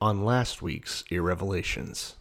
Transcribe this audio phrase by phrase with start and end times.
[0.00, 2.16] on last week's Irrevelations.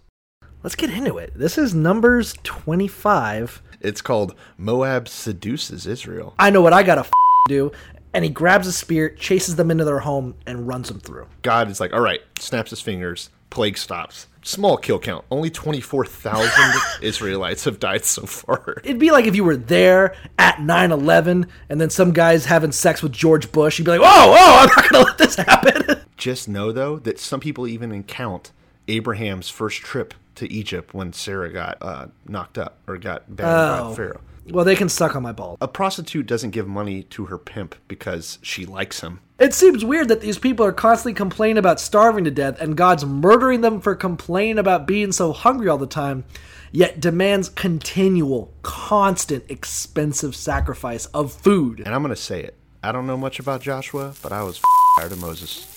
[0.63, 1.31] Let's get into it.
[1.35, 3.61] This is Numbers 25.
[3.81, 6.33] It's called Moab Seduces Israel.
[6.39, 7.11] I know what I gotta f-
[7.47, 7.71] do.
[8.13, 11.27] And he grabs a spear, chases them into their home, and runs them through.
[11.43, 14.27] God is like, all right, snaps his fingers, plague stops.
[14.41, 15.25] Small kill count.
[15.29, 16.49] Only 24,000
[17.01, 18.77] Israelites have died so far.
[18.83, 22.71] It'd be like if you were there at 9 11 and then some guy's having
[22.71, 23.77] sex with George Bush.
[23.77, 26.01] You'd be like, whoa, whoa, I'm not gonna let this happen.
[26.17, 28.51] Just know, though, that some people even count
[28.87, 33.89] Abraham's first trip to Egypt when Sarah got uh, knocked up or got banned Oh.
[33.89, 34.21] by Pharaoh.
[34.49, 35.57] well, they can suck on my ball.
[35.61, 39.19] A prostitute doesn't give money to her pimp because she likes him.
[39.39, 43.05] It seems weird that these people are constantly complaining about starving to death and God's
[43.05, 46.23] murdering them for complaining about being so hungry all the time,
[46.71, 51.79] yet demands continual, constant, expensive sacrifice of food.
[51.85, 52.55] And I'm going to say it.
[52.83, 54.61] I don't know much about Joshua, but I was
[54.99, 55.76] tired of Moses.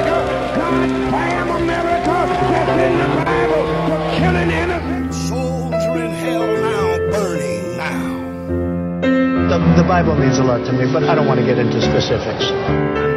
[9.51, 11.81] The, the Bible means a lot to me, but I don't want to get into
[11.81, 12.45] specifics.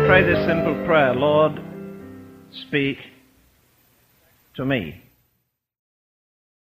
[0.08, 1.62] Pray this simple prayer Lord,
[2.66, 2.98] speak
[4.56, 5.00] to me.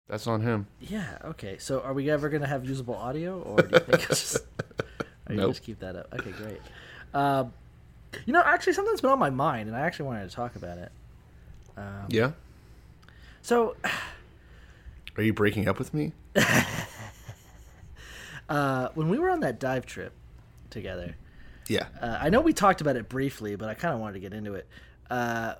[0.06, 0.68] That's on him.
[0.78, 1.58] Yeah, okay.
[1.58, 4.36] So are we ever going to have usable audio or do you think it's just.
[5.28, 5.50] Or you Nope.
[5.50, 6.06] just keep that up?
[6.14, 6.60] Okay, great.
[7.12, 7.52] Um,
[8.26, 10.78] you know, actually, something's been on my mind and I actually wanted to talk about
[10.78, 10.92] it.
[12.10, 12.30] Yeah?
[13.42, 13.74] So,
[15.16, 16.12] Are you breaking up with me?
[18.48, 20.12] uh, when we were on that dive trip
[20.70, 21.16] together,
[21.68, 21.86] Yeah.
[22.00, 24.32] Uh, I know we talked about it briefly, but I kind of wanted to get
[24.32, 24.66] into it.
[25.10, 25.54] Uh,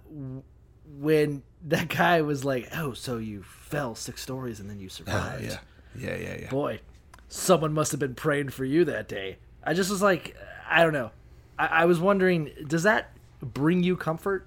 [0.99, 5.45] when that guy was like, "Oh, so you fell six stories and then you survived."
[5.45, 5.59] yeah.
[5.97, 6.51] Yeah, yeah, yeah.
[6.51, 6.81] Boy,
[7.29, 9.39] someone must have been praying for you that day.
[9.65, 10.37] I just was like,
[10.69, 11.11] I don't know.
[11.59, 13.11] I, I was wondering, does that
[13.43, 14.47] bring you comfort?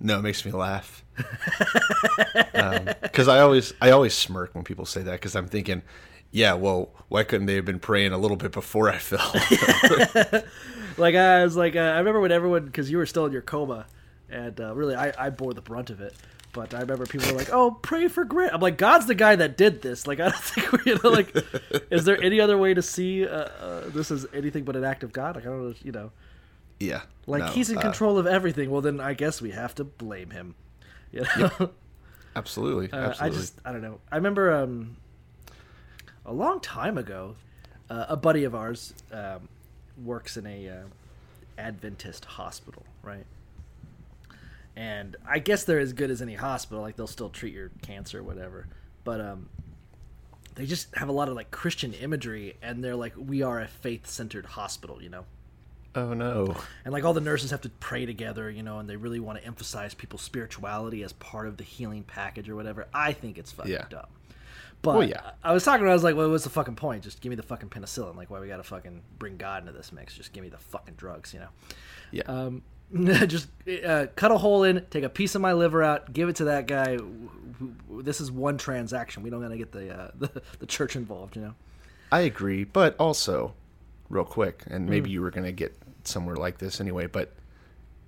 [0.00, 1.04] No, it makes me laugh.
[3.02, 5.82] Because I always, I always smirk when people say that because I'm thinking,
[6.30, 9.32] yeah, well, why couldn't they have been praying a little bit before I fell?
[10.98, 13.42] Like I was like, uh, I remember when everyone, because you were still in your
[13.42, 13.86] coma,
[14.28, 16.14] and uh, really, I, I bore the brunt of it.
[16.52, 19.36] But I remember people were like, "Oh, pray for Grant." I'm like, God's the guy
[19.36, 20.06] that did this.
[20.06, 21.34] Like, I don't think we, you know, like,
[21.90, 25.04] is there any other way to see uh, uh, this as anything but an act
[25.04, 25.36] of God?
[25.36, 26.10] Like, I don't know, you know,
[26.80, 27.02] yeah.
[27.26, 28.70] like no, he's in uh, control of everything.
[28.70, 30.56] Well, then I guess we have to blame him.
[31.12, 31.70] You know,
[32.36, 32.90] Absolutely.
[32.92, 33.36] Uh, absolutely.
[33.36, 34.00] I just, I don't know.
[34.10, 34.96] I remember um,
[36.28, 37.34] a long time ago,
[37.90, 39.48] uh, a buddy of ours um,
[40.04, 40.74] works in a uh,
[41.56, 43.24] Adventist hospital, right?
[44.76, 46.82] And I guess they're as good as any hospital.
[46.82, 48.66] Like they'll still treat your cancer or whatever.
[49.04, 49.48] But um,
[50.54, 53.66] they just have a lot of like Christian imagery, and they're like, we are a
[53.66, 55.24] faith-centered hospital, you know.
[55.94, 56.54] oh, no.
[56.84, 59.38] And like all the nurses have to pray together, you know, and they really want
[59.40, 62.86] to emphasize people's spirituality as part of the healing package or whatever.
[62.92, 63.86] I think it's fucking Yeah.
[63.88, 64.06] dumb.
[64.82, 65.32] But Well, yeah.
[65.42, 67.02] I was talking, I was like, well, what's the fucking point?
[67.02, 68.16] Just give me the fucking penicillin.
[68.16, 70.14] Like, why we gotta fucking bring God into this mix?
[70.14, 71.48] Just give me the fucking drugs, you know?
[72.12, 72.22] Yeah.
[72.26, 72.62] Um,
[73.26, 73.48] just
[73.84, 76.44] uh, cut a hole in, take a piece of my liver out, give it to
[76.44, 76.96] that guy.
[77.90, 79.22] This is one transaction.
[79.22, 81.54] We don't gotta get the, uh, the the church involved, you know?
[82.12, 83.54] I agree, but also,
[84.08, 84.90] real quick, and Mm.
[84.90, 87.34] maybe you were going to get somewhere like this anyway, but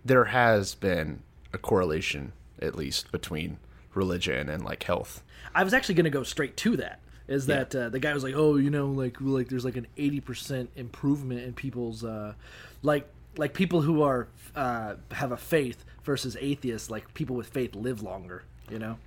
[0.04, 2.32] there has been a correlation,
[2.62, 3.58] at least, between
[3.94, 5.22] religion and like health.
[5.54, 7.00] I was actually going to go straight to that.
[7.28, 9.86] Is that uh, the guy was like, oh, you know, like like there's like an
[9.96, 12.34] eighty percent improvement in people's uh,
[12.82, 14.26] like like people who are
[14.56, 16.90] uh, have a faith versus atheists.
[16.90, 18.42] Like people with faith live longer.
[18.68, 18.98] You know,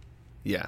[0.43, 0.67] Yeah.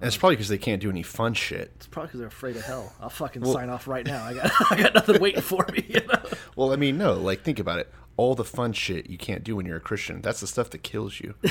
[0.00, 1.72] And it's probably because they can't do any fun shit.
[1.74, 2.92] it's probably because they're afraid of hell.
[3.00, 4.24] I'll fucking sign off right now.
[4.24, 5.84] I got I got nothing waiting for me.
[5.88, 6.22] You know?
[6.54, 7.92] Well, I mean, no, like, think about it.
[8.18, 10.82] All the fun shit you can't do when you're a Christian, that's the stuff that
[10.82, 11.34] kills you.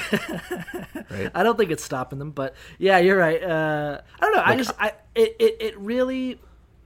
[1.33, 3.41] I don't think it's stopping them, but yeah, you're right.
[3.41, 4.43] Uh, I don't know.
[4.45, 6.39] I just I it, it it really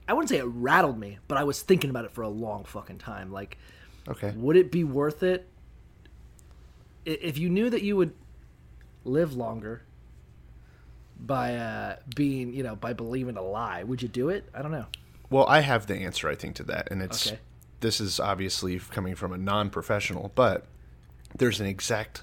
[0.08, 2.64] I wouldn't say it rattled me, but I was thinking about it for a long
[2.64, 3.30] fucking time.
[3.32, 3.58] Like,
[4.08, 4.32] Okay.
[4.36, 5.46] would it be worth it
[7.04, 8.12] if you knew that you would
[9.04, 9.82] live longer
[11.18, 13.82] by uh, being, you know, by believing a lie?
[13.84, 14.48] Would you do it?
[14.54, 14.86] I don't know.
[15.30, 17.40] Well, I have the answer, I think, to that, and it's Okay.
[17.82, 20.64] This is obviously coming from a non-professional, but
[21.36, 22.22] there's an exact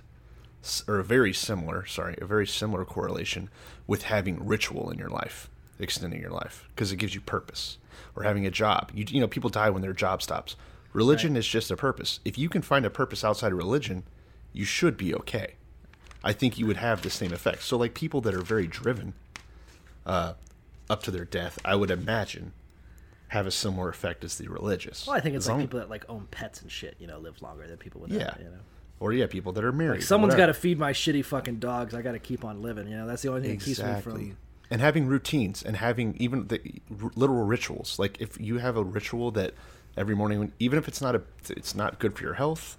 [0.87, 3.49] or a very similar, sorry, a very similar correlation
[3.87, 7.77] with having ritual in your life, extending your life because it gives you purpose.
[8.15, 8.91] Or having a job.
[8.93, 10.55] You you know, people die when their job stops.
[10.93, 12.19] Religion is just a purpose.
[12.25, 14.03] If you can find a purpose outside of religion,
[14.51, 15.53] you should be okay.
[16.23, 17.61] I think you would have the same effect.
[17.63, 19.13] So like people that are very driven
[20.05, 20.33] uh,
[20.89, 22.53] up to their death, I would imagine
[23.29, 25.07] have a similar effect as the religious.
[25.07, 26.95] Well, I think it's As like people that like own pets and shit.
[26.99, 28.19] You know, live longer than people without.
[28.19, 28.59] yeah, You know.
[28.99, 29.99] or yeah, people that are married.
[29.99, 31.93] Like someone's got to feed my shitty fucking dogs.
[31.93, 32.87] I got to keep on living.
[32.87, 34.23] You know, that's the only thing that keeps me exactly.
[34.29, 34.37] from.
[34.71, 36.61] And having routines and having even the
[37.01, 37.97] r- literal rituals.
[37.97, 39.53] Like if you have a ritual that
[39.97, 42.77] every morning, even if it's not a, it's not good for your health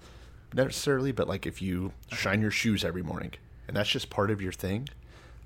[0.53, 3.31] necessarily, but like if you shine your shoes every morning
[3.67, 4.87] and that's just part of your thing,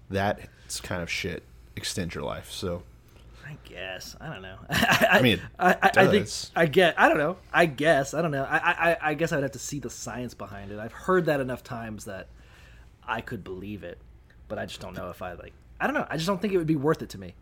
[0.10, 1.44] that's kind of shit
[1.76, 2.50] extend your life.
[2.52, 2.84] So
[3.46, 4.58] I guess I don't know.
[4.70, 6.28] I, I mean, I, I, I think.
[6.56, 7.00] I get.
[7.00, 7.38] I don't know.
[7.54, 8.44] I guess I don't know.
[8.44, 10.80] I, I, I guess I'd have to see the science behind it.
[10.80, 12.28] I've heard that enough times that
[13.08, 14.00] I could believe it,
[14.48, 15.54] but I just don't know if I like.
[15.80, 16.08] I don't know.
[16.10, 17.36] I just don't think it would be worth it to me.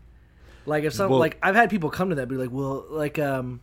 [0.66, 2.84] Like if some Well- like I've had people come to that and be like, well,
[2.90, 3.60] like um.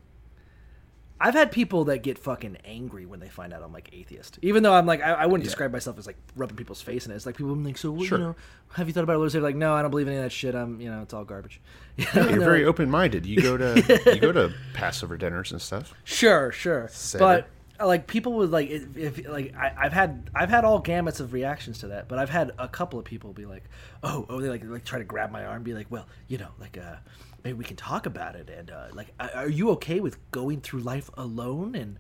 [1.24, 4.64] I've had people that get fucking angry when they find out I'm like atheist, even
[4.64, 7.16] though I'm like I, I wouldn't describe myself as like rubbing people's face in it.
[7.16, 8.18] It's like people like, so what, Sure.
[8.18, 8.36] you know,
[8.74, 9.44] have you thought about religion?
[9.44, 10.56] Like, no, I don't believe any of that shit.
[10.56, 11.62] I'm, you know, it's all garbage.
[11.98, 13.26] You know, you're very like, open minded.
[13.28, 15.94] You go to you go to Passover dinners and stuff.
[16.04, 16.90] Sure, sure.
[17.20, 17.48] But
[17.80, 21.20] uh, like people would like if, if like I, I've had I've had all gamuts
[21.20, 23.64] of reactions to that, but I've had a couple of people be like,
[24.04, 26.38] oh, oh, they like like try to grab my arm, and be like, well, you
[26.38, 26.96] know, like uh,
[27.44, 30.82] maybe we can talk about it, and uh, like, are you okay with going through
[30.82, 31.98] life alone and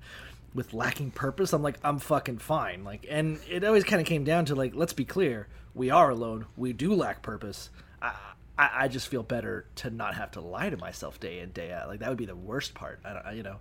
[0.53, 1.53] with lacking purpose?
[1.53, 2.83] I'm like, I'm fucking fine.
[2.83, 6.09] Like, and it always kind of came down to like, let's be clear, we are
[6.09, 7.69] alone, we do lack purpose.
[8.01, 8.13] I,
[8.57, 11.71] I, I just feel better to not have to lie to myself day in day
[11.71, 11.87] out.
[11.87, 12.99] Like that would be the worst part.
[13.05, 13.57] I don't, you know.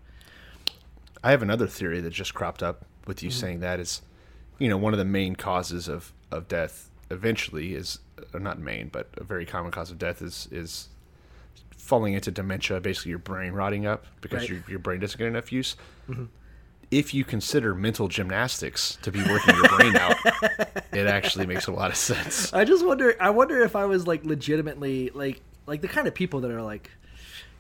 [1.23, 3.41] I have another theory that just cropped up with you Mm-hmm.
[3.41, 4.03] saying that is,
[4.59, 7.99] you know, one of the main causes of, of death eventually is,
[8.33, 10.89] or not main, but a very common cause of death is is
[11.81, 14.51] falling into dementia, basically your brain rotting up because Right.
[14.51, 15.77] your, your brain doesn't get enough use.
[16.09, 16.29] Mhm.
[16.91, 20.17] If you consider mental gymnastics to be working your brain out,
[20.93, 22.53] it actually makes a lot of sense.
[22.53, 23.15] I just wonder.
[23.21, 26.63] I wonder if I was like legitimately like like the kind of people that are
[26.63, 26.91] like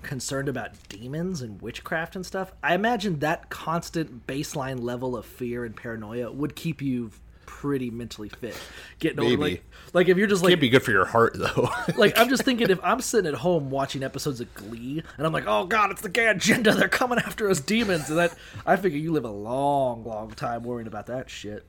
[0.03, 2.53] concerned about demons and witchcraft and stuff.
[2.63, 7.13] I imagine that constant baseline level of fear and paranoia would keep you
[7.51, 8.57] pretty mentally fit.
[9.01, 9.51] Getting older, Maybe.
[9.57, 11.69] like like if you're just like Can't be good for your heart though.
[11.97, 15.33] like I'm just thinking if I'm sitting at home watching episodes of Glee and I'm
[15.33, 16.73] like, oh god, it's the gay agenda.
[16.75, 20.63] They're coming after us demons, and that I figure you live a long, long time
[20.63, 21.67] worrying about that shit.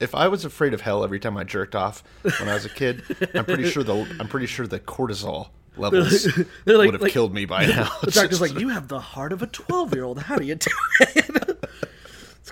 [0.00, 2.68] if I was afraid of hell every time I jerked off when I was a
[2.70, 3.02] kid,
[3.34, 6.24] I'm pretty sure the I'm pretty sure the cortisol levels
[6.64, 7.88] They're like- would have like- killed me by now.
[8.02, 10.18] The doctor's like, you have the heart of a 12 year old.
[10.20, 10.70] How do you do
[11.00, 11.64] it?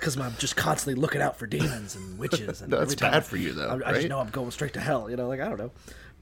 [0.01, 2.61] Because I'm just constantly looking out for demons and witches.
[2.61, 5.09] And That's bad for you, though, I, I just know I'm going straight to hell.
[5.09, 5.71] You know, like I don't know,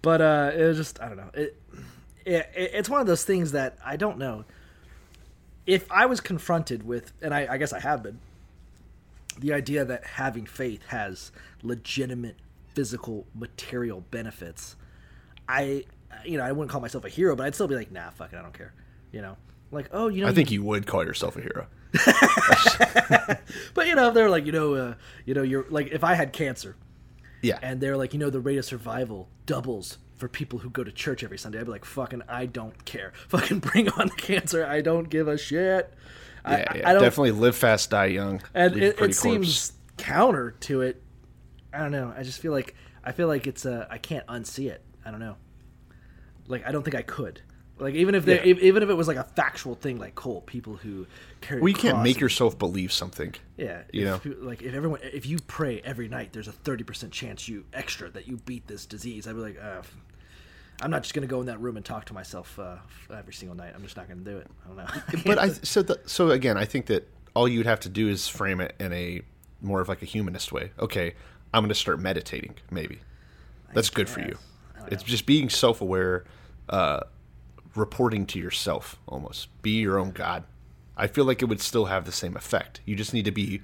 [0.02, 1.32] but uh, it was just I don't know.
[1.34, 1.62] It,
[2.26, 4.44] it it's one of those things that I don't know.
[5.66, 8.20] If I was confronted with, and I, I guess I have been,
[9.38, 12.36] the idea that having faith has legitimate
[12.74, 14.76] physical material benefits,
[15.48, 15.86] I
[16.26, 18.34] you know I wouldn't call myself a hero, but I'd still be like, nah, fuck
[18.34, 18.74] it, I don't care.
[19.14, 19.38] You know,
[19.72, 21.68] like oh, you know, I think you would call yourself a hero.
[23.74, 24.94] But you know, they're like, you know, uh,
[25.26, 26.76] you know, you're like, if I had cancer,
[27.42, 27.60] Yeah.
[27.62, 30.92] and they're like, you know, the rate of survival doubles for people who go to
[30.92, 33.14] church every Sunday, I'd be like, fucking, I don't care.
[33.30, 34.66] Fucking bring on the cancer.
[34.66, 35.94] I don't give a shit.
[36.44, 36.90] I, yeah, I- yeah.
[36.90, 38.42] I definitely live fast, die young.
[38.54, 41.02] and it, it seems counter to it.
[41.74, 42.14] I don't know.
[42.18, 44.84] I just feel like I feel like it's a I can't unsee it.
[45.06, 45.36] I don't know.
[46.48, 47.42] Like I don't think I could.
[47.80, 48.56] Like even if they Yeah.
[48.62, 51.08] even if it was like a factual thing, like Cole, people who
[51.42, 51.62] carry.
[51.62, 53.34] Well, you can't make yourself believe something.
[53.58, 54.20] yeah, you know.
[54.20, 57.66] people- like if everyone, if you pray every night, there's a thirty percent chance you
[57.74, 59.28] extra that you beat this disease.
[59.28, 59.82] I'd be like, uh,
[60.82, 62.78] I'm not just gonna go in that room and talk to myself uh,
[63.14, 63.74] every single night.
[63.76, 64.48] I'm just not gonna do it.
[64.64, 65.22] I don't know.
[65.26, 68.28] But I so the, so again, I think that all you'd have to do is
[68.28, 69.22] frame it in a
[69.62, 70.72] more of like a humanist way.
[70.80, 71.14] Okay,
[71.54, 72.56] I'm going to start meditating.
[72.72, 73.00] Maybe
[73.74, 74.38] that's good for you.
[74.88, 76.24] It's just being self-aware,
[76.70, 77.02] uh,
[77.80, 79.00] reporting to yourself.
[79.08, 80.44] Almost be your own god.
[80.98, 82.82] I feel like it would still have the same effect.
[82.86, 83.62] You just need to be.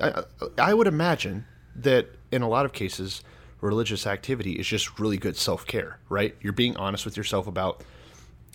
[0.00, 0.24] I,
[0.58, 3.22] I would imagine that in a lot of cases,
[3.60, 6.36] religious activity is just really good self care, right?
[6.40, 7.82] You're being honest with yourself about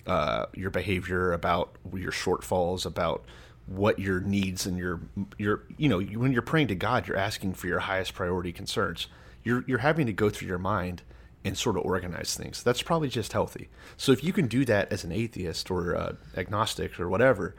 [0.06, 3.24] uh, your behavior, about your shortfalls, about
[3.66, 5.00] what your needs and your
[5.38, 9.06] your you know when you're praying to God, you're asking for your highest priority concerns.
[9.44, 11.02] You're you're having to go through your mind
[11.44, 12.62] and sort of organize things.
[12.62, 13.68] That's probably just healthy.
[13.96, 17.54] So if you can do that as an atheist or uh, agnostic or whatever,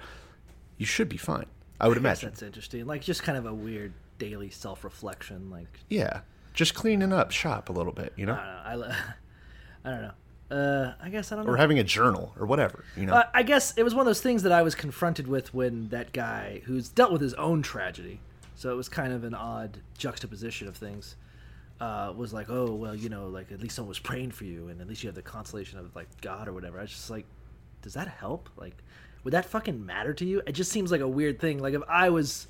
[0.77, 1.45] you should be fine.
[1.79, 2.29] I would I imagine.
[2.29, 2.85] that's interesting.
[2.85, 5.49] Like just kind of a weird daily self reflection.
[5.49, 6.21] Like Yeah,
[6.53, 8.85] just cleaning up shop a little bit, you know, I don't know.
[8.85, 9.03] I,
[9.85, 10.11] I don't know.
[10.51, 11.51] Uh, I guess I don't know.
[11.51, 13.15] or having a journal or whatever, you know.
[13.15, 15.89] Uh, I guess it was one of those things that I was confronted with when
[15.89, 18.19] that guy who's dealt with his own tragedy,
[18.55, 21.15] so it was kind of an odd juxtaposition of things.
[21.79, 24.69] Uh, was like, oh well, you know, like at least someone was praying for you,
[24.69, 26.77] and at least you have the consolation of like God or whatever.
[26.77, 27.25] I was just like,
[27.81, 28.49] does that help?
[28.55, 28.77] Like,
[29.23, 30.41] would that fucking matter to you?
[30.47, 31.59] It just seems like a weird thing.
[31.59, 32.47] Like if I was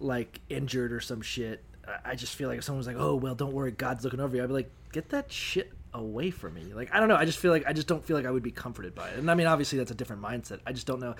[0.00, 1.62] like injured or some shit,
[2.04, 4.36] I- just feel like if someone was like, "Oh well, don't worry, God's looking over
[4.36, 7.16] you," I'd be like, "Get that shit away from me!" Like I don't know.
[7.16, 9.18] I just feel like I just don't feel like I would be comforted by it.
[9.18, 10.60] And I mean, obviously that's a different mindset.
[10.66, 11.14] I just don't know.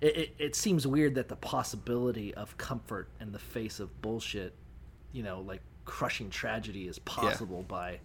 [0.00, 4.54] It, it, it seems weird that the possibility of comfort in the face of bullshit,
[5.12, 8.00] you know, like crushing tragedy, is possible by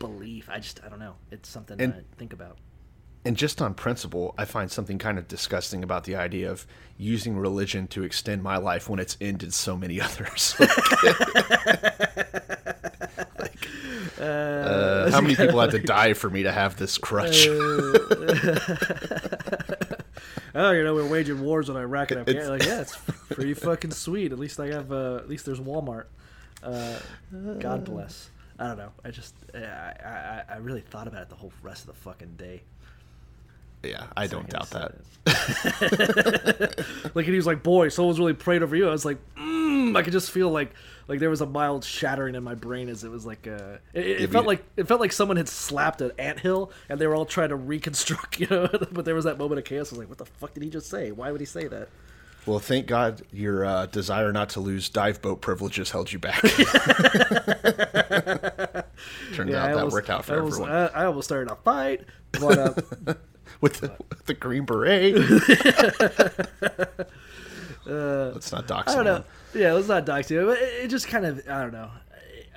[0.00, 0.48] belief.
[0.50, 1.14] I just I don't know.
[1.30, 2.58] It's something And- to think about.
[3.24, 6.66] and just on principle, I find something kind of disgusting about the idea of
[6.98, 10.54] using religion to extend my life when it's ended so many others.
[14.20, 17.46] uh, how many people had to die for me to have this crutch?
[20.54, 22.50] oh, you know, we're waging wars on Iraq and Afghanistan.
[22.58, 22.96] Like, yeah, it's
[23.30, 24.32] pretty fucking sweet.
[24.32, 24.92] At least I have.
[24.92, 26.04] Uh, at least there's Walmart.
[26.64, 26.98] Uh,
[27.58, 28.30] God bless.
[28.58, 28.92] I don't know.
[29.04, 32.36] I just, I, I, I really thought about it the whole rest of the fucking
[32.36, 32.62] day.
[33.82, 34.94] yeah, I don't doubt that.
[37.14, 39.96] Like, and he was like, "Boy, someone's really prayed over you." I was like, mm,
[39.96, 40.72] I could just feel like,
[41.08, 44.06] like there was a mild shattering in my brain as it was like, uh, it,
[44.22, 47.14] it Yeah, felt like it felt like someone had slapped an anthill and they were
[47.14, 48.68] all trying to reconstruct, you know.
[48.92, 49.92] but there was that moment of chaos.
[49.92, 51.12] I was like, "What the fuck did he just say?
[51.12, 51.88] Why would he say that?"
[52.46, 56.42] Well, thank God your uh, desire not to lose dive boat privileges held you back.
[59.32, 60.70] Turned out I that almost- worked out for I almost, everyone.
[60.76, 62.74] I, I almost started a fight, but uh,
[63.62, 65.14] with, the, with the green beret.
[67.86, 69.24] Let's not dox I don't know.
[69.54, 71.90] Yeah, let's not dox you, it, it just kind of I don't know.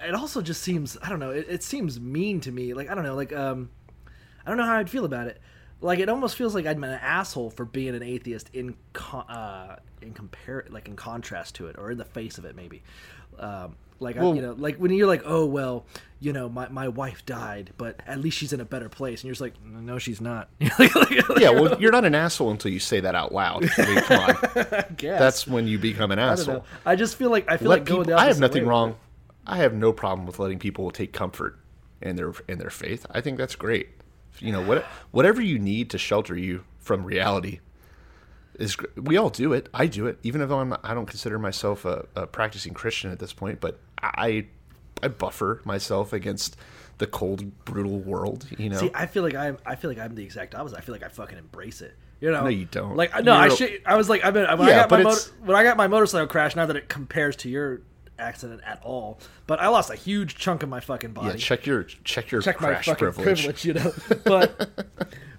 [0.06, 1.32] It also just seems I don't know.
[1.32, 2.74] It, it seems mean to me.
[2.74, 3.16] Like I don't know.
[3.16, 3.70] Like um,
[4.46, 5.42] I don't know how I'd feel about it.
[5.82, 9.78] Like it almost feels like I'm an asshole for being an atheist in con- uh
[10.02, 12.82] in compare like in contrast to it or in the face of it maybe.
[13.40, 15.86] Um, like I, you know, like when you're like, oh well,
[16.20, 19.26] you know, my, my wife died, but at least she's in a better place, and
[19.26, 20.50] you're just like, no, she's not.
[20.80, 20.92] Like-
[21.40, 23.68] Yeah, well, you're not an asshole until you say that out loud.
[23.78, 24.84] I mean, come on.
[24.98, 25.20] guess.
[25.20, 26.56] That's when you become an I don't asshole.
[26.56, 26.64] know.
[26.86, 28.96] I just feel like I feel Let like people, I have nothing wrong.
[29.48, 31.58] I have no problem with letting people take comfort
[32.02, 33.06] in their in their faith.
[33.12, 33.90] I think that's great.
[34.40, 37.60] You know, what whatever you need to shelter you from reality
[38.56, 38.78] is.
[38.96, 39.70] We all do it.
[39.74, 40.74] I do it, even if I'm.
[40.84, 44.48] I don't consider myself a, a practicing Christian at this point, but I
[45.02, 46.58] I buffer myself against
[46.98, 48.48] the cold, brutal world.
[48.58, 49.58] You know, See, I feel like I'm.
[49.66, 50.78] I feel like I'm the exact opposite.
[50.78, 51.96] I feel like I fucking embrace it.
[52.20, 52.44] You know?
[52.46, 52.96] No, you don't.
[52.96, 53.82] Like, no, I You're- should.
[53.86, 55.88] I was like, I mean, when Yeah, I got my motor, when I got my
[55.88, 56.56] motorcycle crash.
[56.56, 57.82] Now that it compares to your
[58.20, 61.30] accident at all, but I lost a huge chunk of my fucking body.
[61.30, 61.36] yeah.
[61.36, 63.44] Check your check your check my crash fucking privilege.
[63.46, 63.66] privilege.
[63.66, 63.94] you know.
[64.26, 64.70] But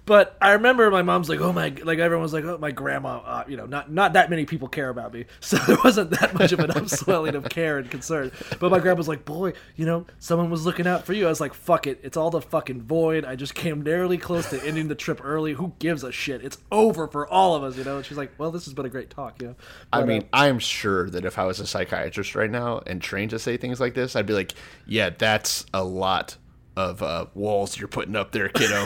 [0.09, 3.19] but I remember my mom's like, oh my, like everyone was like, oh my grandma,
[3.19, 6.33] uh, you know, not not that many people care about me, so there wasn't that
[6.33, 8.31] much of an upswelling of care and concern.
[8.59, 11.27] But my grandma's like, boy, you know, someone was looking out for you.
[11.27, 13.23] I was like, fuck it, it's all the fucking void.
[13.23, 15.53] I just came narrowly close to ending the trip early.
[15.53, 16.43] Who gives a shit?
[16.43, 17.97] It's over for all of us, you know.
[17.97, 19.55] And she's like, well, this has been a great talk, you know.
[19.93, 23.29] I mean, uh, I'm sure that if I was a psychiatrist right now and trained
[23.29, 24.55] to say things like this, I'd be like,
[24.87, 26.35] "Yeah, that's a lot
[26.79, 28.85] of uh, walls you're putting up there, kiddo.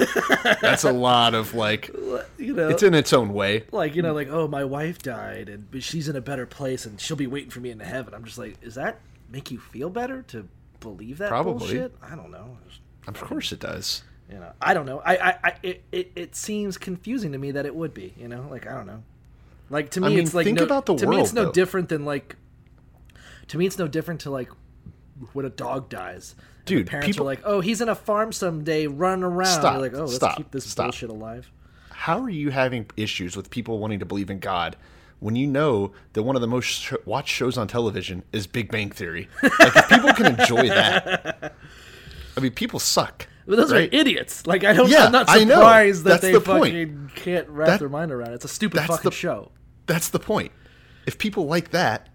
[0.61, 1.87] that's a lot of like,
[2.37, 5.47] you know, it's in its own way." like you know like oh my wife died
[5.49, 8.13] and but she's in a better place and she'll be waiting for me in heaven
[8.13, 10.47] i'm just like does that make you feel better to
[10.79, 11.59] believe that Probably.
[11.59, 12.57] bullshit i don't know
[13.07, 14.03] Of course, it does.
[14.29, 17.51] you know i don't know i i, I it, it, it seems confusing to me
[17.51, 19.03] that it would be you know like i don't know
[19.69, 21.45] like to me I mean, it's like think no, about the to me it's no
[21.45, 21.51] though.
[21.51, 22.35] different than like
[23.47, 24.49] to me it's no different to like
[25.33, 26.35] when a dog dies
[26.65, 29.81] Dude, parents people- are like oh he's in a farm someday running around Stop, You're
[29.81, 30.85] like oh let's stop, keep this stop.
[30.87, 31.51] bullshit alive
[31.91, 34.75] How are you having issues with people wanting to believe in God
[35.19, 38.69] when you know that one of the most sh- watched shows on television is Big
[38.71, 39.29] Bang Theory?
[39.41, 41.53] Like, if people can enjoy that,
[42.35, 43.27] I mean, people suck.
[43.47, 43.89] But those right?
[43.93, 44.45] are idiots.
[44.47, 44.89] Like I don't.
[44.89, 45.55] Yeah, I'm not I know.
[45.55, 47.13] surprised that they the point.
[47.15, 48.35] can't wrap That- their mind around it.
[48.35, 49.51] It's a stupid fucking the- show.
[49.85, 50.51] That's the point.
[51.05, 52.09] If people like that,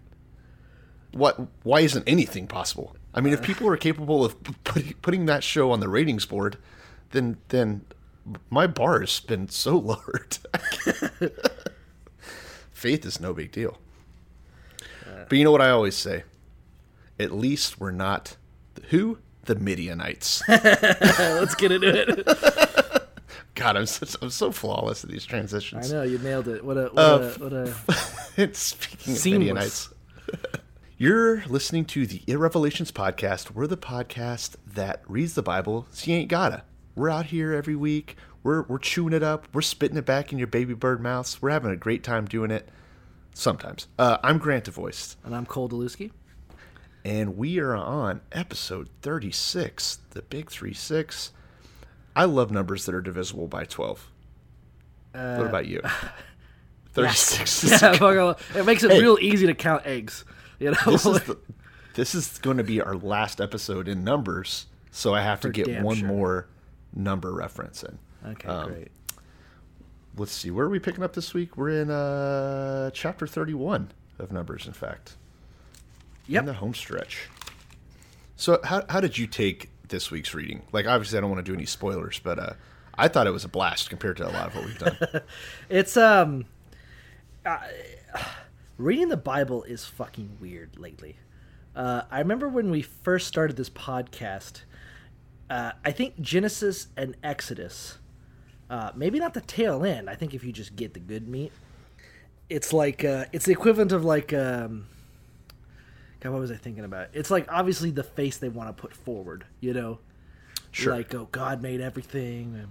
[1.13, 1.39] what?
[1.63, 2.95] Why isn't anything possible?
[3.19, 6.57] I mean, if people are capable of putting, putting that show on the ratings board,
[7.11, 7.85] then then
[8.49, 10.39] my bar has been so lowered.
[12.71, 13.79] Faith is no big deal.
[15.29, 16.23] But you know what I always say?
[17.19, 18.37] At least we're not
[18.91, 20.43] who the Midianites.
[20.49, 23.05] Let's get into it.
[23.57, 25.93] God, I'm such, I'm so flawless at these transitions.
[25.93, 26.65] I know you nailed it.
[26.65, 29.25] What a what Uh, a, what a Speaking of Seamless.
[29.25, 29.89] Midianites,
[30.99, 33.53] you're listening to the Irrevelations podcast.
[33.53, 36.63] We're the podcast that reads the Bible, so you ain't gotta.
[36.97, 38.17] We're out here every week.
[38.43, 39.47] We're we're chewing it up.
[39.53, 41.41] We're spitting it back in your baby bird mouths.
[41.41, 42.69] We're having a great time doing it.
[43.35, 43.87] Sometimes.
[43.99, 46.11] Uh, I'm Grant DeVoist, and I'm Cole Delusky.
[47.05, 51.33] and we are on episode 36, the Big Three Six.
[52.17, 54.11] I love numbers that are divisible by 12.
[55.13, 55.81] what about you?
[56.95, 57.63] 36.
[57.65, 59.01] is Yeah, it makes it Hey.
[59.01, 60.25] real easy to count eggs.
[60.61, 61.39] You know, this is the,
[61.95, 65.83] this is going to be our last episode in numbers, so I have to get
[65.83, 66.09] one sure.
[66.09, 66.47] more
[66.95, 67.99] number reference in.
[68.27, 68.89] okay, um, great.
[70.17, 71.57] Let's see, where are we picking up this week?
[71.57, 74.67] We're in uh, chapter thirty-one of numbers.
[74.67, 75.15] In fact,
[76.27, 76.41] Yep.
[76.41, 77.29] in the home stretch.
[78.35, 80.63] So, how how did you take this week's reading?
[80.73, 82.53] Like, obviously, I don't want to do any spoilers, but uh,
[82.97, 84.97] I thought it was a blast compared to a lot of what we've done.
[85.69, 86.47] It's um,
[87.47, 87.71] I-
[88.79, 91.17] reading the Bible is fucking weird lately.
[91.77, 94.63] Uh, I remember when we first started this podcast.
[95.51, 97.99] Uh, I think Genesis and Exodus,
[98.71, 100.09] uh, maybe not the tail end.
[100.11, 101.53] I think if you just get the good meat,
[102.49, 104.87] it's like uh, it's the equivalent of like um,
[106.21, 107.09] God, what was I thinking about?
[107.13, 109.45] It's like obviously the face they want to put forward.
[109.61, 109.99] You know,
[110.71, 110.95] Sure.
[110.95, 112.69] like oh God made everything and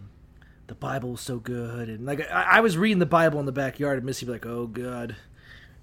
[0.67, 3.51] the Bible was so good and like I, I was reading the Bible in the
[3.51, 5.15] backyard and Missy be like oh God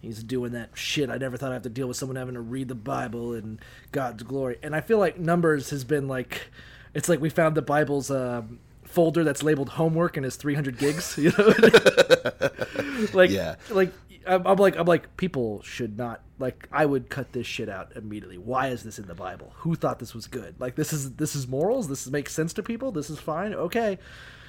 [0.04, 2.40] he's doing that shit I never thought I'd have to deal with someone having to
[2.40, 3.60] read the Bible and
[3.92, 6.48] God's glory and I feel like Numbers has been like
[6.94, 11.16] it's like we found the Bible's um, folder that's labeled homework and is 300 gigs
[11.18, 11.54] you know
[13.12, 13.56] like Yeah.
[13.70, 13.92] like
[14.26, 17.92] I'm, I'm like I'm like people should not like I would cut this shit out
[17.94, 18.38] immediately.
[18.38, 19.52] Why is this in the Bible?
[19.58, 20.58] Who thought this was good?
[20.58, 21.88] Like this is this is morals.
[21.88, 22.90] This makes sense to people.
[22.90, 23.52] This is fine.
[23.54, 23.98] Okay.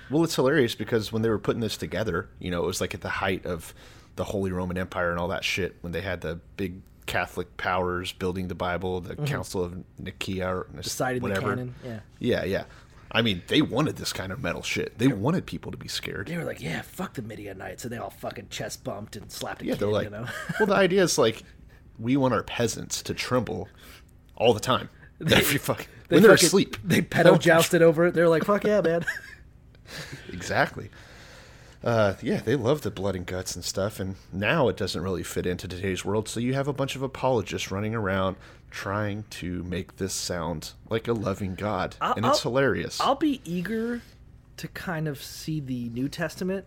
[0.09, 2.93] Well, it's hilarious because when they were putting this together, you know, it was like
[2.93, 3.73] at the height of
[4.15, 8.11] the Holy Roman Empire and all that shit when they had the big Catholic powers
[8.13, 11.33] building the Bible, the Council of Nicaea, or Deciding Mm-hmm.
[11.33, 11.55] the whatever.
[11.55, 11.75] canon.
[11.83, 11.99] Yeah.
[12.19, 12.63] Yeah, yeah.
[13.11, 14.97] I mean, they wanted this kind of metal shit.
[14.97, 16.27] They wanted people to be scared.
[16.27, 19.61] They were like, yeah, fuck the Midianites, and they all fucking chest bumped and slapped
[19.61, 19.79] a Yeah, kid.
[19.81, 20.25] they're like, you know.
[20.59, 21.43] well, the idea is like,
[21.99, 23.69] we want our peasants to tremble
[24.35, 24.89] all the time.
[25.21, 26.77] Every fuck, They when they're fucking- asleep.
[26.83, 28.13] They pedo jousted over it.
[28.15, 29.05] They're like, fuck yeah, man.
[30.33, 30.89] Exactly.
[31.85, 35.21] Uh, yeah, they love the blood and guts and stuff, and now it doesn't really
[35.21, 36.27] fit into today's world.
[36.27, 38.37] So you have a bunch of apologists running around
[38.71, 42.99] trying to make this sound like a loving God, I'll- and it's I'll- hilarious.
[42.99, 44.01] I'll be eager
[44.57, 46.65] to kind of see the New Testament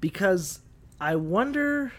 [0.00, 0.60] because
[1.00, 1.92] I wonder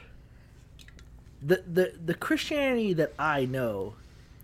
[1.41, 3.95] the the the Christianity that I know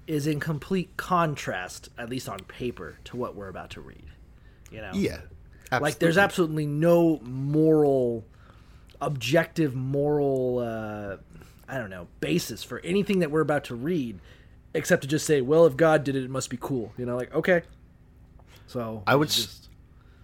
[0.07, 4.05] is in complete contrast, at least on paper, to what we're about to read.
[4.71, 5.19] You know, yeah,
[5.71, 8.25] like there's absolutely no moral,
[9.01, 11.17] objective moral, uh,
[11.67, 14.19] I don't know, basis for anything that we're about to read,
[14.73, 16.93] except to just say, well, if God did it, it must be cool.
[16.97, 17.63] You know, like okay.
[18.67, 19.69] So I would just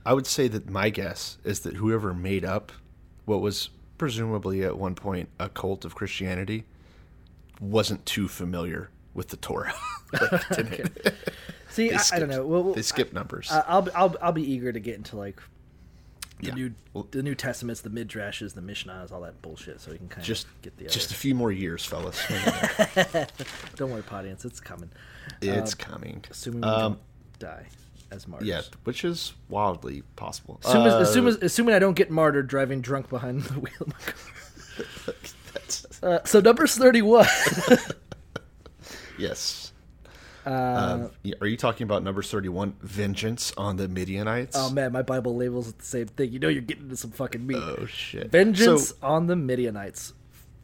[0.05, 2.71] I would say that my guess is that whoever made up
[3.25, 6.65] what was presumably at one point a cult of Christianity
[7.59, 9.73] wasn't too familiar with the Torah.
[10.13, 11.15] Like,
[11.73, 11.91] see.
[11.91, 12.45] I, I don't skipped- know.
[12.47, 13.51] Well, well, they skip numbers.
[13.51, 15.41] I, I'll, I'll I'll be eager to get into like
[16.39, 16.53] the Yeah.
[16.55, 20.07] new Well- the New Testaments, the midrashes, the Mishnahs, all that bullshit, so we can
[20.09, 22.19] kind just of get the just a few more years, fellas.
[22.19, 22.37] Hang
[22.95, 23.27] in there.
[23.75, 24.89] Don't worry, audience, it's coming.
[25.41, 26.23] it's coming.
[26.31, 26.99] Assuming we Um, don't
[27.39, 27.65] die
[28.11, 28.47] as martyrs.
[28.47, 30.59] Yeah, which is wildly possible.
[30.63, 33.93] Assume, Uh, assume, assuming I don't get martyred driving drunk behind the wheel of my
[34.05, 35.15] car.
[36.03, 37.25] Uh, so numbers thirty-one.
[39.17, 39.72] yes.
[40.45, 41.07] Uh,
[41.41, 42.75] are you talking about number thirty-one?
[42.81, 44.55] Vengeance on the Midianites.
[44.57, 46.31] oh man, my Bible labels it the same thing.
[46.31, 47.57] You know, you're getting into some fucking meat.
[47.61, 48.31] Oh, shit!
[48.31, 50.13] Vengeance So, on the Midianites.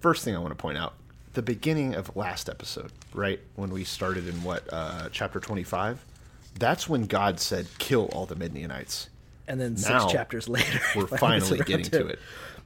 [0.01, 0.93] first thing I want to point out:
[1.33, 6.03] the beginning of last episode, right when we started in what uh, chapter twenty-five.
[6.57, 9.09] That's when God said, "Kill all the Midianites."
[9.47, 12.19] And then six chapters later, We're finally getting to it.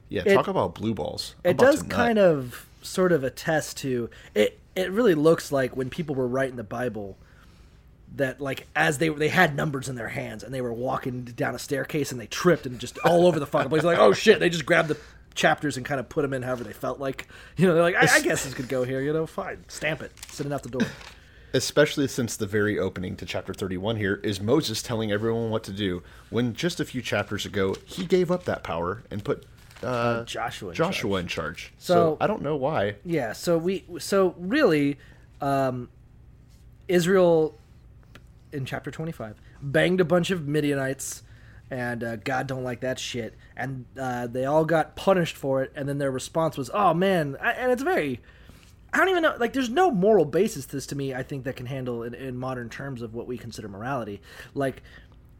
[0.08, 1.34] Yeah, It- talk about blue balls.
[1.44, 5.88] I'm it does kind of sort of attest to it it really looks like when
[5.90, 7.16] people were writing the bible
[8.16, 11.54] that like as they they had numbers in their hands and they were walking down
[11.54, 13.82] a staircase and they tripped and just all over the fucking place.
[13.82, 14.98] Like oh shit they just grabbed the
[15.34, 17.26] chapters and kind of put them in however they felt like.
[17.56, 20.02] You know they're like I, I guess this could go here you know fine stamp
[20.02, 20.86] it send it out the door.
[21.52, 25.72] Especially since the very opening to chapter 31 here is Moses telling everyone what to
[25.72, 29.44] do when just a few chapters ago he gave up that power and put
[29.82, 31.72] uh, Joshua in Joshua in charge.
[31.78, 32.96] So- So, I don't know why.
[33.04, 34.98] Yeah, so we so really
[35.40, 35.88] um
[36.88, 37.58] Israel
[38.52, 41.22] in chapter 25 banged a bunch of Midianites
[41.70, 43.34] and uh, God don't like that shit.
[43.56, 47.36] And uh, they all got punished for it, and then their response was, "Oh man!"
[47.40, 48.20] I, and it's very.
[48.92, 49.34] I don't even know.
[49.40, 51.14] Like, there's no moral basis to this to me.
[51.14, 54.20] I think that can handle in, in modern terms of what we consider morality.
[54.54, 54.82] Like,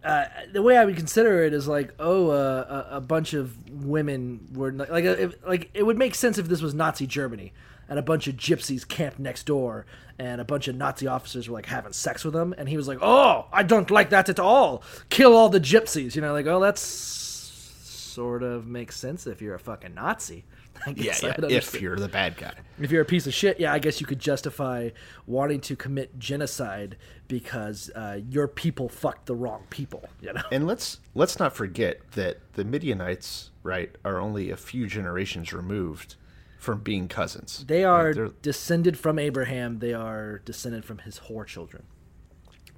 [0.04, 4.48] uh, the way I would consider it is like, oh, uh, a, bunch of women
[4.52, 7.52] were like, like, if, like it would make sense if this was Nazi Germany
[7.88, 9.86] and a bunch of gypsies camped next door
[10.18, 12.86] and a bunch of Nazi officers were like having sex with them, and he was
[12.86, 14.82] like, oh, I don't like that at all.
[15.08, 16.14] Kill all the gypsies.
[16.14, 20.44] You know, like, oh, that's sort of makes sense if you're a fucking Nazi.
[20.86, 21.34] I Yeah, yeah.
[21.48, 22.54] If you're the bad guy.
[22.80, 24.90] If you're a piece of shit, yeah, I guess you could justify
[25.26, 26.96] wanting to commit genocide
[27.28, 30.04] because uh, your people fucked the wrong people.
[30.20, 34.86] You know, And let's let's not forget that the Midianites, right, are only a few
[34.86, 36.16] generations removed
[36.58, 37.64] from being cousins.
[37.68, 39.78] they are Like, descended from Abraham.
[39.78, 41.84] They are descended from his whore children.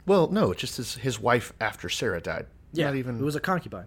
[0.06, 2.46] well, no, just his his wife after Sarah died.
[2.72, 3.18] Yeah, Not even.
[3.18, 3.86] it was a concubine.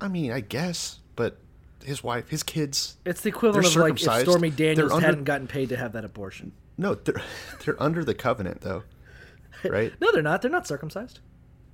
[0.00, 1.38] I mean, I guess, but
[1.84, 2.96] his wife, his kids.
[3.04, 4.22] It's the equivalent of like if.
[4.22, 6.52] Stormy Daniels under- hadn't gotten paid to have that abortion.
[6.78, 7.22] No, they're
[7.64, 8.82] they're under the covenant though,
[9.64, 9.92] right?
[10.00, 10.42] No, they're not.
[10.42, 11.20] They're not circumcised.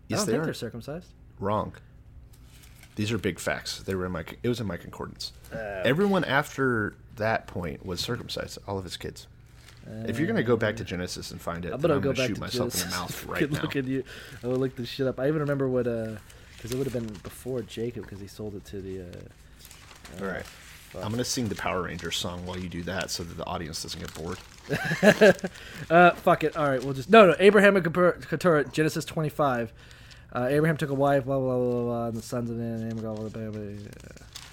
[0.08, 0.44] Yes, I don't they think are.
[0.46, 1.08] they're circumcised.
[1.40, 1.74] Wrong.
[2.96, 3.80] These are big facts.
[3.82, 4.24] They were in my.
[4.42, 5.32] It was in my concordance.
[5.52, 8.58] Uh, Everyone after that point was circumcised.
[8.66, 9.26] All of his kids.
[10.06, 12.16] if you're gonna go back to Genesis and find it, I'm gonna I'm go gonna
[12.16, 13.62] back shoot to myself in the mouth right Good now.
[13.62, 14.02] Look at you.
[14.42, 15.20] I will look this shit up.
[15.20, 16.16] I even remember what uh,
[16.56, 19.04] because it would have been before Jacob because he sold it to the.
[20.20, 20.44] All right.
[21.02, 23.82] I'm gonna sing the Power Rangers song while you do that, so that the audience
[23.82, 24.38] doesn't get bored.
[25.88, 26.56] Uh, fuck it.
[26.56, 27.36] All right, we'll just no, no.
[27.38, 29.72] Abraham and Keturah, Genesis 25.
[30.32, 32.88] Uh, Abraham took a wife, blah blah blah blah, blah and the sons of man.
[32.96, 33.60] Blah, blah, blah, blah.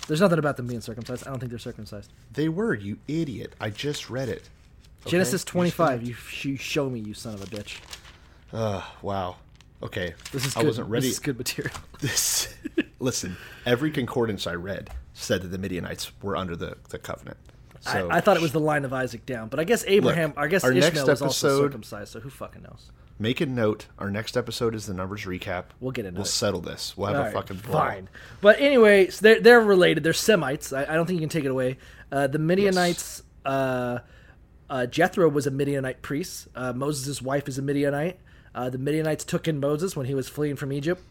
[0.07, 1.25] There's nothing about them being circumcised.
[1.25, 2.11] I don't think they're circumcised.
[2.31, 3.53] They were, you idiot.
[3.59, 4.49] I just read it.
[5.01, 5.11] Okay?
[5.11, 5.99] Genesis 25.
[5.99, 7.79] read You, you show me, you son of a bitch.
[8.51, 9.37] Uh, wow.
[9.81, 10.13] Okay.
[10.31, 10.67] This is I good.
[10.67, 11.07] wasn't ready.
[11.07, 11.75] This is good material.
[11.99, 12.53] This.
[12.99, 17.37] Listen, every concordance I read said that the Midianites were under the, the covenant.
[17.81, 20.33] So I, I thought it was the line of Isaac down, but I guess Abraham.
[20.37, 22.13] I guess our Ishmael next was also circumcised.
[22.13, 22.91] So who fucking knows?
[23.19, 23.87] Make a note.
[23.99, 25.65] Our next episode is the numbers recap.
[25.79, 26.19] We'll get into it.
[26.19, 26.97] We'll settle this.
[26.97, 27.79] We'll have All a right, fucking brawl.
[27.79, 28.09] fine.
[28.41, 30.03] But anyway, so they're they're related.
[30.03, 30.71] They're Semites.
[30.71, 31.77] I, I don't think you can take it away.
[32.11, 33.23] Uh, the Midianites.
[33.45, 33.99] Uh,
[34.69, 36.47] uh, Jethro was a Midianite priest.
[36.55, 38.17] Uh, Moses' wife is a Midianite.
[38.55, 41.03] Uh, the Midianites took in Moses when he was fleeing from Egypt.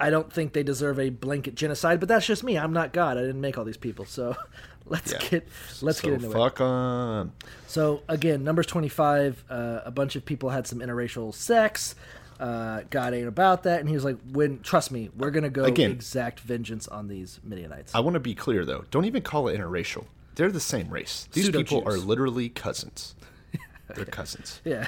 [0.00, 2.56] I don't think they deserve a blanket genocide, but that's just me.
[2.58, 3.18] I'm not God.
[3.18, 4.04] I didn't make all these people.
[4.06, 4.34] So
[4.86, 5.18] let's Yeah.
[5.18, 5.48] get
[5.82, 6.32] let's so get into it.
[6.32, 7.32] fuck on.
[7.66, 9.42] So again, numbers twenty five.
[9.50, 11.94] Uh, a bunch of people had some interracial sex.
[12.38, 15.64] Uh, God ain't about that, and he was like, "When trust me, we're gonna go
[15.64, 15.90] Again.
[15.90, 18.84] exact vengeance on these Midianites." I want to be clear though.
[18.90, 20.06] Don't even call it interracial.
[20.36, 21.28] They're the same race.
[21.32, 23.14] These people are literally cousins.
[23.94, 24.62] They're cousins.
[24.64, 24.86] yeah,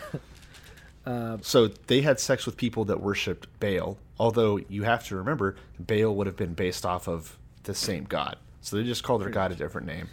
[1.42, 3.98] So they had sex with people that worshipped Baal.
[4.18, 8.36] Although you have to remember, Baal would have been based off of the same god.
[8.60, 10.08] So they just called their god a different name.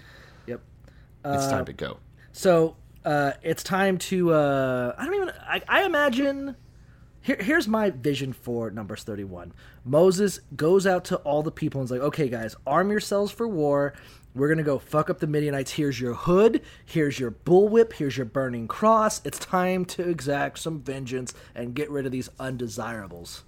[0.47, 0.61] yep.
[1.25, 1.97] It's Uh, time to go.
[2.31, 2.75] So
[3.05, 4.33] uh, it's time to.
[4.33, 5.31] Uh, I don't even.
[5.41, 6.55] I, I imagine.
[7.21, 9.51] Here, here's my vision for numbers 31.
[9.83, 13.45] Moses goes out to all the people and is like, okay, guys, arm yourselves for
[13.45, 13.93] war.
[14.39, 15.71] We're going to go fuck up the Midianites.
[15.73, 16.61] Here's your hood.
[16.85, 17.93] Here's your bullwhip.
[17.93, 19.21] Here's your burning cross.
[19.25, 23.43] It's time to exact some vengeance and get rid of these undesirables.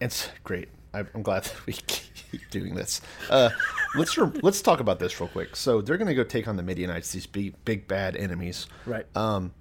[0.00, 0.68] It's great.
[0.92, 3.00] I- I'm glad that we keep doing this.
[3.30, 3.50] Uh,
[3.94, 5.54] let's let's talk about this real quick.
[5.54, 8.66] So they're going to go take on the Midianites, these big, big bad enemies.
[8.84, 9.06] Right.
[9.16, 9.52] Um,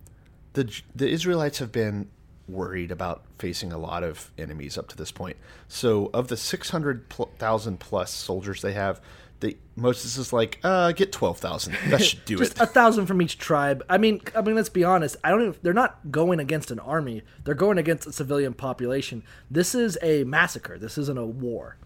[0.53, 2.09] the the Israelites have been
[2.47, 5.37] worried about facing a lot of enemies up to this point.
[5.67, 7.05] So of the six hundred
[7.37, 8.99] thousand plus soldiers they have,
[9.41, 11.75] they Moses is like, uh, get twelve thousand.
[11.89, 12.61] That should do Just it.
[12.61, 13.83] a thousand from each tribe.
[13.89, 15.17] I mean, I mean, let's be honest.
[15.23, 15.41] I don't.
[15.41, 17.23] Even, they're not going against an army.
[17.43, 19.23] They're going against a civilian population.
[19.49, 20.77] This is a massacre.
[20.77, 21.77] This isn't a war.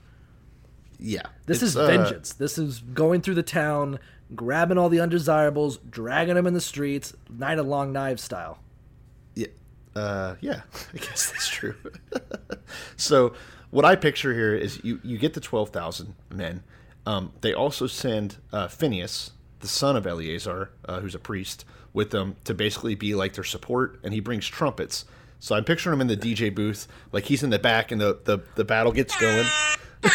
[0.99, 1.23] yeah.
[1.47, 2.33] This is uh, vengeance.
[2.33, 3.99] This is going through the town,
[4.35, 8.59] grabbing all the undesirables, dragging them in the streets, night of long knives style.
[9.35, 9.47] Yeah.
[9.95, 10.61] Uh, yeah,
[10.93, 11.75] I guess that's true.
[12.97, 13.33] so,
[13.71, 16.63] what I picture here is you, you get the 12,000 men.
[17.05, 22.11] Um, they also send uh, Phineas, the son of Eleazar, uh, who's a priest, with
[22.11, 25.05] them to basically be like their support, and he brings trumpets.
[25.39, 28.19] So I'm picturing him in the DJ booth, like he's in the back, and the,
[28.23, 29.45] the, the battle gets going.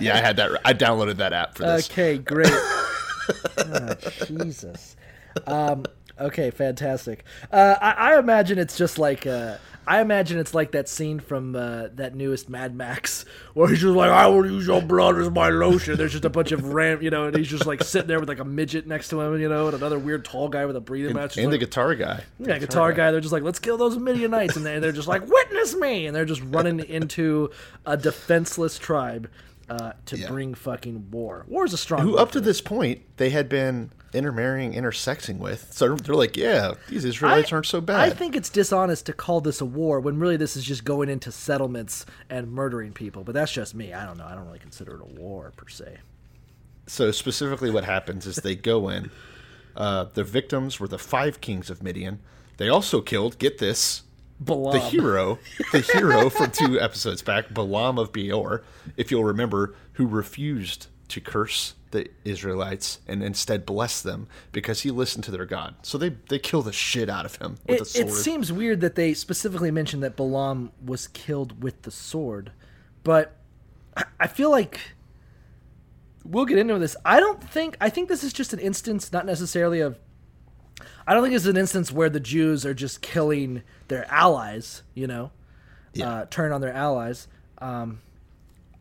[0.00, 0.60] yeah, I had that.
[0.64, 1.90] I downloaded that app for this.
[1.90, 2.52] Okay, great.
[3.58, 3.94] Ah,
[4.26, 4.96] Jesus.
[5.46, 5.84] Um,
[6.20, 7.24] okay, fantastic.
[7.50, 9.26] Uh, I, I imagine it's just like
[9.88, 13.94] I imagine it's like that scene from uh, that newest Mad Max where he's just
[13.94, 17.02] like, "I will use your blood as my lotion." There's just a bunch of ram,
[17.02, 19.40] you know, and he's just like sitting there with like a midget next to him,
[19.40, 21.36] you know, and another weird tall guy with a breathing And, match.
[21.36, 22.24] And the guitar guy.
[22.40, 23.10] yeah, guitar guy.
[23.12, 26.16] They're just like, let's kill those Midianites, and they're, they're just like, witness me, and
[26.16, 27.50] they're just running into
[27.84, 29.30] a defenseless tribe
[29.68, 30.28] uh, to Yeah.
[30.28, 31.44] bring fucking war.
[31.48, 32.02] War is a strong.
[32.02, 35.72] Who up to this point they had been intermarrying, intersexing with.
[35.72, 38.00] So they're like, yeah, these Israelites aren't so bad.
[38.00, 41.08] I think it's dishonest to call this a war when really this is just going
[41.08, 43.24] into settlements and murdering people.
[43.24, 43.92] But that's just me.
[43.92, 44.26] I don't know.
[44.26, 45.98] I don't really consider it a war per se.
[46.86, 49.10] So specifically, what happens is they go in.
[49.76, 52.20] Uh, the victims were the five kings of Midian.
[52.56, 53.38] They also killed.
[53.38, 54.02] Get this.
[54.38, 54.74] Balaam.
[54.74, 55.38] The hero,
[55.72, 58.62] the hero from two episodes back, Balaam of Beor,
[58.96, 64.90] if you'll remember, who refused to curse the Israelites and instead bless them because he
[64.90, 65.74] listened to their God.
[65.82, 68.08] So they they kill the shit out of him with a It, sword.
[68.08, 72.52] it seems weird that they specifically mentioned that Balaam was killed with the sword,
[73.04, 73.36] but
[73.96, 74.80] I- I feel like
[76.24, 76.96] we'll get into this.
[77.04, 79.98] I don't think I think this is just an instance, not necessarily of.
[81.06, 84.82] I don't think it's an instance where the Jews are just killing their allies.
[84.94, 85.30] You know,
[86.02, 87.28] uh, turn on their allies.
[87.58, 88.00] Um,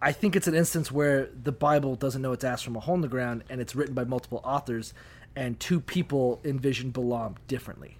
[0.02, 2.96] I think it's an instance where the Bible doesn't know its ass from a hole
[2.96, 4.94] in the ground, and it's written by multiple authors,
[5.36, 7.98] and two people envision Balaam differently.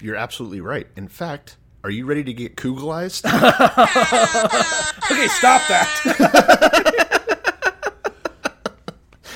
[0.00, 0.86] You're absolutely right.
[0.96, 3.24] In fact, are you ready to get Kugelized?
[5.10, 7.08] Okay, stop that.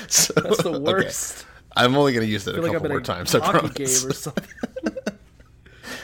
[0.09, 0.79] So- That's the okay.
[0.79, 1.45] worst.
[1.75, 3.35] I'm only going to use that a feel like couple more a times.
[3.35, 3.73] I promise.
[3.73, 4.45] game or something.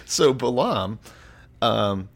[0.06, 1.00] So Balaam,
[1.62, 2.10] um,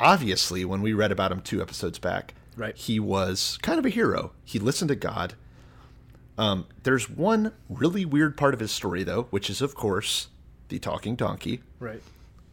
[0.00, 2.76] obviously, when we read about him two episodes back, Right.
[2.76, 4.32] he was kind of a hero.
[4.44, 5.34] He listened to God.
[6.38, 10.28] Um, there's one really weird part of his story, though, which is, of course,
[10.68, 12.02] the talking donkey, Right.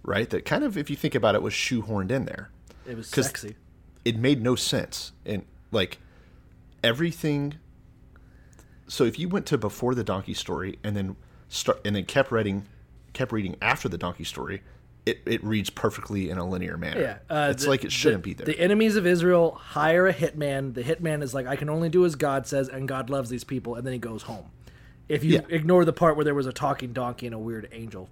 [0.04, 0.30] right?
[0.30, 2.50] That kind of, if you think about it, was shoehorned in there.
[2.86, 3.56] It was sexy.
[4.06, 5.98] It made no sense, and like
[6.84, 7.56] everything.
[8.88, 11.16] So if you went to before the donkey story and then
[11.50, 12.66] start and then kept reading,
[13.14, 14.62] kept reading after the donkey story,
[15.10, 17.02] it, it reads perfectly in a linear manner.
[17.02, 18.46] Yeah, uh, it's the- like it shouldn't the, be there.
[18.46, 20.74] The enemies of Israel hire a hitman.
[20.74, 23.44] The hitman is like, I can only do as God says, and God loves these
[23.44, 24.46] people, and then he goes home.
[25.08, 25.42] If you Yeah.
[25.50, 28.10] ignore the part where there was a talking donkey and a weird angel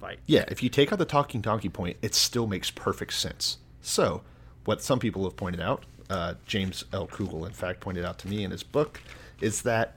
[0.00, 3.58] fight, Yeah, if you take out the talking donkey point, it still makes perfect sense.
[3.82, 4.22] So,
[4.64, 7.06] what some people have pointed out, uh, James L.
[7.06, 9.00] Kugel, in fact, pointed out to me in his book,
[9.40, 9.96] is that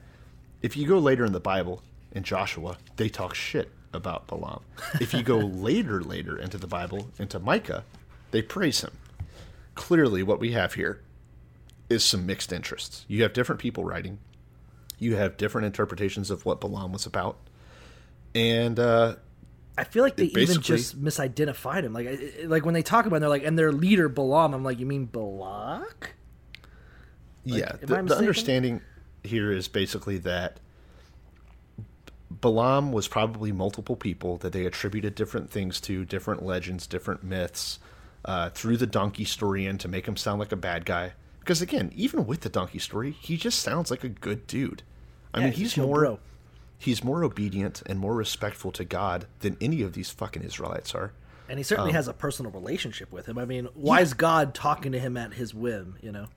[0.61, 4.61] if you go later in the Bible, in Joshua, they talk shit about Balaam.
[4.99, 7.83] If you go later, later into the Bible, into Micah,
[8.31, 8.91] they praise him.
[9.75, 11.01] Clearly, what we have here
[11.89, 13.05] is some mixed interests.
[13.07, 14.19] You have different people writing,
[14.99, 17.37] you have different interpretations of what Balaam was about.
[18.33, 19.15] And uh,
[19.77, 21.93] I feel like they even just misidentified him.
[21.93, 24.53] Like, like when they talk about, it, they're like, and their leader Balaam.
[24.53, 26.13] I'm like, you mean Balak?
[27.43, 28.81] yeah, the, the understanding
[29.23, 30.59] here is basically that
[32.41, 37.79] Balaam was probably multiple people that they attributed different things to, different legends, different myths,
[38.25, 41.13] uh, threw the donkey story in to make him sound like a bad guy.
[41.39, 44.83] Because again, even with the donkey story, he just sounds like a good dude.
[45.33, 46.19] I Yeah, mean, he's he's more bro.
[46.77, 51.13] he's more obedient and more respectful to God than any of these fucking Israelites are.
[51.49, 53.37] And he certainly Um, has a personal relationship with him.
[53.37, 55.97] I mean, why is God talking to him at his whim?
[56.01, 56.27] You know.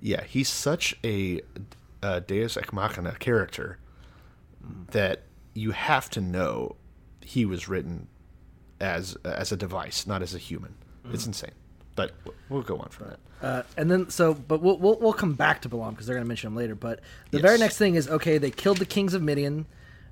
[0.00, 1.40] Yeah, he's such a,
[2.02, 3.78] uh Deus ex machina character
[4.90, 5.22] that
[5.58, 6.76] you have to know
[7.22, 8.08] he was written
[8.80, 10.74] as as a device, not as a human.
[11.10, 11.52] It's insane,
[11.96, 12.12] but
[12.50, 13.18] we'll go on from that.
[13.40, 16.24] Uh, and then so, but we'll we'll, we'll come back to Balaam because they're going
[16.24, 16.74] to mention him later.
[16.74, 18.36] But the very next thing is okay.
[18.38, 19.66] They killed the kings of Midian.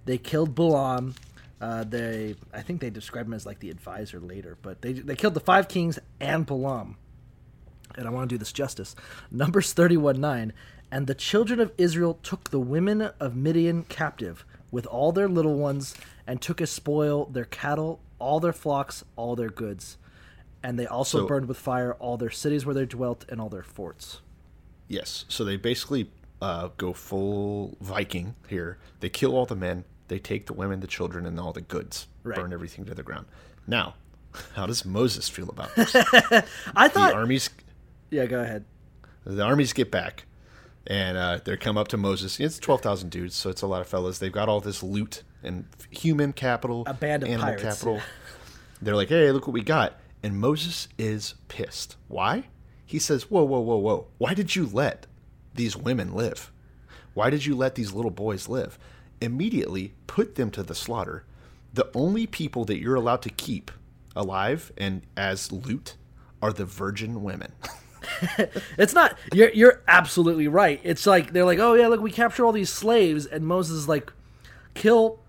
[0.06, 1.14] They killed Balaam.
[1.60, 5.16] Uh, they I think they describe him as like the advisor later, but they they
[5.16, 6.96] killed the five kings and Balaam.
[7.96, 8.94] And I want to do this justice.
[9.30, 10.52] Numbers thirty one nine.
[10.90, 15.56] And the children of Israel took the women of Midian captive with all their little
[15.56, 15.94] ones,
[16.26, 19.96] and took as spoil their cattle, all their flocks, all their goods.
[20.62, 23.48] And they also So- burned with fire all their cities where they dwelt and all
[23.48, 24.20] their forts.
[24.88, 26.10] Yes, so they basically
[26.42, 28.78] uh, go full Viking here.
[29.00, 29.84] They kill all the men.
[30.08, 32.06] They take the women, the children, and all the goods.
[32.22, 32.36] Right.
[32.38, 33.26] Burn everything to the ground.
[33.66, 33.94] Now,
[34.54, 35.94] how does Moses feel about this?
[36.76, 37.10] I thought.
[37.10, 37.50] the armies
[38.10, 38.64] yeah, go ahead.
[39.24, 40.26] the armies get back
[40.86, 42.38] and uh, they come up to Moses.
[42.40, 44.18] It's 12,000 dudes, so it's a lot of fellas.
[44.18, 47.62] They've got all this loot and human capital, A band of animal pirates.
[47.62, 48.00] capital.
[48.82, 49.98] They're like, hey, look what we got.
[50.22, 51.96] And Moses is pissed.
[52.08, 52.44] Why?
[52.84, 54.06] He says, whoa, whoa, whoa, whoa.
[54.18, 55.06] Why did you let
[55.54, 56.52] these women live?
[57.14, 58.78] Why did you let these little boys live?
[59.20, 61.24] Immediately put them to the slaughter.
[61.72, 63.70] The only people that you're allowed to keep
[64.14, 65.96] alive and as loot
[66.42, 67.52] are the virgin women.
[68.78, 69.18] It's not.
[69.32, 70.80] You're you're absolutely right.
[70.84, 73.88] It's like they're like, oh yeah, look, we capture all these slaves, and Moses is
[73.88, 74.12] like,
[74.74, 75.20] kill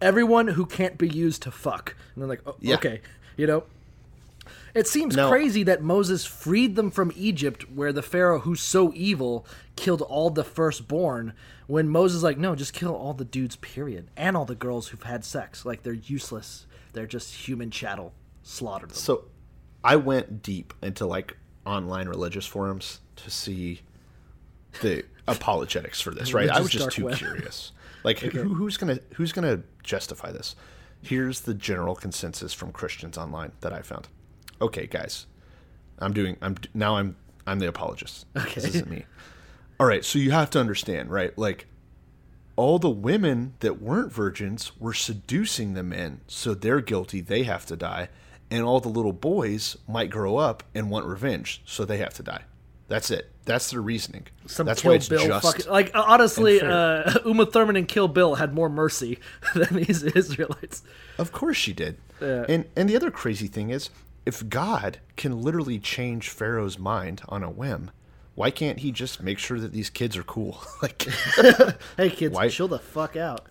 [0.00, 1.94] everyone who can't be used to fuck.
[2.14, 2.76] And they're like, oh, Yeah.
[2.76, 3.00] okay,
[3.36, 3.64] you know.
[4.72, 5.28] It seems No.
[5.28, 10.30] crazy that Moses freed them from Egypt, where the Pharaoh, who's so evil, killed all
[10.30, 11.32] the firstborn.
[11.66, 14.88] When Moses is like, no, just kill all the dudes, period, and all the girls
[14.88, 15.64] who've had sex.
[15.64, 16.66] Like they're useless.
[16.92, 18.12] They're just human chattel.
[18.44, 18.94] Slaughter them.
[18.96, 19.24] So
[19.84, 21.36] I went deep into like
[21.70, 23.80] online religious forums to see
[24.80, 26.50] the apologetics for this, right?
[26.50, 27.16] I was just too web.
[27.16, 27.72] curious.
[28.02, 30.56] Like who, who's gonna who's gonna justify this?
[31.02, 34.08] Here's the general consensus from Christians online that I found.
[34.60, 35.26] Okay, guys,
[35.98, 36.36] I'm doing.
[36.42, 36.96] I'm now.
[36.96, 37.16] I'm.
[37.46, 38.26] I'm the apologist.
[38.36, 38.54] Okay.
[38.60, 39.06] This isn't me.
[39.78, 40.04] All right.
[40.04, 41.36] So you have to understand, right?
[41.38, 41.66] Like
[42.56, 47.20] all the women that weren't virgins were seducing the men, so they're guilty.
[47.20, 48.08] They have to die.
[48.50, 52.22] And all the little boys might grow up and want revenge, so they have to
[52.22, 52.42] die.
[52.88, 53.30] That's it.
[53.44, 54.26] That's their reasoning.
[54.46, 57.86] Some That's Kill why it's Bill just fucking like uh, honestly, uh, Uma Thurman and
[57.86, 59.20] Kill Bill had more mercy
[59.54, 60.82] than these Israelites.
[61.18, 61.98] Of course she did.
[62.20, 62.44] Yeah.
[62.48, 63.90] And and the other crazy thing is,
[64.26, 67.92] if God can literally change Pharaoh's mind on a whim,
[68.34, 70.60] why can't he just make sure that these kids are cool?
[70.82, 71.06] like
[71.96, 73.46] Hey kids, Why- chill the fuck out.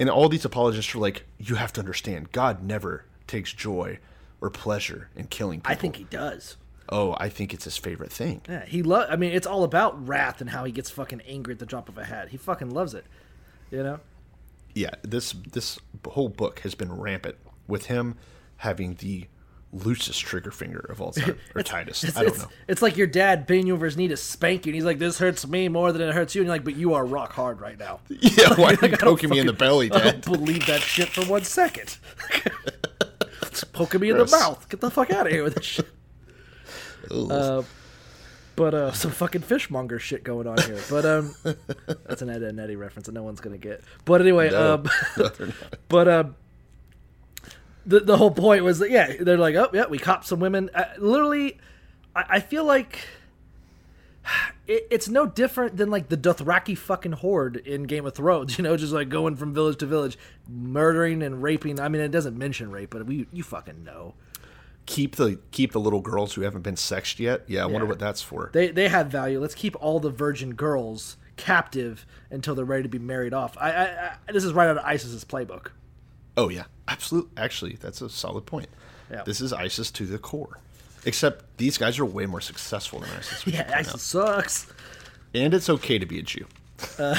[0.00, 3.98] and all these apologists are like, you have to understand, God never takes joy
[4.42, 5.72] or pleasure in killing people.
[5.72, 6.56] I think he does.
[6.90, 8.42] Oh, I think it's his favorite thing.
[8.48, 9.06] Yeah, he love.
[9.08, 11.88] I mean, it's all about wrath and how he gets fucking angry at the drop
[11.88, 12.28] of a hat.
[12.30, 13.06] He fucking loves it.
[13.70, 14.00] You know.
[14.74, 18.16] Yeah, this this whole book has been rampant with him
[18.58, 19.26] having the
[19.74, 22.04] loosest trigger finger of all time, or Titus.
[22.04, 22.48] It's, I don't it's, know.
[22.68, 24.98] it's like your dad bending you over his knee to spank you, and he's like,
[24.98, 27.32] "This hurts me more than it hurts you." And you're like, "But you are rock
[27.32, 30.20] hard right now." Yeah, why are you Like, poking me in the belly, I don't
[30.20, 30.24] Dad?
[30.24, 31.96] believe that shit for one second.
[33.52, 34.30] It's poking me in Gross.
[34.30, 34.68] the mouth.
[34.68, 35.88] Get the fuck out of here with this shit.
[37.10, 37.62] Uh,
[38.54, 40.78] but uh, some fucking fishmonger shit going on here.
[40.88, 41.34] But um,
[42.06, 43.82] that's an Ed and Eddie reference that no one's gonna get.
[44.04, 44.74] But anyway, No.
[44.74, 44.88] um,
[45.18, 45.56] No, they're not.
[45.88, 46.36] but um,
[47.84, 50.70] the the whole point was that yeah, they're like, oh yeah, we cop some women.
[50.74, 51.58] Uh, literally,
[52.14, 53.00] I, I feel like
[54.66, 58.58] it, it's no different than like the Dothraki fucking horde in Game of Thrones.
[58.62, 61.80] You know, just like going from village to village, murdering and raping.
[61.80, 64.14] I mean, it doesn't mention rape, but we you fucking know.
[64.86, 67.42] keep the keep the little girls who haven't been sexed yet.
[67.46, 68.50] Yeah, I wonder what that's for.
[68.52, 69.40] They they have value.
[69.40, 73.56] Let's keep all the virgin girls captive until they're ready to be married off.
[73.58, 73.84] I, I,
[74.28, 75.68] I this is right out of ISIS's playbook.
[76.36, 77.30] Oh yeah, absolutely.
[77.36, 78.68] Actually, that's a solid point.
[79.10, 79.22] Yeah.
[79.24, 80.58] This is ISIS to the core.
[81.04, 83.46] Except these guys are way more successful than ISIS.
[83.52, 84.00] Yeah, ISIS out.
[84.00, 84.66] sucks.
[85.34, 86.46] And it's okay to be a Jew.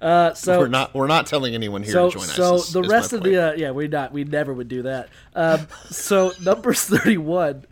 [0.00, 2.34] Uh, so we're not we're not telling anyone here so to join us.
[2.34, 2.72] so ISIS.
[2.72, 3.32] the rest of point.
[3.32, 5.08] the uh, yeah we not we never would do that.
[5.34, 7.64] Um, so numbers thirty one,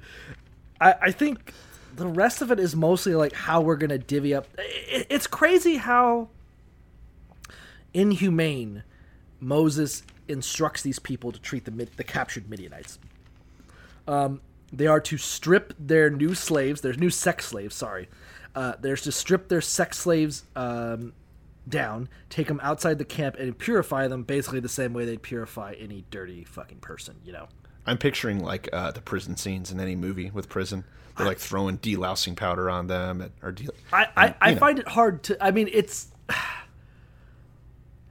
[0.80, 1.52] I, I think
[1.96, 4.46] the rest of it is mostly like how we're gonna divvy up.
[4.58, 6.28] It, it's crazy how
[7.92, 8.84] inhumane
[9.40, 12.98] Moses instructs these people to treat the the captured Midianites.
[14.06, 14.40] Um,
[14.72, 17.74] they are to strip their new slaves, their new sex slaves.
[17.74, 18.08] Sorry,
[18.54, 21.12] uh, they're to strip their sex slaves um,
[21.68, 25.74] down, take them outside the camp, and purify them basically the same way they'd purify
[25.78, 27.16] any dirty fucking person.
[27.24, 27.48] You know.
[27.86, 30.84] I'm picturing like uh, the prison scenes in any movie with prison.
[31.16, 34.78] They're like throwing delousing powder on them, and, or de- I, I, and, I find
[34.78, 35.44] it hard to.
[35.44, 36.08] I mean, it's.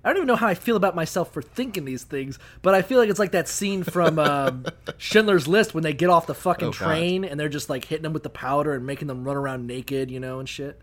[0.04, 2.82] I don't even know how I feel about myself for thinking these things, but I
[2.82, 4.66] feel like it's like that scene from um,
[4.98, 6.78] Schindler's List when they get off the fucking Oh, God.
[6.88, 9.66] train and they're just like hitting them with the powder and making them run around
[9.66, 10.80] naked, you know, and shit.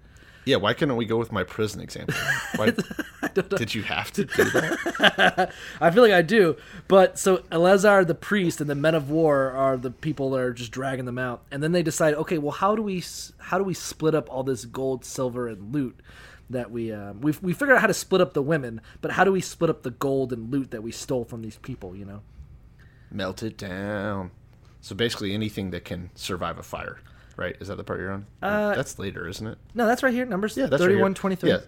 [0.46, 2.14] Yeah, why couldn't we go with my prison example?
[2.56, 2.72] Why,
[3.34, 5.52] did you have to do that?
[5.82, 6.56] I feel like I do.
[6.88, 10.54] But so Eleazar the priest and the men of war are the people that are
[10.54, 13.04] just dragging them out, and then they decide, okay, well, how do we
[13.38, 16.00] how do we split up all this gold, silver, and loot
[16.50, 19.24] that we um, we we figured out how to split up the women, but how
[19.24, 21.96] do we split up the gold and loot that we stole from these people?
[21.96, 22.22] You know?
[23.10, 24.30] Melt it down.
[24.80, 27.00] So basically, anything that can survive a fire,
[27.36, 27.56] right?
[27.60, 28.26] Is that the part you're on?
[28.42, 29.58] Uh, that's later, isn't it?
[29.74, 30.24] No, that's right here.
[30.24, 31.50] Numbers Yeah, that's right 31, 23.
[31.50, 31.58] Yeah.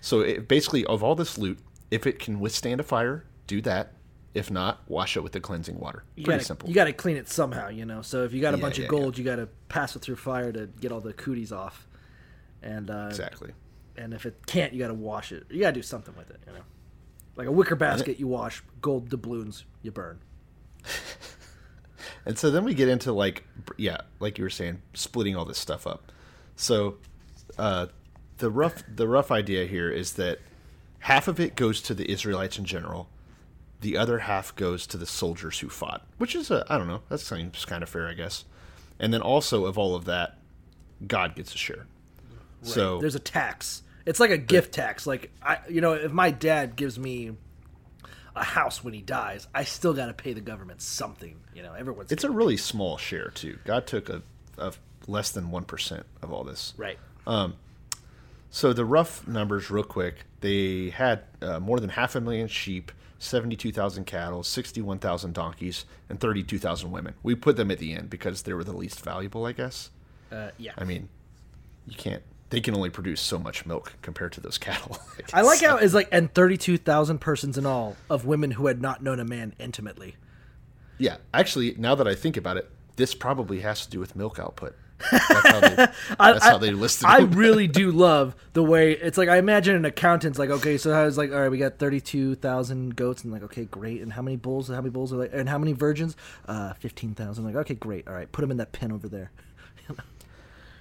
[0.00, 1.58] So it, basically, of all this loot,
[1.90, 3.92] if it can withstand a fire, do that.
[4.34, 6.02] If not, wash it with the cleansing water.
[6.16, 6.68] You Pretty gotta, simple.
[6.68, 8.02] You got to clean it somehow, you know.
[8.02, 10.00] So if you got a Yeah, bunch yeah, of gold, you got to pass it
[10.02, 11.86] through fire to get all the cooties off.
[12.60, 13.52] And uh, exactly.
[13.96, 15.44] And if it can't, you got to wash it.
[15.50, 16.64] You got to do something with it, you know.
[17.36, 18.62] Like a wicker basket, you wash.
[18.80, 20.20] Gold doubloons, you burn.
[22.26, 23.44] And so then we get into like,
[23.76, 26.10] yeah, like you were saying, splitting all this stuff up.
[26.56, 26.96] So,
[27.58, 27.86] uh,
[28.38, 30.38] the rough the rough idea here is that
[31.00, 33.08] half of it goes to the Israelites in general,
[33.80, 37.02] The other half goes to the soldiers who fought, which is a I don't know.
[37.08, 38.44] That seems kind of fair, I guess.
[38.98, 40.38] And then also of all of that,
[41.06, 41.86] God gets a share.
[42.64, 43.82] So There's a tax.
[44.06, 45.06] It's like a gift tax.
[45.06, 47.32] Like I, you know, if my dad gives me
[48.36, 51.36] a house when he dies, I still got to pay the government something.
[51.54, 53.58] You know, everyone's it's a really small share too.
[53.64, 54.22] God took a,
[54.58, 54.72] a
[55.06, 56.74] less than one percent of all this.
[56.76, 56.98] right.
[57.26, 57.54] Um,
[58.50, 62.92] So the rough numbers, real quick, they had uh, more than half a million sheep,
[63.18, 67.14] seventy-two thousand cattle, sixty-one thousand donkeys, and thirty-two thousand women.
[67.22, 69.90] We put them at the end because they were the least valuable, I guess.
[70.30, 70.72] Uh, yeah.
[70.76, 71.08] I mean,
[71.86, 72.22] you can't.
[72.54, 74.98] They can only produce so much milk compared to those cattle.
[75.32, 78.66] I like how it's like and thirty two thousand persons in all of women who
[78.66, 80.16] had not known a man intimately.
[80.98, 84.38] Yeah, actually, now that I think about it, this probably has to do with milk
[84.38, 84.76] output.
[85.10, 85.76] That's how they,
[86.18, 87.34] that's how they listed I it.
[87.34, 89.28] really do love the way it's like.
[89.28, 92.36] I imagine an accountant's like, okay, so I was like, all right, we got thirty-two
[92.36, 94.00] thousand goats, and like, okay, great.
[94.02, 94.68] And how many bulls?
[94.68, 95.30] How many bulls are like?
[95.32, 96.16] And how many virgins?
[96.46, 97.44] Uh, fifteen thousand.
[97.44, 98.06] Like, okay, great.
[98.06, 99.32] All right, put them in that pen over there.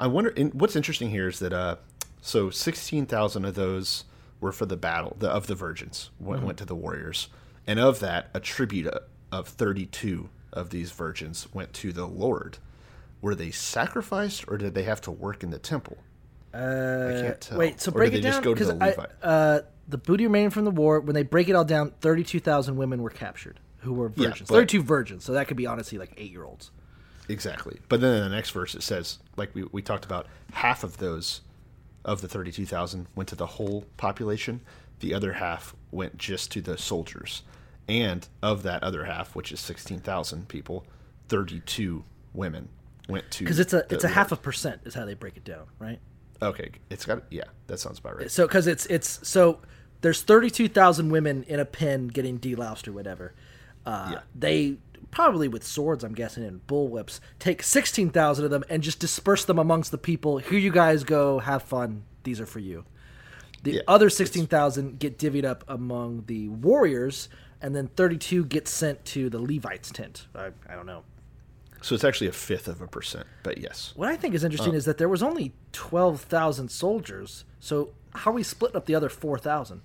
[0.04, 0.32] I wonder.
[0.51, 1.78] What's interesting here is that uh,
[2.22, 4.04] so sixteen thousand of those
[4.41, 6.45] were for the battle the, of the virgins went, Mm-hmm.
[6.47, 7.30] went to the warriors,
[7.66, 8.88] and of that, a tribute
[9.32, 12.58] of- thirty-two of these virgins went to the Lord.
[13.22, 15.97] Were they sacrificed, or did they have to work in the temple?
[16.54, 17.58] I can't tell.
[17.58, 19.10] Wait, so Or break did it they down just go to the I, Levite?
[19.24, 20.99] uh, the booty remaining from the war.
[20.99, 24.49] When they break it all down, thirty-two thousand women were captured who were Yeah, virgins.
[24.49, 25.24] but- Thirty-two virgins.
[25.24, 26.72] So that could be honestly like eight-year-olds.
[27.30, 27.80] Exactly.
[27.89, 30.97] But then in the next verse it says, like we, we talked about, half of
[30.97, 31.41] those
[32.05, 34.61] of the 32,000 went to the whole population.
[34.99, 37.43] The other half went just to the soldiers.
[37.88, 40.86] And of that other half, which is 16,000 people,
[41.30, 42.03] 32
[42.34, 42.69] women
[43.09, 44.15] went to Because it's a it's a Lord.
[44.15, 45.99] half a percent is how they break it down, right?
[46.41, 48.32] Okay, it's got yeah, that sounds about right.
[48.32, 49.59] So because it's it's so
[50.01, 53.34] there's thirty two thousand women in a pen getting deloused or whatever.
[53.86, 54.19] Uh, Yeah.
[54.36, 54.78] They
[55.14, 59.45] probably with swords, I'm guessing, and bullwhips, take sixteen thousand of them and just disperse
[59.45, 60.39] them amongst the people.
[60.39, 62.03] Here you guys go, have fun.
[62.24, 62.86] These are for you.
[63.64, 67.30] The Yeah, other sixteen thousand get divvied up among the warriors,
[67.61, 70.28] and then thirty two get sent to the Levites' tent.
[70.36, 71.03] I, I don't know.
[71.82, 73.93] So it's actually a fifth of a percent, but yes.
[73.95, 77.45] What I think is interesting uh, is that there was only twelve thousand soldiers.
[77.59, 79.82] So how are we splitting up the other four thousand?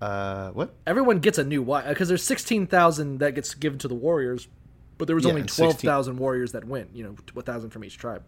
[0.00, 0.74] Uh, what?
[0.86, 4.48] Everyone gets a new wife because there's sixteen thousand that gets given to the warriors,
[4.98, 6.90] but there was Yeah, only and 16 twelve thousand warriors that went.
[6.94, 8.22] You know, a thousand from each tribe.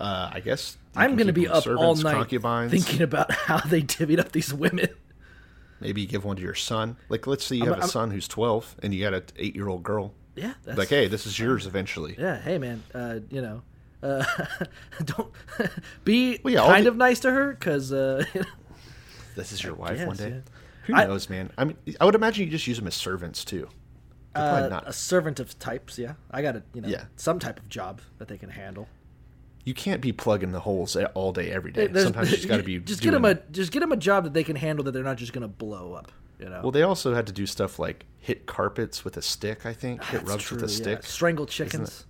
[0.00, 2.70] Uh, I guess I'm going to be up all night concubines.
[2.70, 4.88] thinking about how they divvied up these women.
[5.80, 6.96] Maybe you give one to your son.
[7.08, 9.22] Like, let's say you I'm- have a I'm- son who's 12 and you got an
[9.36, 10.14] eight year old girl.
[10.36, 12.14] Yeah, that's, Like, hey, this is yours eventually.
[12.18, 12.40] yeah.
[12.40, 13.62] Hey, man, uh, you know,
[14.04, 14.24] uh,
[15.04, 15.32] don't
[16.04, 18.24] be Well, yeah, kind the- of nice to her because uh,
[19.38, 20.28] This is your wife one day.
[20.30, 20.40] yeah.
[20.86, 21.50] Who I- knows, man?
[21.56, 23.68] I mean, I would imagine you just use them as servants too.
[24.34, 24.88] They're uh, probably not.
[24.88, 25.98] a servant of types.
[25.98, 27.04] Yeah, I got to you know Yeah.
[27.16, 28.88] some type of job that they can handle.
[29.64, 31.86] You can't be plugging the holes all day, every day.
[31.88, 33.92] There's- Sometimes you just got to be just doing, get them a just get them
[33.92, 36.10] a job that they can handle that they're not just going to blow up.
[36.38, 36.60] You know.
[36.62, 39.66] Well, they also had to do stuff like hit carpets with a stick.
[39.66, 40.72] I think hit That's rugs with a yeah.
[40.72, 42.06] stick, Strangle chickens.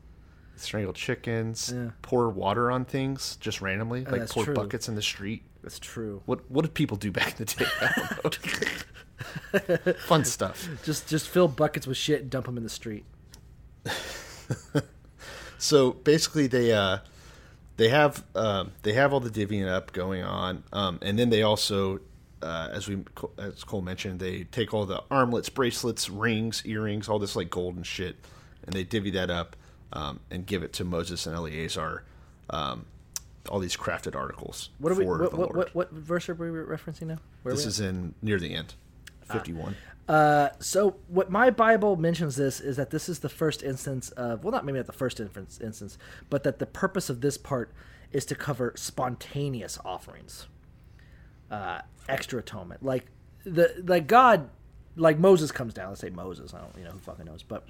[0.61, 1.91] Strangle chickens, Yeah.
[2.03, 4.55] pour water on things just randomly, like pour true.
[4.55, 5.43] buckets in the street.
[5.63, 6.23] That's true.
[6.27, 7.67] What what did people do back in the day?
[7.81, 9.93] I don't know.
[10.07, 10.69] Fun stuff.
[10.85, 13.05] Just just fill buckets with shit and dump them in the street.
[15.61, 16.99] So basically, they uh,
[17.79, 21.43] they have um, they have all the divvying up going on, um, and then they
[21.43, 21.99] also,
[22.43, 22.99] uh, as we
[23.39, 27.75] as Cole mentioned, they take all the armlets, bracelets, rings, earrings, all this like gold
[27.75, 28.17] and shit,
[28.65, 29.57] and they divvy that up
[29.93, 32.05] um, and give it to Moses and Eleazar.
[32.51, 32.87] Um,
[33.51, 35.07] all these crafted articles What are we?
[35.07, 37.19] What, what, what, what verse are we referencing now?
[37.43, 38.75] Where this is in near the end,
[39.31, 39.33] Ah.
[39.35, 39.75] fifty-one.
[40.61, 44.53] so what my Bible mentions this is that this is the first instance of well,
[44.53, 47.73] not maybe not the first instance, instance, but that the purpose of this part
[48.13, 50.47] is to cover spontaneous offerings,
[51.51, 53.07] uh, extra atonement, like
[53.45, 54.51] the like God,
[54.97, 55.89] like Moses comes down.
[55.91, 56.53] Let's say Moses.
[56.55, 57.65] I don't, you know, who fucking knows, but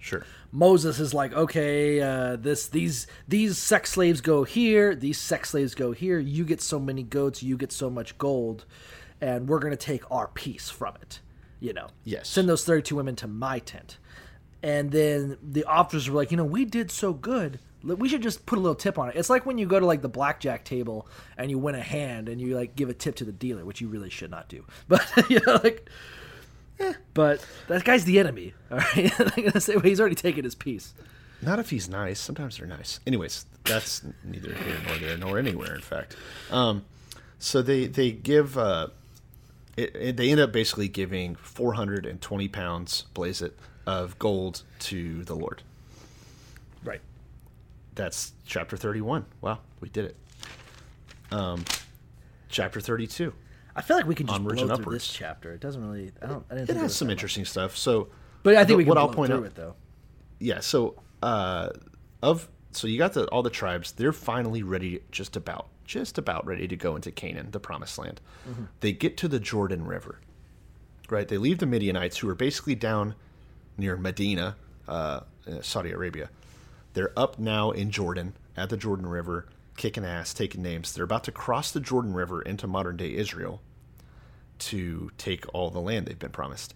[0.00, 0.24] Sure.
[0.50, 5.74] Moses is like, okay, uh, this these these sex slaves go here, these sex slaves
[5.74, 6.18] go here.
[6.18, 8.64] You get so many goats, you get so much gold,
[9.20, 11.20] and we're gonna take our piece from it.
[11.60, 12.28] You know, Yes.
[12.28, 13.98] Send those thirty-two women to my tent,
[14.62, 17.60] and then the officers were like, you know, we did so good.
[17.82, 19.16] We should just put a little tip on it.
[19.16, 22.28] It's like when you go to like the blackjack table and you win a hand
[22.28, 24.64] and you like give a tip to the dealer, which you really should not do.
[24.88, 25.88] But you know, like
[27.14, 28.54] but that guy's the enemy.
[28.70, 30.94] All right, I'm gonna say well, he's already taken his piece.
[31.42, 32.20] Not if he's nice.
[32.20, 33.00] Sometimes they're nice.
[33.06, 35.74] Anyways, that's neither here nor there nor anywhere.
[35.74, 36.16] In fact,
[36.50, 36.84] um,
[37.38, 38.88] so they they give uh,
[39.76, 45.34] it, it- they end up basically giving 420 pounds, blaze it, of gold to the
[45.34, 45.62] Lord.
[46.84, 47.00] Right.
[47.94, 49.24] That's chapter 31.
[49.40, 50.16] Wow, we did it.
[51.32, 51.64] Um,
[52.48, 53.32] chapter 32.
[53.80, 54.96] I feel like we can just blow through upwards.
[55.06, 55.54] this chapter.
[55.54, 56.12] It doesn't really.
[56.20, 56.44] I don't.
[56.50, 57.76] I didn't It think has some interesting stuff.
[57.78, 58.08] So.
[58.42, 59.74] But I think the- we can what I'll point through out, it though.
[60.38, 60.60] yeah.
[60.60, 61.70] So, uh,
[62.22, 63.92] of so you got the all the tribes.
[63.92, 68.20] They're finally ready, just about, just about ready to go into Canaan, the Promised Land.
[68.48, 68.64] Mm-hmm.
[68.80, 70.20] They get to the Jordan River,
[71.08, 71.26] right?
[71.26, 73.14] They leave the Midianites, who are basically down
[73.78, 74.56] near Medina,
[74.86, 75.20] uh,
[75.62, 76.28] Saudi Arabia.
[76.92, 80.92] They're up now in Jordan at the Jordan River, kicking ass, taking names.
[80.92, 83.62] They're about to cross the Jordan River into modern day Israel
[84.60, 86.74] to take all the land they've been promised.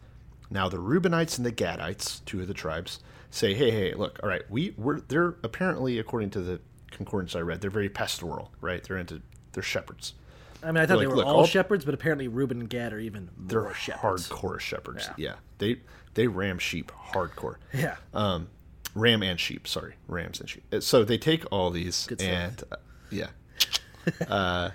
[0.51, 4.28] Now the Reubenites and the Gadites, two of the tribes, say, "Hey, hey, look, all
[4.28, 6.61] right, we we're they're apparently according to the
[6.91, 8.82] concordance I read, they're very pastoral, right?
[8.82, 9.20] They're into
[9.53, 10.14] they're shepherds.
[10.62, 12.70] I mean, I thought Like, they were look, all, all- shepherds, but apparently Reuben and
[12.70, 14.28] Gad are even They're shepherds.
[14.28, 15.09] hardcore shepherds.
[15.16, 15.30] Yeah.
[15.30, 15.35] Yeah.
[15.59, 15.80] They
[16.14, 17.57] they ram sheep hardcore.
[17.72, 17.97] Yeah.
[18.14, 18.49] Um,
[18.95, 19.66] ram and sheep.
[19.68, 20.62] Sorry, rams and sheep.
[20.80, 22.76] So they take all these and uh,
[23.11, 23.28] yeah,
[24.28, 24.70] uh,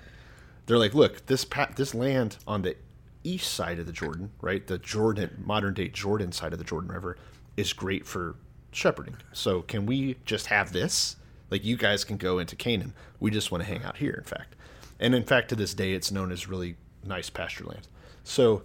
[0.66, 2.76] they're like, look, this pa- this land on the
[3.24, 6.90] east side of the Jordan, right, the Jordan modern day Jordan side of the Jordan
[6.90, 7.16] River,
[7.56, 8.36] is great for
[8.72, 9.16] shepherding.
[9.32, 11.16] So can we just have this?
[11.50, 12.94] Like you guys can go into Canaan.
[13.18, 14.14] We just want to hang out here.
[14.16, 14.54] In fact,
[14.98, 17.88] and in fact, to this day, it's known as really nice pasture land.
[18.22, 18.62] So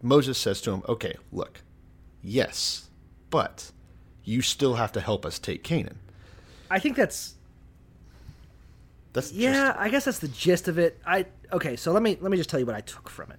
[0.00, 1.60] Moses says to him, "Okay, look,
[2.22, 2.88] yes,
[3.30, 3.70] but
[4.24, 5.98] you still have to help us take Canaan."
[6.70, 7.34] I think that's
[9.12, 9.66] That's yeah.
[9.68, 9.78] gist.
[9.78, 10.98] I guess that's the gist of it.
[11.06, 11.76] I okay.
[11.76, 13.38] So let me let me just tell you what I took from it.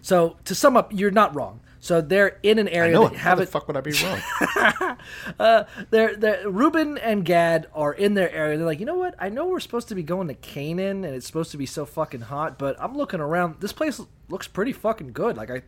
[0.00, 1.60] So to sum up, you're not wrong.
[1.78, 3.08] So they're in an I area know.
[3.08, 3.48] that How the haven't.
[3.50, 4.96] fuck would I be wrong?
[5.40, 8.56] Uh, they're, they're Reuben and Gad are in their area.
[8.56, 9.16] They're like, you know what?
[9.18, 11.84] I know we're supposed to be going to Canaan, and it's supposed to be so
[11.84, 12.56] fucking hot.
[12.56, 13.56] But I'm looking around.
[13.58, 15.36] This place looks pretty fucking good.
[15.36, 15.62] Like I,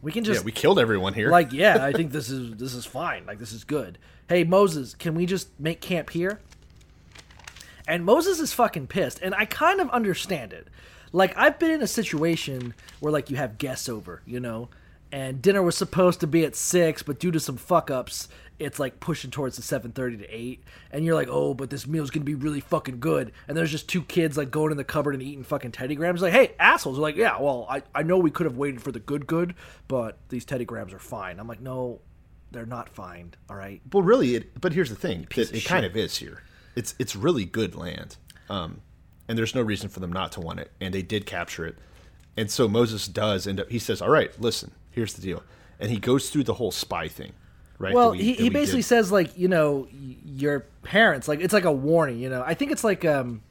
[0.00, 1.30] we can just yeah, we killed everyone here.
[1.30, 4.94] like yeah i think this is this is fine like this is good hey moses
[4.94, 6.40] can we just make camp here
[7.86, 10.68] and moses is fucking pissed and i kind of understand it.
[11.12, 14.68] Like i've been in a situation where like you have guests over you know?
[15.12, 18.28] And dinner was supposed to be at six but due to some fuck ups
[18.58, 22.10] it's like pushing towards the 7.30 to 8 and you're like oh but this meal's
[22.10, 23.32] gonna be really fucking good.
[23.46, 26.22] And there's just two kids like going in the cupboard and eating fucking Teddy Grahams
[26.22, 26.96] like hey assholes.
[26.96, 29.54] They're like yeah well I, I know we could have waited for the good good
[29.88, 31.38] but these Teddy Grahams are fine.
[31.38, 32.00] I'm like no
[32.50, 33.80] they're not fine all right?
[33.92, 36.42] Well, really, it, but here's the thing: it, it kind of is here.
[36.76, 38.16] It's it's really good land,
[38.50, 38.80] um,
[39.28, 40.70] and there's no reason for them not to want it.
[40.80, 41.76] And they did capture it,
[42.36, 43.70] and so Moses does end up.
[43.70, 45.42] He says, "All right, listen, here's the deal,"
[45.80, 47.32] and he goes through the whole spy thing,
[47.78, 47.94] right?
[47.94, 48.86] well we- he, he we basically did.
[48.86, 49.88] says like you know
[50.24, 53.42] your parents like it's like a warning you know i think it's like um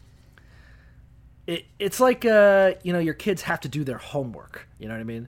[1.48, 4.94] it, it's like uh you know your kids have to do their homework you know
[4.94, 5.28] what i mean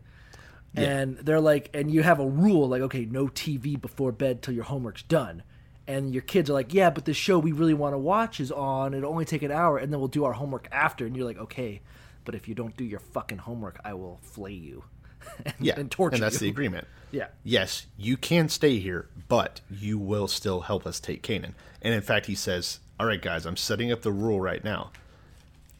[0.73, 0.83] Yeah.
[0.99, 4.53] and they're like and you have a rule like okay no tv before bed till
[4.53, 5.43] your homework's done
[5.88, 8.51] and your kids are like yeah but the show we really want to watch is
[8.51, 11.25] on it'll only take an hour and then we'll do our homework after and you're
[11.25, 11.81] like okay
[12.25, 14.83] but if you don't do your fucking homework i will flay you
[15.45, 16.88] and, yeah, and torture and that's you the agreement.
[17.11, 21.55] yeah yes, you can stay here, but you will still help us take Canaan.
[21.81, 24.91] And in fact, he says, "All right, guys, I'm setting up the rule right now.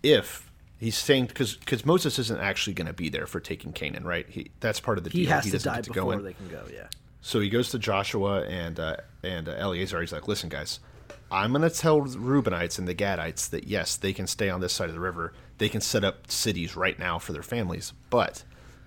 [0.04, 4.06] If he's saying because because Moses isn't actually going to be there for taking Canaan,
[4.06, 4.26] right?
[4.28, 5.20] He that's part of the deal.
[5.20, 6.24] he has to doesn't die to go before in.
[6.24, 6.88] they can go yeah
[7.22, 10.02] So he goes to Joshua and uh, and uh, Eleazar.
[10.02, 10.80] He's like, "Listen, guys,
[11.30, 14.62] I'm going to tell the Reubenites and the Gadites that yes, they can stay on
[14.62, 15.34] this side of the river.
[15.58, 17.94] They can set up cities right now for their families.
[18.10, 18.44] But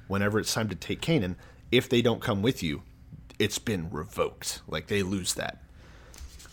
[0.09, 1.37] whenever it's time to take Canaan,
[1.71, 2.83] if they don't come with you,
[3.39, 4.63] it's been revoked.
[4.67, 5.59] Like they lose that.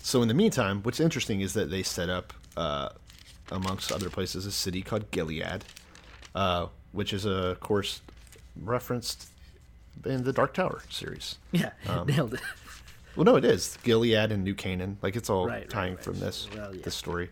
[0.02, 2.90] So in the meantime, what's interesting is that they set up, uh,
[3.52, 5.64] amongst other places, a city called Gilead,
[6.36, 8.02] uh, which is, uh, of course,
[8.62, 9.28] referenced
[10.06, 11.38] in the Dark Tower series.
[11.52, 11.72] yeah
[12.06, 12.42] nailed it
[13.16, 14.98] Well, no, it is Gilead and New Canaan.
[15.02, 16.04] Like it's all Right, right, tying right.
[16.04, 16.82] from this Well, yeah.
[16.84, 17.30] this story,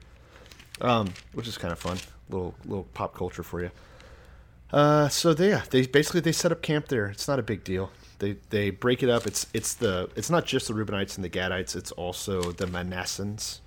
[0.82, 1.98] um, which is kind of fun.
[2.30, 3.70] Little little pop culture for you.
[4.74, 7.06] Uh, so they yeah, they basically they set up camp there.
[7.06, 7.92] It's not a big deal.
[8.18, 9.28] They they break it up.
[9.28, 11.76] It's it's the it's not just the Reubenites and the Gadites.
[11.76, 13.60] It's also the Manassans.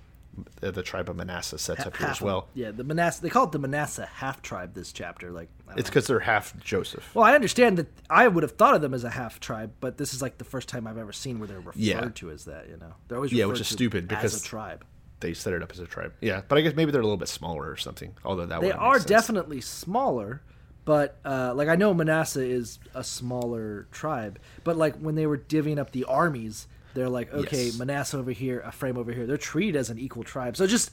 [0.61, 2.47] Uh, The tribe of Manasseh sets up here half as well.
[2.53, 6.07] yeah the manasseh they call it the manasseh half tribe this chapter like It's because
[6.07, 7.09] they're half Joseph.
[7.15, 9.97] well i understand that i would have thought of them as a half tribe but
[9.97, 12.09] this is like the first time i've ever seen where they're referred Yeah.
[12.15, 14.41] to as that you know they're always Yeah, referred which is to stupid as because
[14.41, 14.85] a tribe
[15.21, 16.13] They set it up as a tribe.
[16.21, 18.15] Yeah, but I guess maybe they're a little bit smaller or something.
[18.23, 20.41] Although that they are definitely smaller
[20.85, 25.37] but uh, like i know manasseh is a smaller tribe but like when they were
[25.37, 27.77] divvying up the armies they're like okay Yes.
[27.77, 30.91] manasseh over here ephraim over here they're treated as an equal tribe so just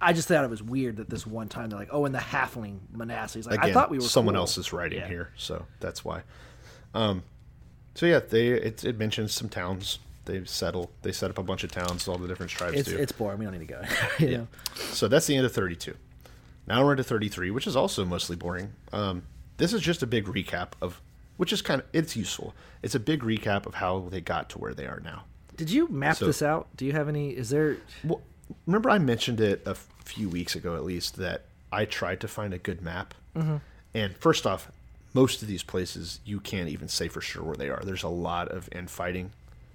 [0.00, 2.18] I just thought it was weird that this one time they're like, oh, and the
[2.18, 3.46] halfling monastics.
[3.46, 4.42] Like, Again, I thought we were someone cool.
[4.42, 5.08] else is writing Yeah.
[5.08, 6.24] here, so that's why.
[6.92, 7.22] Um,
[7.94, 10.00] so yeah, they it, it mentions some towns.
[10.26, 10.90] They settle.
[11.00, 12.06] They set up a bunch of towns.
[12.06, 12.98] All the different tribes It's do.
[12.98, 13.38] it's boring.
[13.38, 13.82] We don't need to go.
[14.18, 14.36] Yeah.
[14.38, 14.48] know?
[14.90, 15.94] So that's the end of 32.
[16.66, 18.72] Now we're into 33, which is also mostly boring.
[18.92, 19.22] Um,
[19.56, 21.00] this is just a big recap of,
[21.36, 22.54] which is kind of it's useful.
[22.82, 25.24] It's a big recap of how they got to where they are now.
[25.56, 26.68] Did you map So- this out?
[26.76, 27.30] Do you have any?
[27.30, 27.76] Is there?
[28.02, 28.20] Well,
[28.66, 29.74] remember I mentioned it a
[30.04, 33.14] few weeks ago, at least, that I tried to find a good map.
[33.36, 33.60] Mhm.
[33.94, 34.70] And first off,
[35.12, 37.80] most of these places you can't even say for sure where they are.
[37.84, 39.30] There's a lot of infighting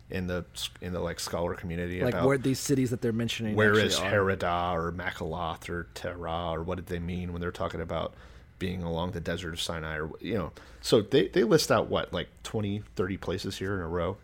[0.10, 0.43] in the
[0.82, 3.55] in the like scholar community Like about where these cities that they're mentioning?
[3.55, 4.20] where is actually is are?
[4.26, 8.14] Haradah or Makheloth or Terah or what did they mean when they're talking about
[8.60, 10.51] being along the desert of Sinai or you know
[10.82, 14.18] so they, they list out what like 20 30 places here in a row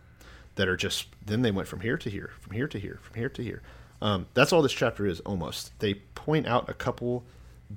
[0.56, 3.16] that are just then they went from here to here from here to here from
[3.16, 3.62] here to here.
[4.02, 5.78] Um, that's all this chapter is almost.
[5.80, 7.24] They point out a couple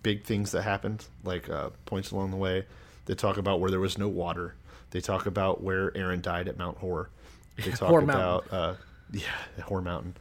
[0.03, 2.67] big things that happened like uh, points along the way.
[3.07, 4.55] They talk about where there was no water.
[4.91, 7.11] They talk about where Aaron died at Mount Hor.
[7.57, 8.75] They talk Hor about uh,
[9.13, 10.17] yeah Hor Mountain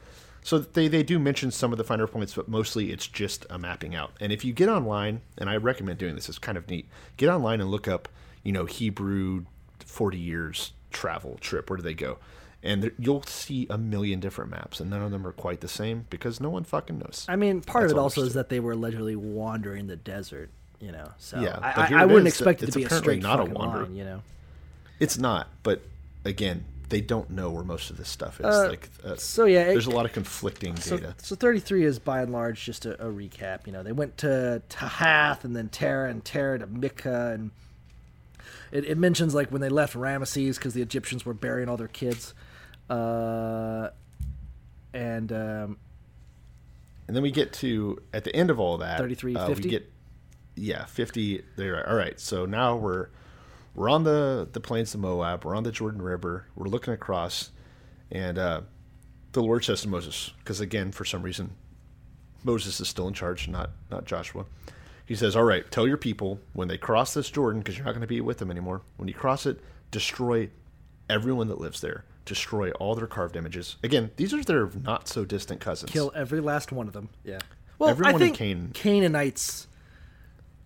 [0.47, 3.57] so they, they do mention some of the finer points, but mostly it's just a
[3.59, 4.13] mapping out.
[4.21, 6.87] And if you get online, and I recommend doing this, it's kind of neat.
[7.17, 8.07] Get online and look up,
[8.43, 9.43] you know, Hebrew
[9.85, 11.69] forty years travel trip.
[11.69, 12.17] Where do they go?
[12.63, 15.67] And there, you'll see a million different maps, and none of them are quite the
[15.67, 17.25] same because no one fucking knows.
[17.27, 20.49] I mean, part That's of it also is that they were allegedly wandering the desert.
[20.79, 22.35] You know, so Yeah, I, I, I wouldn't is.
[22.35, 23.83] expect it It's to be a straight not a wander.
[23.83, 23.95] line.
[23.97, 24.21] You know,
[24.97, 25.81] It's not, but
[26.23, 28.45] again, they don't know where most of this stuff is.
[28.45, 31.15] Uh, like, uh, so yeah, it- there's a lot of conflicting so, data.
[31.17, 33.67] so 33 is by and large just a, a recap.
[33.67, 37.51] You know, they went to Tahath and then Terah and Terah to Micah and
[38.71, 41.87] it, it mentions like when they left Ramesses because the Egyptians were burying all their
[41.87, 42.33] kids.
[42.89, 43.89] Uh,
[44.93, 45.77] and um,
[47.07, 49.63] And then we get to at the end of all that 33, uh, 50?
[49.63, 49.91] We get
[50.57, 51.43] yeah, fifty.
[51.55, 51.87] There.
[51.87, 52.19] All right.
[52.19, 53.09] So now we're
[53.77, 55.45] we're on the the plains of Moab.
[55.45, 56.47] We're on the Jordan River.
[56.55, 57.51] We're looking across,
[58.11, 58.61] and uh,
[59.31, 61.51] the Lord says to Moses, because again, for some reason,
[62.43, 64.45] Moses is still in charge, not not Joshua.
[65.05, 67.91] He says, "All right, tell your people when they cross this Jordan, because you're not
[67.93, 68.81] going to be with them anymore.
[68.97, 69.61] When you cross it,
[69.91, 70.49] destroy
[71.09, 72.03] everyone that lives there.
[72.25, 73.77] Destroy all their carved images.
[73.83, 75.91] Again, these are their not so distant cousins.
[75.91, 77.07] kill every last one of them.
[77.23, 77.39] Yeah.
[77.79, 79.67] Well, Everyone I in think Canaan- Canaanites,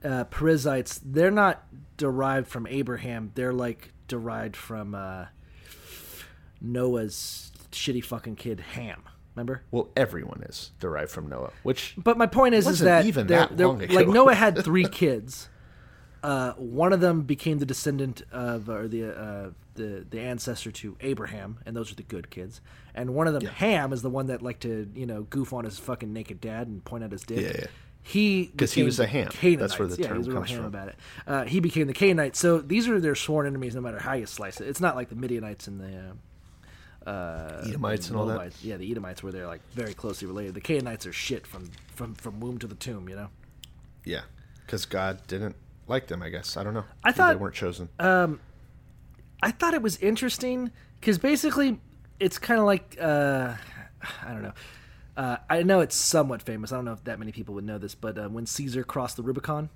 [0.04, 1.64] uh, Perizzites, they're not
[2.02, 3.32] derived from Abraham.
[3.36, 5.26] They're like derived from uh,
[6.60, 9.04] Noah's shitty fucking kid Ham.
[9.36, 9.62] Remember?
[9.72, 13.40] Well, everyone is derived from Noah, which But my point is, is that even they're-
[13.48, 13.94] that they're- long ago.
[13.96, 15.48] like Noah had three kids.
[16.24, 20.96] Uh, one of them became the descendant of, or the uh, the the ancestor to
[21.02, 22.62] Abraham, and those are the good kids.
[22.94, 25.64] And one of them, Ham, is the one that liked to you know goof on
[25.66, 27.40] his fucking naked dad and point at his dick.
[27.40, 27.68] Yeah, yeah.
[28.04, 29.30] He 'Cause he became was a Ham.
[29.60, 30.66] That's where the yeah, term he was a comes ham from.
[30.66, 30.96] about it.
[31.28, 32.40] Uh, he became the Canaanites.
[32.40, 34.68] So these are their sworn enemies, no matter how you slice it.
[34.68, 36.14] It's not like the Midianites and the
[37.06, 38.54] uh, uh, Edomites and all that?
[38.64, 40.56] Yeah, the Edomites were they're like very closely related.
[40.56, 43.08] The Canaanites are shit from from from womb to the tomb.
[43.10, 43.28] You know.
[44.04, 44.22] yeah,
[44.66, 45.56] because God didn't
[45.88, 46.22] like them.
[46.24, 46.86] I guess I don't know.
[47.04, 47.90] I thought- they weren't chosen.
[48.00, 48.40] Um,
[49.44, 51.80] I thought it was interesting because basically
[52.20, 53.54] it's kind of like uh,
[54.24, 54.54] I don't know.
[55.18, 56.72] Uh, I know it's somewhat famous.
[56.72, 59.18] I don't know if that many people would know this, but uh, when Caesar crossed
[59.18, 59.70] the Rubicon,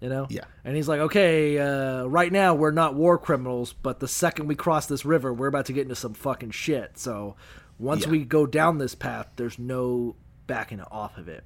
[0.00, 0.44] you know, Yeah.
[0.64, 4.54] and he's like, okay, uh, right now we're not war criminals, but the second we
[4.54, 6.98] cross this river, we're about to get into some fucking shit.
[6.98, 7.36] So
[7.78, 8.10] once Yeah.
[8.12, 11.44] we go down this path, there's no backing off of it.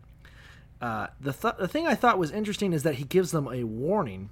[0.80, 3.64] Uh, the th- the thing I thought was interesting is that he gives them a
[3.64, 4.30] warning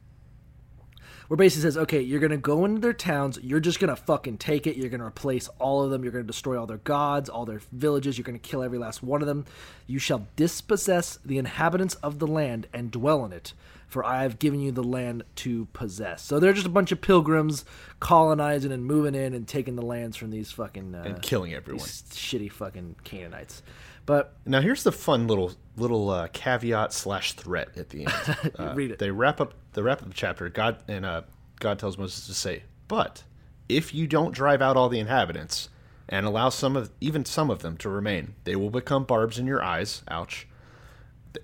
[1.28, 4.66] where basically says, okay, you're gonna go into their towns, you're just gonna fucking take
[4.66, 7.60] it, you're gonna replace all of them, you're gonna destroy all their gods, all their
[7.72, 9.44] villages, you're gonna kill every last one of them.
[9.86, 13.52] You shall dispossess the inhabitants of the land and dwell in it,
[13.88, 16.22] for I have given you the land to possess.
[16.22, 17.64] So they're just a bunch of pilgrims
[18.00, 21.84] colonizing and moving in and taking the lands from these fucking uh, And killing everyone.
[21.86, 23.62] shitty fucking Canaanites.
[24.06, 28.52] But Now here's the fun little little uh, caveat slash threat at the end.
[28.58, 28.98] Uh, Read it.
[28.98, 30.48] They wrap up the wrap up chapter.
[30.48, 31.22] God and uh,
[31.60, 33.24] God tells Moses to say, "But
[33.68, 35.68] if you don't drive out all the inhabitants
[36.08, 39.46] and allow some of even some of them to remain, they will become barbs in
[39.46, 40.02] your eyes.
[40.08, 40.46] Ouch,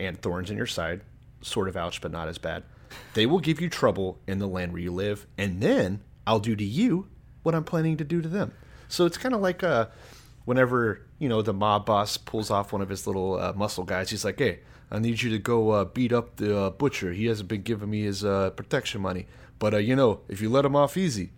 [0.01, 1.03] and thorns in your side.
[1.43, 2.63] Sort of ouch, but not as bad.
[3.15, 6.55] They will give you trouble in the land where you live, and then I'll do
[6.55, 7.09] to you
[7.43, 8.53] what I'm planning to do to them.
[8.89, 9.87] So it's kind of like uh,
[10.45, 14.11] whenever you know the mob boss pulls off one of his little uh, muscle guys,
[14.11, 14.59] he's like, "Hey,
[14.91, 17.13] I need you to go uh, beat up the uh, butcher.
[17.13, 19.27] He hasn't been giving me his uh, protection money,
[19.61, 21.31] but uh, you know, if you let him off easy,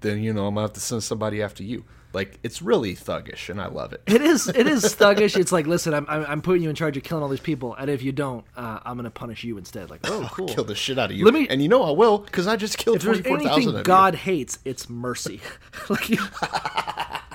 [0.00, 1.84] then you know I'm gonna have to send somebody after you."
[2.14, 4.02] Like it's really thuggish, and I love it.
[4.06, 4.48] It is.
[4.48, 5.36] It is thuggish.
[5.38, 7.74] It's like, listen, I'm, I'm, I'm putting you in charge of killing all these people,
[7.74, 9.90] and if you don't, uh, I'm gonna punish you instead.
[9.90, 10.48] Like, oh, cool.
[10.48, 11.26] Kill the shit out of you.
[11.26, 13.48] Let me- and you know I will because I just killed if there's twenty four
[13.50, 15.40] thousand anything God hates, it's mercy.
[15.90, 16.18] like, you-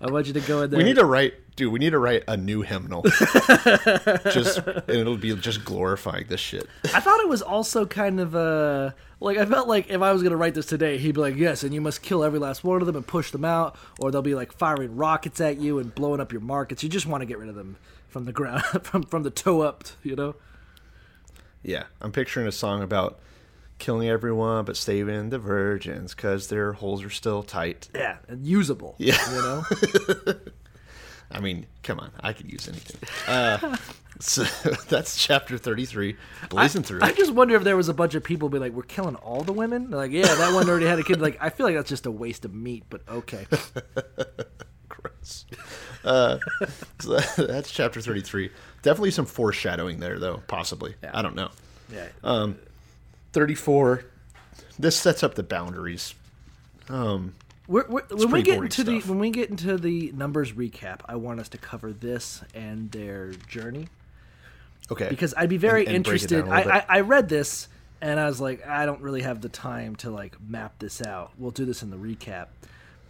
[0.00, 0.78] I want you to go in there.
[0.78, 1.72] We need to write, dude.
[1.72, 3.02] We need to write a new hymnal.
[4.30, 6.68] just and it'll be just glorifying this shit.
[6.94, 8.90] I thought it was also kind of uh
[9.20, 11.62] like I felt like if I was gonna write this today, he'd be like, "Yes,
[11.62, 14.22] and you must kill every last one of them and push them out, or they'll
[14.22, 16.82] be like firing rockets at you and blowing up your markets.
[16.82, 17.76] You just want to get rid of them
[18.08, 20.36] from the ground, from from the toe up, you know."
[21.62, 23.20] Yeah, I'm picturing a song about
[23.80, 27.88] killing everyone but saving the virgins because their holes are still tight.
[27.94, 28.94] Yeah, and usable.
[28.98, 29.18] Yeah.
[29.34, 30.34] you know.
[31.32, 33.08] I mean, come on, I could use anything.
[33.26, 33.76] Uh,
[34.18, 34.42] so
[34.88, 36.16] that's chapter 33,
[36.48, 37.00] blazing through.
[37.02, 39.42] I just wonder if there was a bunch of people be like, "We're killing all
[39.42, 41.20] the women." They're like, yeah, that one already had a kid.
[41.20, 43.46] Like, I feel like that's just a waste of meat, but okay.
[44.88, 45.46] Gross.
[46.04, 46.38] Uh,
[46.98, 48.50] so that's chapter 33.
[48.82, 50.94] Definitely some foreshadowing there, though, possibly.
[51.12, 51.50] I don't know.
[51.92, 52.08] Yeah.
[53.32, 54.04] 34.
[54.78, 56.14] This sets up the boundaries.
[56.88, 57.34] Um,
[57.68, 61.00] We're, we're, when we get boring into the when we get into the numbers recap,
[61.06, 63.88] I want us to cover this and their journey
[64.90, 65.08] okay.
[65.08, 66.44] because I'd be very And- and interested.
[66.44, 66.84] down a little I, I.
[66.88, 67.68] I read this
[68.00, 71.30] and I was like, I don't really have the time to like map this out.
[71.38, 72.46] We'll do this in the recap.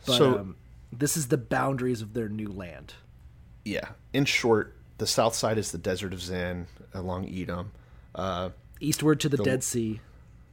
[0.06, 0.56] But So- um,
[0.92, 2.94] this is the boundaries of their new land.
[3.64, 3.90] yeah.
[4.12, 7.70] In short, the south side is the desert of Zin along Edom.
[8.14, 8.50] Uh,
[8.80, 10.00] Eastward to the, Dead Sea.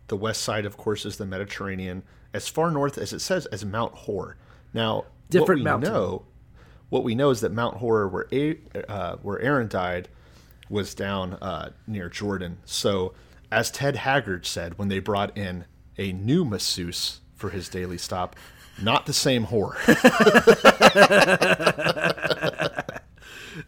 [0.07, 2.03] The west side, of course, is the Mediterranean,
[2.33, 4.37] as far north as it says as Mount Hor.
[4.73, 5.93] Now, Different what we mountain.
[5.93, 6.25] know,
[6.89, 8.57] what we know is that Mount Hor, where A-
[8.89, 10.07] uh, where Aaron died,
[10.69, 12.57] was down uh, near Jordan.
[12.65, 13.13] So,
[13.51, 15.65] as Ted Haggard said when they brought in
[15.97, 18.35] a new masseuse for his daily stop,
[18.81, 19.75] not the same whore.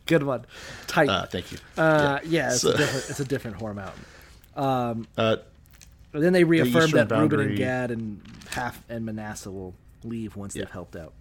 [0.06, 0.46] Good one.
[0.88, 1.10] Tight.
[1.10, 1.58] Uh, thank you.
[1.78, 4.06] Uh, yeah, it's, So- a different, it's a different whore mountain.
[4.56, 4.96] Uh,
[6.14, 10.36] And then they reaffirmed eastern that Reuben and Gad and half and Manasseh will leave
[10.36, 11.14] once they've helped out.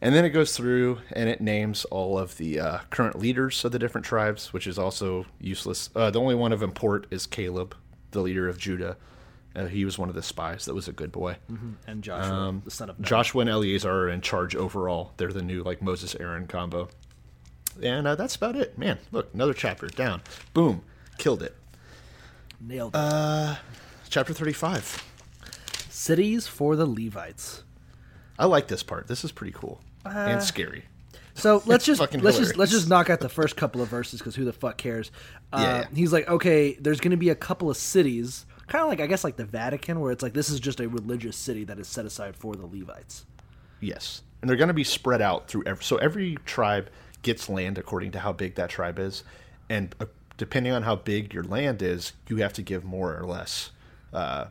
[0.00, 3.72] And then it goes through and it names all of the uh, current leaders of
[3.72, 5.88] the different tribes, which is also useless.
[5.94, 7.74] Uh, the only one of import is Caleb,
[8.10, 8.96] the leader of Judah.
[9.56, 11.36] Uh, he was one of the spies that was a good boy.
[11.86, 13.06] And Joshua, the son of Nun.
[13.06, 15.12] Joshua and Eleazar are in charge overall.
[15.16, 16.88] They're the new like Moses Aaron combo.
[17.82, 18.76] And uh, that's about it.
[18.76, 20.22] Man, look, another chapter down.
[20.54, 20.82] Boom,
[21.18, 21.56] killed it.
[22.66, 22.98] Nailed it.
[22.98, 23.56] Uh,
[24.08, 25.02] Chapter 35.
[25.88, 27.62] Cities for the Levites.
[28.38, 29.06] I like this part.
[29.06, 30.84] This is pretty cool Uh, and scary.
[31.34, 34.34] So let's just let's just let's just knock out the first couple of verses because
[34.34, 35.10] who the fuck cares?
[35.52, 35.86] Uh, Yeah, yeah.
[35.94, 39.06] He's like, okay, there's going to be a couple of cities, kind of like I
[39.06, 41.88] guess like the Vatican, where it's like this is just a religious city that is
[41.88, 43.24] set aside for the Levites.
[43.80, 45.82] Yes, and they're going to be spread out through every.
[45.84, 46.88] So every tribe
[47.22, 49.24] gets land according to how big that tribe is,
[49.68, 49.94] and
[50.36, 53.70] depending on how big your land is, you have to give more or less
[54.12, 54.46] uh,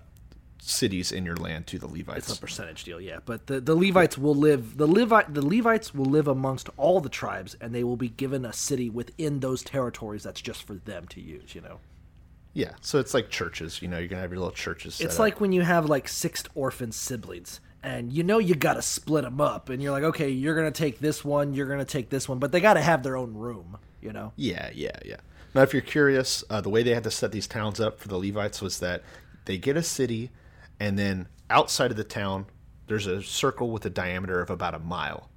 [0.63, 2.29] cities in your land to the Levites.
[2.29, 3.19] It's a percentage deal, yeah.
[3.25, 7.09] But the, the Levites will live the Levite the Levites will live amongst all the
[7.09, 11.07] tribes, and they will be given a city within those territories that's just for them
[11.07, 11.53] to use.
[11.53, 11.79] You know,
[12.53, 13.81] yeah, so it's like churches.
[13.81, 14.95] You know, you're gonna have your little churches.
[14.95, 15.19] set it's up.
[15.19, 17.59] like when you have like six orphan siblings.
[17.86, 20.71] And you know you got to split them up, and you're like, okay, you're gonna
[20.71, 23.34] take this one, you're gonna take this one, but they got to have their own
[23.34, 24.31] room, you know.
[24.38, 25.17] Yeah, yeah, yeah.
[25.53, 28.07] Now, if you're curious, uh, the way they had to set these towns up for
[28.07, 29.03] the Levites was that
[29.45, 30.31] they get a city,
[30.79, 32.47] and then outside of the town,
[32.87, 35.29] there's a circle with a diameter of about a mile.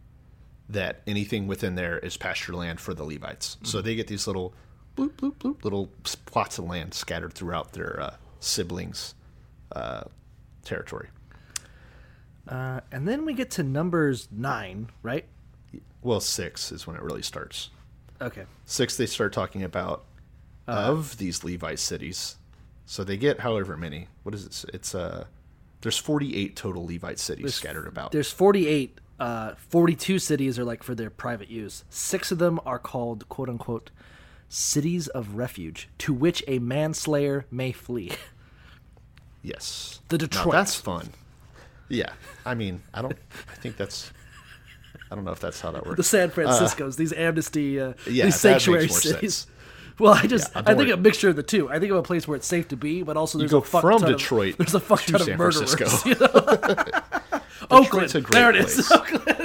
[0.68, 3.56] That anything within there is pasture land for the Levites.
[3.62, 4.52] So they get these little
[4.96, 5.90] bloop, bloop, bloop, little
[6.24, 9.14] plots of land scattered throughout their uh, siblings'
[9.72, 10.04] uh,
[10.64, 11.08] territory.
[12.48, 15.26] Uh, and then we get to numbers nine, right?
[16.02, 17.70] Well, six is when it really starts.
[18.20, 18.44] Okay.
[18.64, 20.04] Six, they start talking about
[20.66, 22.36] of these Levite cities.
[22.86, 24.08] So they get however many.
[24.22, 24.74] What is it?
[24.74, 25.26] It's uh,
[25.80, 28.12] there's 48 total Levite cities scattered about.
[28.12, 29.00] There's 48.
[29.18, 31.84] Uh, 42 cities are like for their private use.
[31.88, 33.90] Six of them are called quote unquote
[34.48, 38.12] cities of refuge, to which a manslayer may flee.
[39.42, 40.52] Yes, The Now, Detroit.
[40.52, 41.10] that's fun.
[41.88, 42.12] Yeah,
[42.44, 43.16] I mean, I don't.
[43.48, 44.10] I think that's.
[45.10, 45.96] I don't know if that's how that works.
[45.96, 49.34] the San Franciscos, these amnesty, uh, yeah, these sanctuary cities.
[49.36, 49.46] sense.
[49.98, 50.90] Well, I just Yeah, I think worry.
[50.90, 51.70] a mixture of the two.
[51.70, 53.62] I think of a place where it's safe to be, but also there's go a
[53.62, 55.74] fuck from ton Detroit Of, there's a fuck to ton San of murderers.
[55.74, 56.08] Francisco.
[56.10, 57.38] You know?
[57.70, 58.14] Oakland.
[58.14, 58.74] a great There it is.
[58.74, 58.92] place.
[58.92, 59.35] Oakland.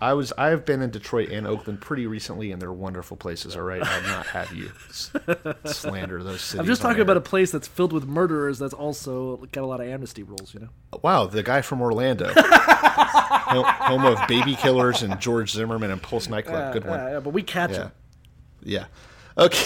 [0.00, 3.56] I was I've been in Detroit and Oakland pretty recently, and they're wonderful places.
[3.56, 4.70] All right, I'll not have you
[5.64, 6.60] slander those cities.
[6.60, 8.58] I'm just talking about a place that's filled with murderers.
[8.58, 10.52] That's also got a lot of amnesty rules.
[10.54, 10.68] You know.
[11.02, 16.72] Wow, the guy from Orlando, home of baby killers and George Zimmerman and Pulse nightclub.
[16.72, 16.98] Good one.
[16.98, 17.78] Yeah, yeah, but we catch Yeah.
[17.78, 17.92] them.
[18.62, 18.84] Yeah.
[19.38, 19.64] Okay.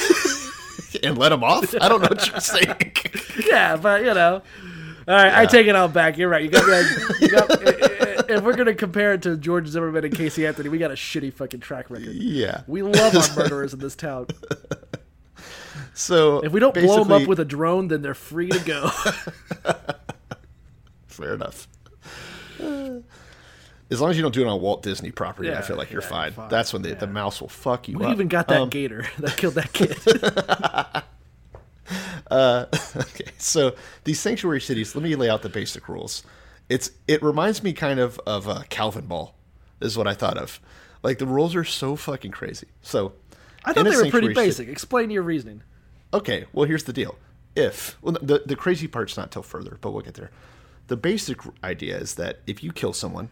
[1.03, 1.75] and let him off?
[1.81, 2.93] I don't know what you're saying.
[3.47, 4.43] Yeah, but you know.
[5.07, 6.19] All right, I take it all back.
[6.19, 6.43] You're right.
[6.43, 6.67] You got,
[7.21, 7.49] you got
[8.37, 11.33] if we're gonna compare it to George Zimmerman and Casey Anthony, we got a shitty
[11.33, 12.13] fucking track record.
[12.15, 12.63] Yeah.
[12.67, 14.27] We love our murderers in this town.
[15.95, 18.89] So If we don't blow them up with a drone, then they're free to go.
[21.07, 21.67] fair enough.
[23.91, 26.03] As long as you don't do it on Walt Disney property, I feel like you're
[26.03, 26.33] yeah, fine.
[26.33, 28.13] fine, That's when the, the mouse will fuck you we up.
[28.13, 29.97] even got that Um, gator that killed that kid.
[32.31, 33.75] okay, so
[34.05, 34.95] these sanctuary cities.
[34.95, 36.23] Let me lay out the basic rules.
[36.69, 39.35] It's it reminds me kind of of uh, Calvin Ball.
[39.81, 40.61] Is what I thought of.
[41.03, 42.67] Like the rules are so fucking crazy.
[42.83, 43.13] So
[43.65, 44.69] I thought they were pretty basic.
[44.69, 45.63] Explain your reasoning.
[46.13, 47.17] Okay, well here's the deal.
[47.55, 50.31] If well the the crazy part's not till further, but we'll get there.
[50.89, 53.31] The basic idea is that if you kill someone,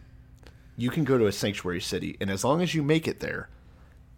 [0.77, 3.49] you can go to a sanctuary city, and as long as you make it there,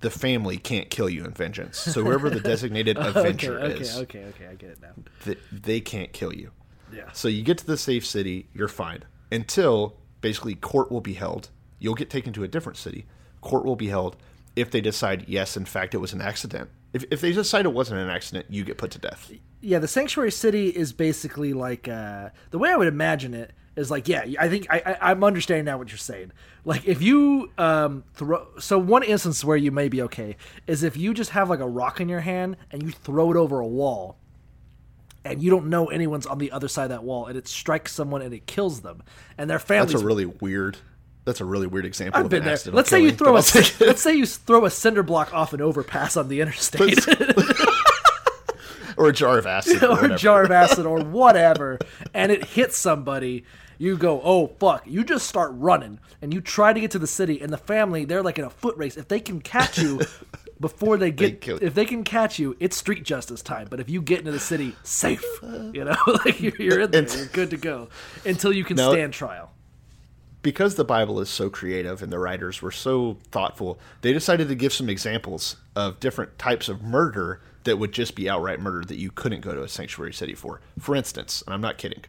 [0.01, 1.79] the family can't kill you in vengeance.
[1.79, 4.91] So whoever the designated avenger okay, is, okay, okay, I get it now.
[5.25, 6.51] th- they can't kill you.
[6.93, 7.13] Yeah.
[7.13, 9.05] So you get to the safe city, you're fine.
[9.31, 11.51] Until basically court will be held.
[11.79, 13.07] You'll get taken to a different city.
[13.41, 14.17] Court will be held
[14.57, 16.71] if they decide, yes, in fact, it was an accident.
[16.93, 19.31] If, if they decide it wasn't an accident, you get put to death.
[19.61, 23.91] Yeah, the sanctuary city is basically like uh, the way I would imagine it is
[23.91, 24.25] like yeah.
[24.41, 26.33] I think I, I I'm understanding now what you're saying.
[26.65, 30.37] Like if you um throw so one instance where you may be okay
[30.67, 33.37] is if you just have like a rock in your hand and you throw it
[33.37, 34.17] over a wall.
[35.29, 37.93] And you don't know anyone's on the other side of that wall, and it strikes
[37.93, 39.03] someone and it kills them,
[39.37, 39.93] and their families.
[39.93, 40.79] That's a really weird.
[41.25, 42.19] That's a really weird example.
[42.19, 42.59] I've of been there.
[42.73, 43.87] Let's say you throw a I'll take it.
[43.87, 47.07] let's say you throw a cinder block off an overpass on the interstate.
[48.97, 51.79] or a jar of acid, or, or a jar of acid or whatever,
[52.15, 53.45] and it hits somebody,
[53.77, 54.85] you go, oh fuck!
[54.87, 58.05] You just start running, and you try to get to the city, and the family
[58.05, 58.97] they're like in a foot race.
[58.97, 60.01] If they can catch you
[60.61, 61.59] before they get, you.
[61.61, 63.69] if they can catch you, it's street justice time.
[63.71, 67.07] But if you get into the city, safe, you know, like you're, you're in there,
[67.17, 67.89] you're good to go
[68.25, 69.53] until you can Now- stand trial.
[70.43, 74.55] because the Bible is so creative and the writers were so thoughtful, they decided to
[74.55, 78.97] give some examples of different types of murder that would just be outright murder that
[78.99, 80.61] you couldn't go to a sanctuary city for.
[80.79, 82.05] For instance, and I'm not kidding,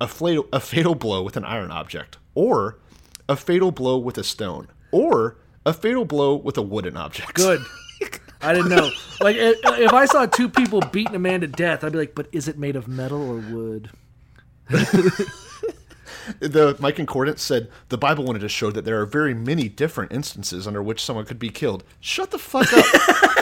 [0.00, 2.78] a fatal, a fatal blow with an iron object, or
[3.28, 5.36] a fatal blow with a stone, or
[5.66, 7.34] a fatal blow with a wooden object.
[7.34, 7.64] Good.
[8.42, 8.90] I didn't know.
[9.20, 12.28] Like, if, I saw two people beating a man to death, I'd be like, "But
[12.32, 13.90] is it made of metal or wood?"
[16.38, 20.12] the my concordance said the Bible wanted to show that there are very many different
[20.12, 21.84] instances under which someone could be killed.
[22.00, 23.36] Shut the fuck up.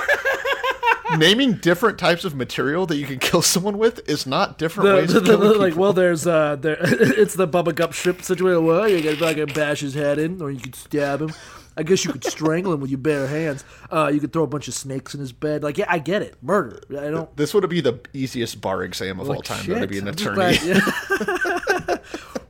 [1.19, 4.95] Naming different types of material that you can kill someone with is not different The,
[4.97, 5.83] ways the, of the- killing the- like, people.
[5.83, 8.65] well, there's uh, there, it's the Bubba Gump shrimp situation.
[8.65, 11.33] Well, you can fucking bash his head in, or you could stab him.
[11.77, 13.65] I guess you could strangle him with your bare hands.
[13.89, 15.63] Uh, you could throw a bunch of snakes in his bed.
[15.63, 16.35] Like, yeah, I get it.
[16.43, 16.81] Murder.
[16.91, 17.37] I don't.
[17.37, 19.63] this would be the easiest bar exam of all time.
[19.63, 19.81] shit.
[19.81, 20.35] to be an I'm attorney.
[20.35, 20.81] glad- yeah.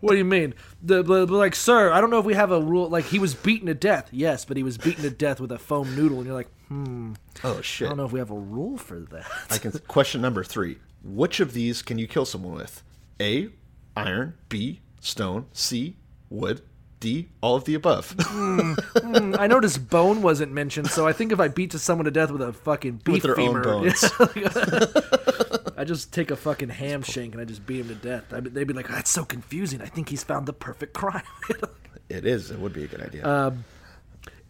[0.01, 0.55] what do you mean?
[0.83, 2.89] The, the, the- like, sir, I don't know if we have a rule.
[2.89, 4.09] Like, he was beaten to death.
[4.13, 7.15] Yes, but he was beaten to death with a foam noodle, and you're like, hmm.
[7.45, 7.87] oh shit.
[7.87, 9.27] I don't know if we have a rule for that.
[9.51, 9.73] I can.
[9.89, 12.83] Question number three: Which of these can you kill someone with?
[13.21, 13.49] A.
[13.97, 14.35] Iron.
[14.49, 14.81] B.
[15.01, 15.47] Stone.
[15.53, 15.97] C.
[16.31, 16.63] Wood.
[17.01, 17.29] D.
[17.41, 18.15] All of the above.
[18.19, 22.31] I noticed bone wasn't mentioned, so I think if I beat to someone to death
[22.31, 24.03] with a fucking beef their own femur, bones.
[25.79, 28.33] I just take a fucking ham shank and I just beat him to death.
[28.33, 29.81] I, they'd be like, "That's so confusing.
[29.81, 31.23] I think he's found the perfect crime."
[32.09, 32.51] it is.
[32.51, 33.55] It would be a good idea.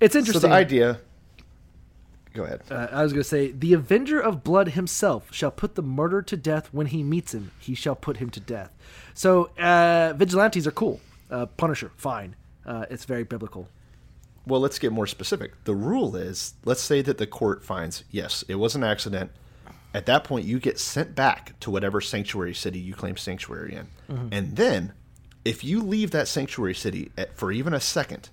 [0.01, 0.41] it's interesting.
[0.41, 1.01] so the idea.
[2.35, 2.63] Go ahead.
[2.71, 6.23] Uh, I was going to say, the Avenger of Blood himself shall put the murderer
[6.23, 7.51] to death when he meets him.
[7.59, 8.71] He shall put him to death.
[9.15, 11.01] So uh, vigilantes are cool.
[11.31, 12.37] Uh, Punisher, fine.
[12.65, 13.69] Uh, it's very biblical.
[14.47, 15.53] Well, let's get more specific.
[15.65, 19.31] The rule is let's say that the court finds, yes, it was an accident.
[19.95, 24.15] At that point, you get sent back to whatever sanctuary city you claim sanctuary in.
[24.15, 24.29] Mm-hmm.
[24.33, 24.93] And then,
[25.45, 28.29] if you leave that sanctuary city at, for even a second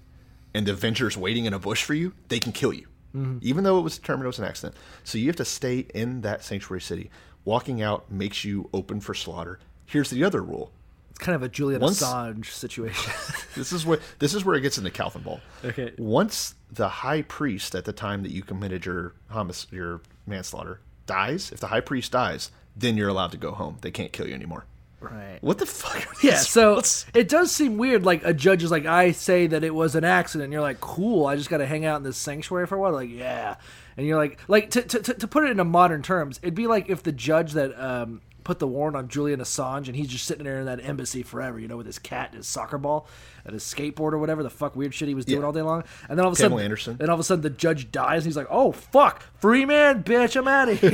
[0.54, 3.38] and the Avenger's waiting in a bush for you, they can kill you, mm-hmm.
[3.42, 4.76] even though it was determined it was an accident.
[5.04, 7.10] So you have to stay in that sanctuary city.
[7.46, 9.60] Walking out makes you open for slaughter.
[9.86, 10.72] Here's the other rule
[11.12, 13.14] It's kind of a Julian Once- Assange situation.
[13.56, 15.40] this is where this is where it gets into Calvin Ball.
[15.64, 15.94] Okay.
[15.98, 21.52] Once the high priest at the time that you committed your homic- your manslaughter dies,
[21.52, 23.78] if the high priest dies, then you're allowed to go home.
[23.82, 24.66] They can't kill you anymore.
[25.00, 25.38] Right.
[25.42, 26.04] What the fuck?
[26.24, 27.06] Yeah, so rules?
[27.14, 28.06] it does seem weird.
[28.06, 30.52] Like a judge is like, I say that it was an accident.
[30.52, 31.28] You're like, cool.
[31.28, 32.94] I just got to hang out in this sanctuary for a while.
[32.94, 33.56] Like, yeah.
[33.98, 36.68] And you're like, like to, to, to to put it into modern terms, it'd be
[36.68, 40.24] like if the judge that um, put the warrant on Julian Assange and he's just
[40.24, 43.08] sitting there in that embassy forever, you know, with his cat and his soccer ball
[43.44, 45.48] and his skateboard or whatever the fuck weird shit he was doing Yeah.
[45.48, 45.84] all day long.
[46.08, 46.96] And then all of a sudden, Anderson.
[46.98, 50.04] then all of a sudden the judge dies and he's like, oh fuck, free man,
[50.04, 50.94] bitch, I'm out of here.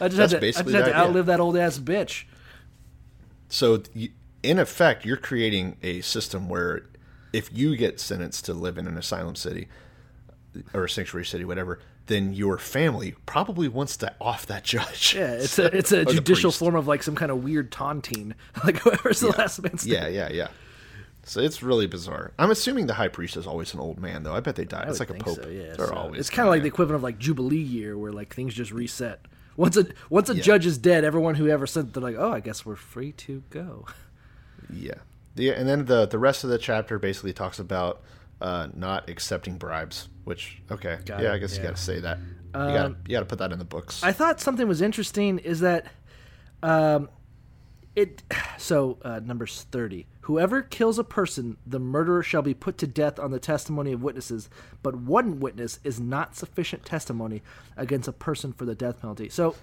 [0.00, 2.24] I just had That's to, I just had to outlive that old ass bitch.
[3.48, 3.82] So,
[4.42, 6.82] in effect, you're creating a system where
[7.32, 9.68] if you get sentenced to live in an asylum city
[10.74, 15.14] or a sanctuary city, whatever, then your family probably wants to off that judge.
[15.16, 18.34] Yeah, it's a it's a judicial form of like some kind of weird taunting,
[18.64, 20.14] like whoever's the last man standing.
[20.14, 20.32] yeah, yeah.
[20.32, 20.48] yeah.
[21.24, 22.32] So it's really bizarre.
[22.36, 24.34] I'm assuming the high priest is always an old man, though.
[24.34, 24.82] I bet they die.
[24.84, 25.36] I It's like a pope.
[25.40, 25.74] so, yeah.
[25.76, 26.18] They're so always.
[26.18, 29.20] it's kind of like the equivalent of like Jubilee year, where like things just reset.
[29.56, 30.42] Once a once a Yeah.
[30.42, 33.42] judge is dead, everyone who ever sent they're like, oh, I guess we're free to
[33.50, 33.86] go.
[34.72, 34.94] Yeah.
[35.34, 38.00] The, and then the the rest of the chapter basically talks about
[38.42, 40.08] uh, not accepting bribes.
[40.24, 42.18] Which okay, Got yeah, it, I guess you got to say that.
[42.18, 44.02] you got Um, to you got to put that in the books.
[44.02, 45.86] I thought something was interesting is that
[46.62, 47.08] um
[47.96, 48.22] it
[48.56, 53.18] so uh numbers 30 whoever kills a person the murderer shall be put to death
[53.18, 54.48] on the testimony of witnesses
[54.82, 57.42] but one witness is not sufficient testimony
[57.76, 59.54] against a person for the death penalty so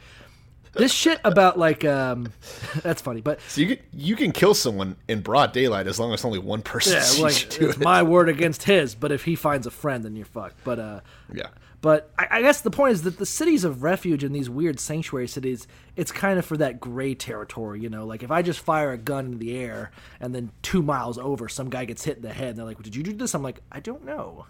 [0.73, 2.31] this shit about like um
[2.83, 6.13] that's funny but so you can you can kill someone in broad daylight as long
[6.13, 7.79] as only one person yeah sees like it's it.
[7.79, 10.99] my word against his but if he finds a friend then you're fucked but uh
[11.33, 11.47] yeah.
[11.81, 14.79] But I, I guess the point is that the cities of refuge and these weird
[14.79, 18.05] sanctuary cities, it's kind of for that gray territory, you know.
[18.05, 21.47] Like if I just fire a gun in the air and then two miles over,
[21.47, 23.43] some guy gets hit in the head, and they're like, "Did you do this?" I'm
[23.43, 24.45] like, "I don't know."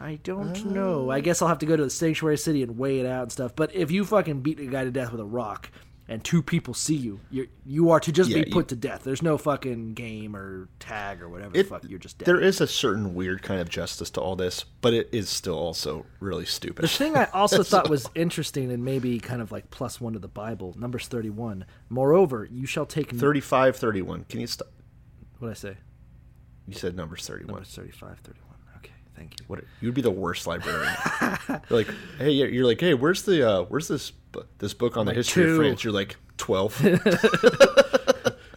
[0.00, 1.10] I don't know.
[1.10, 1.20] I oh.
[1.20, 3.54] guess I'll have to go to the sanctuary city and weigh it out and stuff.
[3.54, 5.70] But if you fucking beat a guy to death with a rock
[6.08, 8.76] and two people see you, you you are to just Yeah, be you- put to
[8.76, 9.04] death.
[9.04, 11.84] There's no fucking game or tag or whatever It- the fuck.
[11.86, 12.24] You're just dead.
[12.24, 15.58] There is a certain weird kind of justice to all this, but it is still
[15.58, 16.82] also really stupid.
[16.82, 20.18] The thing I also thought was interesting and maybe kind of like plus one to
[20.18, 21.66] the Bible, Numbers 31.
[21.90, 23.14] Moreover, you shall take.
[23.14, 24.24] 35, 31.
[24.24, 24.68] Can you stop?
[25.38, 25.76] What did I say?
[26.66, 27.48] You said numbers 31.
[27.54, 28.49] Numbers 35, 31.
[29.20, 29.44] Thank you.
[29.48, 30.94] What you'd be the worst librarian.
[31.46, 34.12] you're like, hey, you're like, hey, where's the uh, where's this
[34.56, 35.50] this book on the history two.
[35.50, 35.84] of France?
[35.84, 36.82] You're like twelve.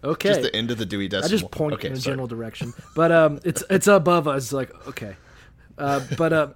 [0.05, 0.29] Okay.
[0.29, 1.29] Just the end of the Dewey I Decimal.
[1.29, 2.11] just point okay, in a sorry.
[2.11, 2.73] general direction.
[2.93, 4.51] But um, it's it's above us.
[4.51, 5.15] Like, okay.
[5.77, 6.47] Uh, but uh,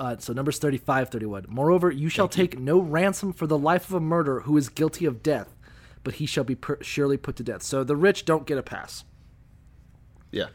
[0.00, 1.46] uh, so Numbers 35, 31.
[1.48, 5.04] Moreover, you shall take no ransom for the life of a murderer who is guilty
[5.06, 5.54] of death,
[6.02, 7.62] but he shall be per- surely put to death.
[7.62, 9.04] So the rich don't get a pass.
[10.32, 10.46] Yeah,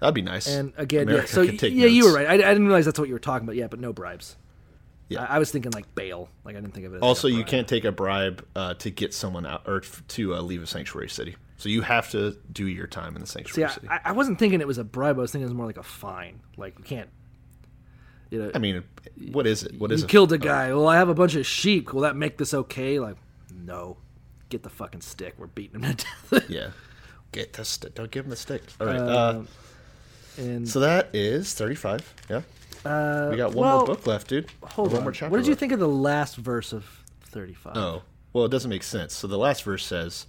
[0.00, 0.46] that'd be nice.
[0.46, 1.58] And again, America yeah.
[1.58, 2.26] So yeah, you were right.
[2.26, 3.56] I, I didn't realize that's what you were talking about.
[3.56, 4.36] Yeah, but no bribes.
[5.08, 5.22] Yeah.
[5.24, 6.28] I, I was thinking like bail.
[6.44, 6.96] Like I didn't think of it.
[6.98, 10.40] As Also, you can't take a bribe uh, to get someone out or to uh,
[10.40, 11.36] leave a sanctuary city.
[11.56, 13.88] So you have to do your time in the sanctuary I, city.
[13.88, 15.18] I- I wasn't thinking it was a bribe.
[15.18, 16.40] I was thinking it was more like a fine.
[16.56, 17.08] Like you can't.
[18.30, 18.84] You know, I mean,
[19.32, 19.78] what is it?
[19.80, 20.10] What is you it?
[20.10, 20.72] killed a guy.
[20.72, 21.92] Well, I have a bunch of sheep.
[21.92, 23.00] Will that make this okay?
[23.00, 23.16] Like,
[23.52, 23.96] no.
[24.50, 25.34] Get the fucking stick.
[25.36, 26.48] We're beating him to death.
[26.48, 26.70] Yeah,
[27.32, 27.94] get the stick.
[27.96, 28.62] Don't give him the stick.
[28.80, 28.96] All right.
[29.00, 29.48] Uh, Um,
[30.38, 32.14] and so that is thirty-five.
[32.28, 32.42] Yeah.
[32.84, 34.48] uh, We got one well, more book left, dude.
[34.64, 35.02] Hold Or one on.
[35.04, 35.60] more chapter what did you left.
[35.60, 36.84] think of the last verse of
[37.24, 37.76] thirty-five?
[37.76, 38.02] Oh,
[38.32, 39.14] well, it doesn't make sense.
[39.14, 40.26] So the last verse says,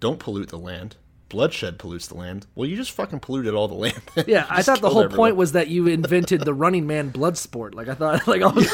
[0.00, 0.96] "Don't pollute the land.
[1.30, 4.00] Bloodshed pollutes the land." Well, you just fucking polluted all the land.
[4.26, 5.16] Yeah, I thought the whole everyone.
[5.16, 7.74] point was that you invented the running man blood sport.
[7.74, 8.68] Like I thought, like, I was,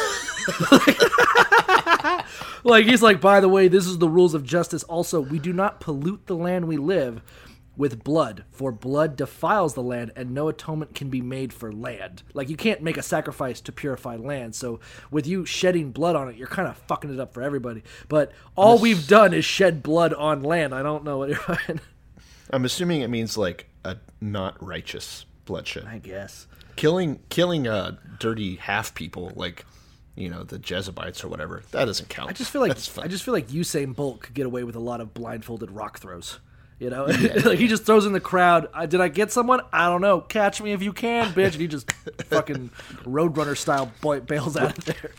[2.65, 4.83] like he's like, by the way, this is the rules of justice.
[4.85, 7.23] Also, we do not pollute the land we live
[7.77, 12.23] with blood, for blood defiles the land, and no atonement can be made for land.
[12.35, 14.55] Like you can't make a sacrifice to purify land.
[14.55, 17.83] So with you shedding blood on it, you're kind of fucking it up for everybody.
[18.09, 20.75] But all we've done is shed blood on land.
[20.75, 21.59] I don't know what you're.
[22.51, 25.87] I'm assuming it means like a not righteous bloodshed.
[25.87, 26.47] I guess.
[26.77, 29.65] Killing killing uh dirty half people like
[30.17, 32.31] you know the Jezebites or whatever that doesn't count.
[32.31, 32.73] I just feel like.
[32.73, 35.99] I just feel like Usain Bolt could get away with a lot of blindfolded rock
[35.99, 36.41] throws.
[36.81, 37.05] You know,
[37.45, 38.69] like he just throws in the crowd.
[38.75, 39.61] Uh, did I get someone?
[39.73, 40.23] I don't know.
[40.23, 41.53] Catch me if you can, bitch.
[41.53, 41.93] And he just
[42.25, 42.71] fucking
[43.05, 45.13] Roadrunner style boy, bails out of there.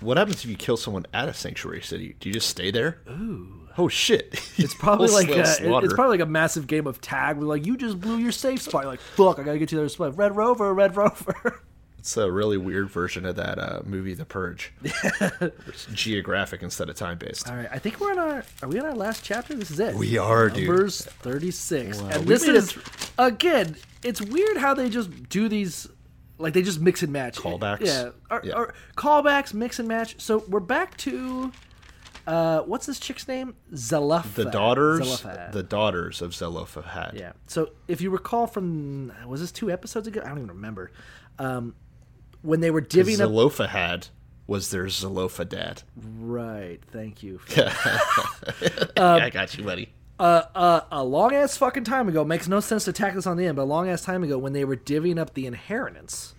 [0.00, 2.16] What happens if you kill someone at a sanctuary city?
[2.20, 2.98] Do you just stay there?
[3.08, 3.48] Ooh.
[3.78, 4.38] Oh shit!
[4.58, 7.36] It's probably like a, it- it's probably like a massive game of tag.
[7.38, 8.82] Where like you just blew your safe spot.
[8.84, 10.16] You're like fuck, I gotta get to the other spot.
[10.18, 11.62] Red Rover, Red Rover.
[12.06, 14.72] It's a really weird version of that uh, movie, The Purge.
[14.80, 17.50] it's geographic instead of time based.
[17.50, 18.44] All right, I think we're in our.
[18.62, 19.56] Are we in our last chapter?
[19.56, 19.96] This is it.
[19.96, 20.68] We are, dude.
[20.68, 23.74] Numbers thirty six, Wow, and we this is it is again.
[24.04, 25.88] It's weird how they just do these,
[26.38, 27.80] like they just mix and match Callbacks?
[27.84, 28.54] Yeah, or, Yeah.
[28.54, 30.20] or callbacks, mix and match.
[30.20, 31.50] So we're back to
[32.24, 33.56] Uh, what's this chick's name?
[33.74, 34.46] Zelophehad.
[34.46, 35.52] The daughters, Zelophehad.
[35.52, 37.14] the daughters of Zelophehad.
[37.18, 37.32] Yeah.
[37.48, 40.20] So if you recall from was this two episodes ago?
[40.24, 40.92] I don't even remember.
[41.40, 41.74] Um,
[42.46, 43.28] when they were divvying up.
[43.28, 44.08] Zelophehad
[44.46, 45.82] was their Zelophehad.
[46.20, 46.78] Right.
[46.92, 47.40] Thank you.
[48.96, 49.88] I got you, buddy.
[50.18, 53.46] uh, a long ass fucking time ago makes no sense to tack this on the
[53.46, 56.34] end, but a long ass time ago when they were divvying up the inheritance,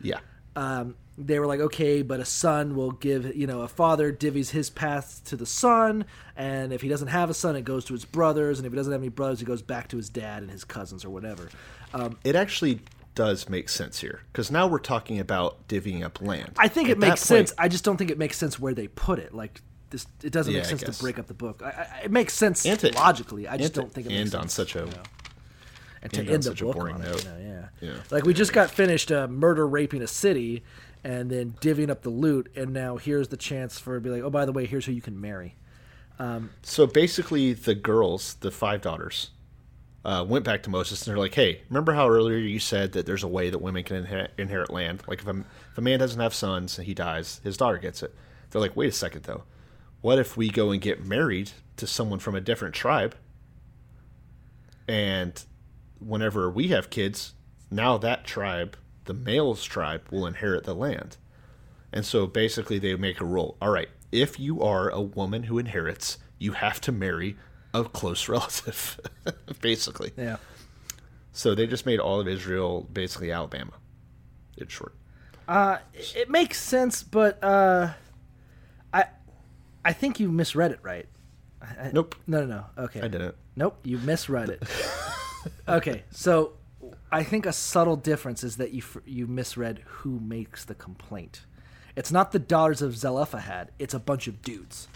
[0.00, 0.20] Yeah.
[0.56, 4.50] um, they were like, okay, but a son will give, you know, a father divvies
[4.50, 7.92] his path to the son, and if he doesn't have a son, it goes to
[7.92, 10.42] his brothers, and if he doesn't have any brothers, it goes back to his dad
[10.42, 11.50] and his cousins or whatever.
[11.92, 12.80] Um, It actually
[13.14, 16.52] does make sense here because now we're talking about divvying up land.
[16.56, 17.54] I think At it makes point- sense.
[17.58, 19.34] I just don't think it makes sense where they put it.
[19.34, 19.60] Like
[19.90, 21.62] this, it doesn't Yeah, make sense to break up the book.
[21.64, 23.46] I, I, it makes sense to- logically.
[23.48, 24.54] I just don't think it makes end on sense.
[24.54, 25.02] such a you know.
[26.02, 27.16] and to end on the such a book boring on note.
[27.16, 27.24] it.
[27.24, 27.38] You know,
[27.80, 27.88] yeah.
[27.88, 27.96] Yeah.
[28.10, 30.62] Like we just got finished uh, murder raping a city,
[31.04, 34.10] and then divvying up the loot, and now here's the chance for it to be
[34.10, 35.56] like, oh, by the way, here's who you can marry.
[36.62, 39.30] So basically, the girls, the five daughters,
[40.04, 43.06] uh, went back to Moses and they're like, "Hey, remember how earlier you said that
[43.06, 43.96] there's a way that women can
[44.38, 45.02] inherit, land?
[45.06, 48.02] Like if a, if a man doesn't have sons and he dies, his daughter gets
[48.02, 48.14] it."
[48.50, 49.44] They're like, "Wait a second, though.
[50.00, 53.14] What if we go and get married to someone from a different tribe?
[54.88, 55.42] And
[56.00, 57.34] whenever we have kids,
[57.70, 61.16] now that tribe, the male's tribe, will inherit the land."
[61.92, 63.56] And so basically, they make a rule.
[63.60, 67.36] All right, if you are a woman who inherits, you have to marry
[67.74, 69.00] a close relative,
[69.60, 70.12] basically.
[70.16, 70.36] Yeah.
[71.32, 73.72] So they just made all of Israel basically Alabama,
[74.58, 74.94] in short.
[75.48, 75.78] Uh,
[76.14, 77.92] it makes sense, but uh,
[78.92, 79.04] I,
[79.84, 81.08] I think you misread it right.
[81.60, 82.46] I- Nope, No, no,
[82.76, 82.84] no.
[82.84, 83.00] Okay.
[83.00, 83.34] I didn't.
[83.56, 84.62] Nope, you misread it.
[85.68, 86.52] okay, so
[87.10, 91.42] I think a subtle difference is that you you misread who makes the complaint.
[91.96, 94.88] It's not the daughters of Zelophehad; it's a bunch of dudes.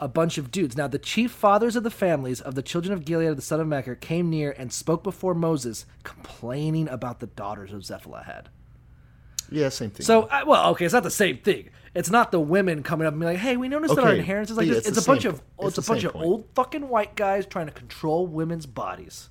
[0.00, 0.76] A bunch of dudes.
[0.76, 3.68] Now, the chief fathers of the families of the children of Gilead, the son of
[3.68, 8.48] Machir, came near and spoke before Moses, complaining about the daughters of Zephalahed.
[9.50, 10.06] Yeah, same thing.
[10.06, 11.70] So, I, well, okay, it's not the same thing.
[11.94, 14.50] It's not the women coming up and being like, "Hey, we noticed that our inheritance
[14.50, 16.24] is like yeah, this." it's It's, a bunch of it's, a bunch same of point.
[16.24, 19.28] old fucking white guys trying to control women's bodies.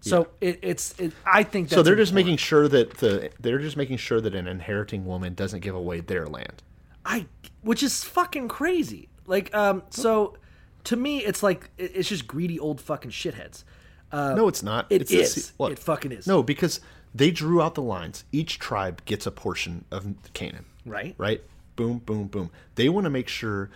[0.00, 3.58] So it, it's it, I think that's so they're just making sure that the they're
[3.58, 6.62] just making sure that an inheriting woman doesn't give away their land.
[7.04, 7.26] I
[7.60, 9.09] which is fucking crazy.
[9.26, 10.36] Like um so
[10.84, 13.64] to me it's like it's just greedy old fucking shitheads.
[14.12, 14.86] Uh, no, it's not.
[14.90, 15.32] it it's is.
[15.46, 15.70] se- what?
[15.72, 16.26] It fucking is.
[16.26, 16.80] No, because
[17.14, 18.24] they drew out the lines.
[18.32, 20.64] Each tribe gets a portion of Canaan.
[20.84, 21.14] Right.
[21.16, 21.42] Right.
[21.76, 22.50] Boom, boom, boom.
[22.74, 23.70] They want to make sure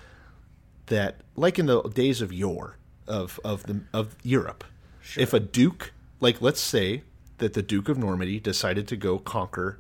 [0.87, 2.77] that, like in the days of yore
[3.07, 4.65] of of the of Europe,
[5.17, 7.03] if a duke, like let's say
[7.39, 9.79] that the Duke of Normandy decided to go conquer.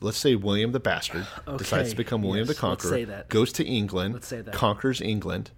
[0.00, 1.26] Let's say William the Bastard
[1.58, 4.54] decides to become William yes, the Conqueror, goes to England, Let's say that.
[4.54, 5.50] conquers England.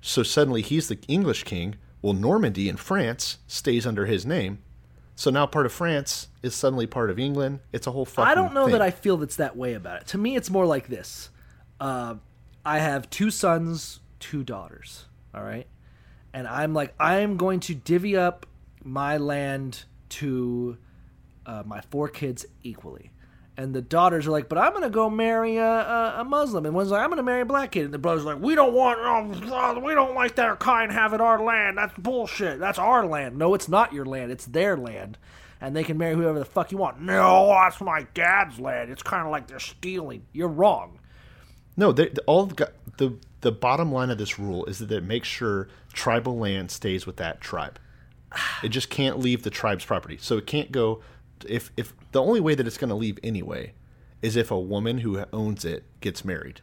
[0.00, 1.76] So suddenly he's the English king.
[2.02, 4.58] Well, Normandy in France stays under his name.
[5.16, 7.60] So now part of France is suddenly part of England.
[7.72, 8.30] It's a whole fucking.
[8.30, 8.72] I don't know thing.
[8.72, 10.06] that I feel that's that way about it.
[10.08, 11.30] To me, it's more like this.
[11.80, 12.16] Uh,
[12.64, 15.04] I have two sons, two daughters.
[15.34, 15.66] All right,
[16.32, 18.46] and I'm like, I'm going to divvy up
[18.82, 20.78] my land to
[21.46, 23.10] uh, my four kids equally.
[23.56, 26.66] And the daughters are like, but I'm to go marry a, a, a Muslim.
[26.66, 27.84] And one's like, I'm to marry a black kid.
[27.84, 31.40] And the brother's like, we don't want, um, we don't like their kind having our
[31.40, 31.78] land.
[31.78, 32.58] That's bullshit.
[32.58, 33.38] That's our land.
[33.38, 34.32] No, it's not your land.
[34.32, 35.18] It's their land.
[35.60, 37.00] And they can marry whoever the fuck you want.
[37.00, 38.90] No, that's my dad's land.
[38.90, 40.24] It's kind of like they're stealing.
[40.32, 40.98] You're wrong.
[41.76, 45.04] No, they, the- all the, the the bottom line of this rule is that it
[45.04, 47.78] makes sure tribal land stays with that tribe.
[48.62, 50.16] It just can't leave the tribe's property.
[50.18, 51.02] So it can't go.
[51.48, 53.72] If if the only way that it's going to leave anyway
[54.22, 56.60] is if a woman who owns it gets married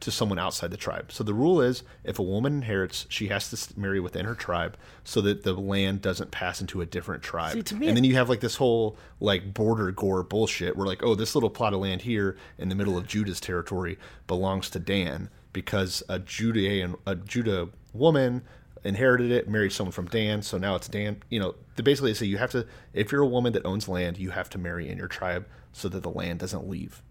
[0.00, 1.10] to someone outside the tribe.
[1.10, 4.76] So the rule is if a woman inherits, she has to marry within her tribe
[5.02, 7.54] so that the land doesn't pass into a different tribe.
[7.54, 10.86] See, to me and then you have like this whole like border gore bullshit where
[10.86, 14.68] like, oh, this little plot of land here in the middle of Judah's territory belongs
[14.70, 18.42] to Dan because a Judean a Judah woman
[18.84, 21.22] inherited it, married someone from Dan, so now it's Dan.
[21.30, 23.88] You know, basically they basically say you have to if you're a woman that owns
[23.88, 27.02] land, you have to marry in your tribe so that the land doesn't leave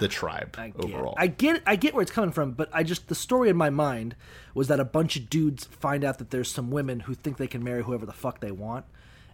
[0.00, 1.14] the tribe I overall.
[1.16, 3.70] I get I get where it's coming from, but I just the story in my
[3.70, 4.16] mind
[4.54, 7.46] was that a bunch of dudes find out that there's some women who think they
[7.46, 8.84] can marry whoever the fuck they want,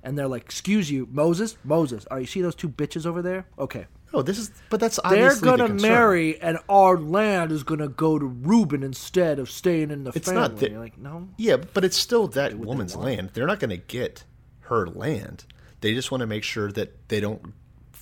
[0.03, 3.47] and they're like, "Excuse you, Moses, Moses, are you see those two bitches over there?
[3.59, 5.91] Okay, No, this is, but that's they're obviously gonna concern.
[5.91, 10.27] marry, and our land is gonna go to Reuben instead of staying in the It's
[10.27, 13.31] family." not that- You're like, no, Yeah, but it's still that woman's land.
[13.35, 14.25] They're not going to get
[14.61, 15.45] her land.
[15.81, 17.53] They just want to make sure that they don't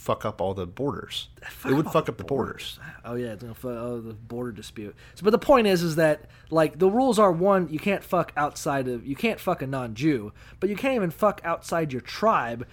[0.06, 1.28] fuck up all the borders.
[1.64, 2.78] it would fuck up the borders.
[3.04, 4.94] Oh yeah, it's gonna fu- oh, the border dispute.
[5.16, 8.32] So, but the point is, is that like the rules are one, you can't fuck
[8.36, 12.66] outside of, you can't fuck a non-Jew, but you can't even fuck outside your tribe.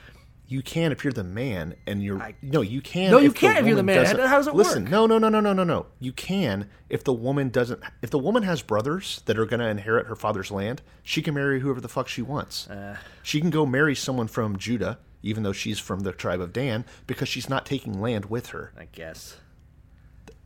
[0.48, 3.12] You can if you're the man, and you're no, you can.
[3.12, 4.06] No, you can't if you're the man.
[4.06, 4.92] How does it Listen, work?
[4.92, 5.86] no, no, no, no, no, no, no.
[6.00, 7.82] You can if the woman doesn't.
[8.02, 11.34] If the woman has brothers that are going to inherit her father's land, she can
[11.34, 12.70] marry whoever the fuck she wants.
[12.70, 12.98] Uh.
[13.24, 16.86] she can go marry someone from Judah, even though she's from the tribe of Dan,
[17.08, 18.74] because she's not taking land with her.
[18.78, 19.38] I guess.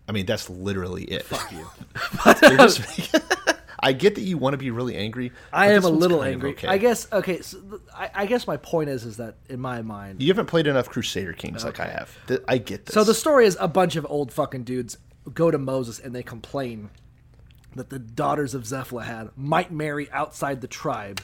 [0.07, 1.23] I mean, that's literally it.
[1.23, 1.67] Fuck you.
[3.87, 5.31] I get that you want to be really angry.
[5.53, 6.51] I am a little angry.
[6.51, 6.67] okay.
[6.67, 7.07] I guess.
[7.11, 10.47] Okay, so I, I guess my point is, is that in my mind, you haven't
[10.47, 12.15] played enough Crusader Kings like I have.
[12.27, 12.93] Th- I get this.
[12.93, 14.97] So the story is a bunch of old fucking dudes
[15.33, 16.89] go to Moses and they complain
[17.75, 21.21] that the daughters of Zephlah might marry outside the tribe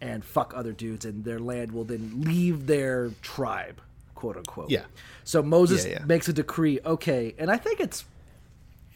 [0.00, 3.80] and fuck other dudes, and their land will then leave their tribe,
[4.14, 4.68] quote unquote.
[4.70, 4.84] Yeah.
[5.24, 6.04] So Moses Yeah, yeah.
[6.04, 6.80] makes a decree.
[6.84, 8.04] Okay, and I think it's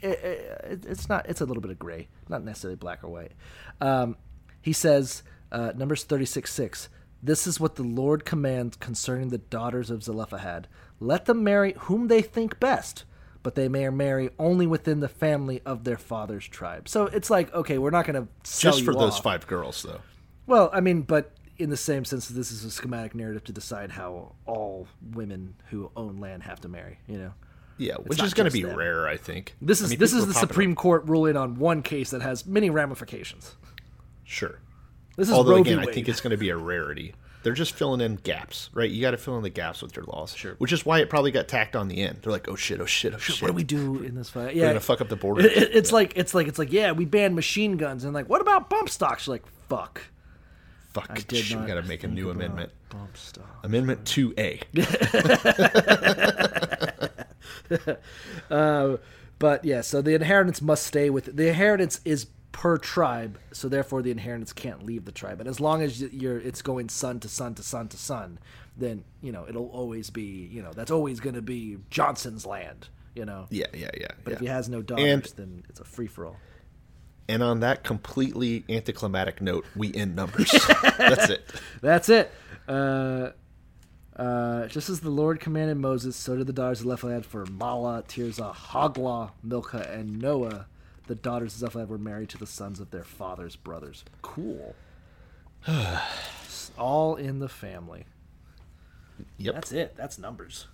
[0.02, 0.18] it,
[0.64, 3.32] it, it's not it's a little bit of gray, not necessarily black or white.
[3.80, 4.16] Um,
[4.60, 5.22] he says,
[5.52, 6.88] uh, Numbers thirty six six.
[7.22, 10.68] This is what the Lord commands concerning the daughters of Zelophehad.
[11.00, 13.04] Let them marry whom they think best,
[13.42, 16.88] but they may marry only within the family of their father's tribe.
[16.88, 19.22] So it's like, okay, we're not going to sell just for those off.
[19.22, 20.00] five girls, though.
[20.46, 23.52] Well, I mean, but in the same sense that this is a schematic narrative to
[23.52, 27.00] decide how all women who own land have to marry.
[27.06, 27.32] You know.
[27.80, 28.76] Yeah, It's which is going to be them.
[28.76, 29.54] rare, I think.
[29.62, 32.22] This I is mean, this is the Supreme up- Court ruling on one case that
[32.22, 33.56] has many ramifications.
[34.24, 34.60] Sure.
[35.16, 37.14] This is Although Roe again, I think it's going to be a rarity.
[37.42, 38.90] They're just filling in gaps, right?
[38.90, 40.34] You got to fill in the gaps with your laws.
[40.36, 40.56] Sure.
[40.58, 42.18] Which is why it probably got tacked on the end.
[42.22, 43.40] They're like, oh shit, oh shit, oh shit.
[43.40, 44.54] What do we do in this fight?
[44.54, 45.46] Yeah, We're Yeah, gonna fuck up the border.
[45.46, 48.28] It- it- it's like it's like it's like yeah, we banned machine guns and like
[48.28, 49.26] what about bump stocks?
[49.26, 50.02] You're like fuck.
[50.92, 51.06] Fuck.
[51.10, 52.72] I did we not got to make a new amendment.
[52.90, 53.48] Bump stocks.
[53.64, 54.60] Amendment two A.
[58.50, 58.96] Uh,
[59.38, 64.02] but yeah, so the inheritance must stay with the inheritance is per tribe, so therefore
[64.02, 65.40] the inheritance can't leave the tribe.
[65.40, 68.38] And as long as you're it's going son to son to son to son,
[68.76, 72.88] then you know it'll always be you know that's always going to be Johnson's land.
[73.14, 73.46] You know.
[73.50, 74.08] Yeah, yeah, yeah.
[74.22, 76.36] But if he has no daughters, And- then it's a free for all.
[77.28, 80.50] And on that completely anticlimactic note, we end numbers.
[80.98, 81.48] That's it.
[81.80, 82.32] That's it.
[82.66, 83.30] Uh,
[84.20, 88.04] uh, just as the Lord commanded Moses, so did the daughters of Zephaniah for Mahlah,
[88.06, 90.66] Tirzah, Hoglah, Milcah, and Noah.
[91.06, 94.04] The daughters of Zephaniah were married to the sons of their father's brothers.
[94.20, 94.74] Cool.
[96.78, 98.04] All in the family.
[99.38, 99.54] Yep.
[99.54, 99.96] That's it.
[99.96, 100.66] That's numbers.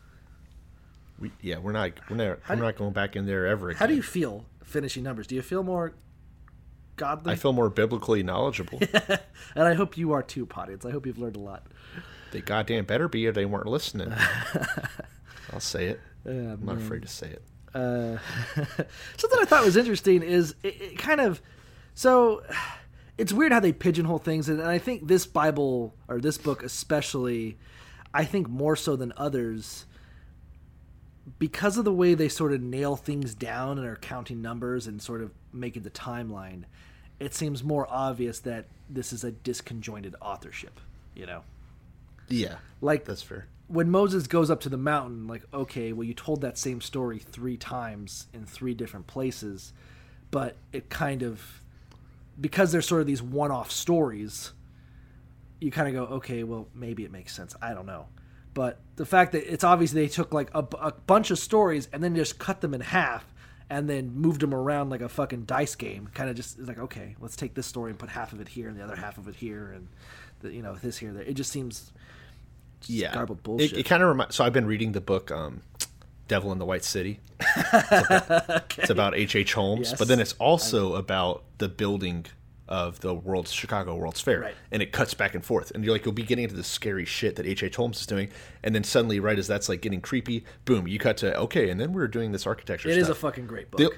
[1.21, 3.71] We, yeah, we're not we're not How we're do- not going back in there ever
[3.71, 3.79] again.
[3.79, 5.29] How do you feel finishing numbers?
[5.29, 5.95] Do you feel more
[6.97, 7.33] godly?
[7.33, 8.81] I feel more biblically knowledgeable.
[9.55, 10.75] and I hope you are too, Potty.
[10.85, 11.65] I hope you've learned a lot.
[12.33, 14.13] They goddamn better be, or they weren't listening.
[15.53, 16.01] I'll say it.
[16.27, 17.43] Oh, I'm not afraid to say it.
[17.75, 18.19] uh,
[19.17, 21.41] something I thought was interesting is it, it kind of
[21.95, 22.43] so
[23.19, 27.57] it's weird how they pigeonhole things, and I think this Bible or this book especially,
[28.13, 29.87] I think more so than others,
[31.39, 35.01] because of the way they sort of nail things down and are counting numbers and
[35.01, 36.65] sort of making the timeline.
[37.19, 40.79] It seems more obvious that this is a disconjointed authorship,
[41.15, 41.43] you know.
[42.29, 43.47] Yeah, Like that's fair.
[43.69, 47.19] when Moses goes up to the mountain, like, okay, well, you told that same story
[47.19, 49.73] three times in three different places,
[50.31, 51.63] but it kind of,
[52.41, 54.53] because they're sort of these one off stories,
[55.61, 57.55] you kind of go, okay, well, maybe it makes sense.
[57.63, 58.07] I don't know.
[58.55, 62.03] But the fact that it's obvious they took like a, a bunch of stories and
[62.03, 63.25] then just cut them in half
[63.69, 66.79] and then moved them around like a fucking dice game, kind of just is like,
[66.79, 69.19] okay, let's take this story and put half of it here and the other half
[69.19, 69.89] of it here and,
[70.41, 71.23] the, you know, this here, there.
[71.25, 71.93] It just seems
[72.89, 73.73] yeah, garbled It, bullshit.
[73.79, 74.35] it kind of reminds.
[74.37, 75.63] So I've been reading the book um,
[76.29, 79.37] "Devil in the White City." It's about, it's about H.
[79.37, 79.53] H.
[79.55, 79.99] Holmes, Yes.
[79.99, 82.27] but then it's also about the building
[82.69, 84.55] of the World's Chicago World's Fair, Right.
[84.73, 87.05] and it cuts back and forth, and you're like, you'll be getting into the scary
[87.05, 87.63] shit that H.
[87.63, 87.77] H.
[87.77, 88.29] Holmes is doing,
[88.65, 91.81] and then suddenly, right as that's like getting creepy, boom, you cut to okay, and
[91.81, 92.89] then we're doing this architecture.
[92.89, 93.19] It is stuff.
[93.19, 93.79] a fucking great book.
[93.79, 93.91] The,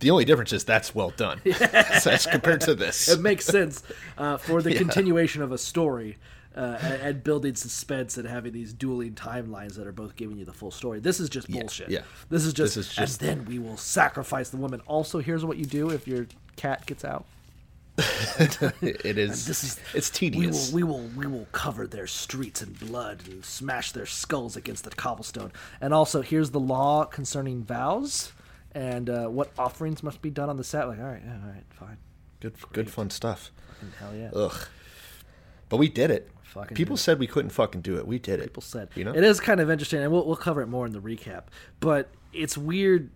[0.00, 3.08] the only difference is that's well done as compared to this.
[3.08, 3.82] it makes sense
[4.18, 4.78] uh, for the Yeah.
[4.78, 6.16] continuation of a story
[6.56, 10.44] uh, and, and building suspense and having these dueling timelines that are both giving you
[10.44, 11.00] the full story.
[11.00, 11.90] This is just bullshit.
[11.90, 12.00] yeah.
[12.28, 14.80] This is just, This is just- and then we will sacrifice the woman.
[14.86, 17.24] Also, here's what you do if your cat gets out.
[18.80, 19.46] it is.
[19.46, 20.72] This is it's we will tedious.
[20.72, 24.90] we will we will cover their streets in blood and smash their skulls against the
[24.90, 25.52] cobblestone.
[25.82, 28.32] And also, here's the law concerning vows
[28.72, 30.88] and uh, what offerings must be done on the set.
[30.88, 31.98] Like, all right, yeah, all right, fine.
[32.40, 33.50] Good, good fun stuff.
[33.74, 34.30] Fucking hell yeah.
[34.34, 34.66] Ugh.
[35.68, 36.30] but we did it.
[36.50, 38.06] Fucking People said we couldn't fucking do it.
[38.06, 38.44] We did it.
[38.44, 40.84] People said you know, it is kind of interesting, and we'll we'll cover it more
[40.84, 41.44] in the recap.
[41.78, 43.10] But it's weird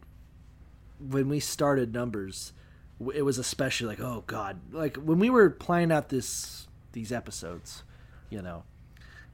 [1.01, 2.53] when we started numbers.
[3.13, 7.83] It was especially like, oh god, like when we were planning out this these episodes,
[8.31, 8.63] you know,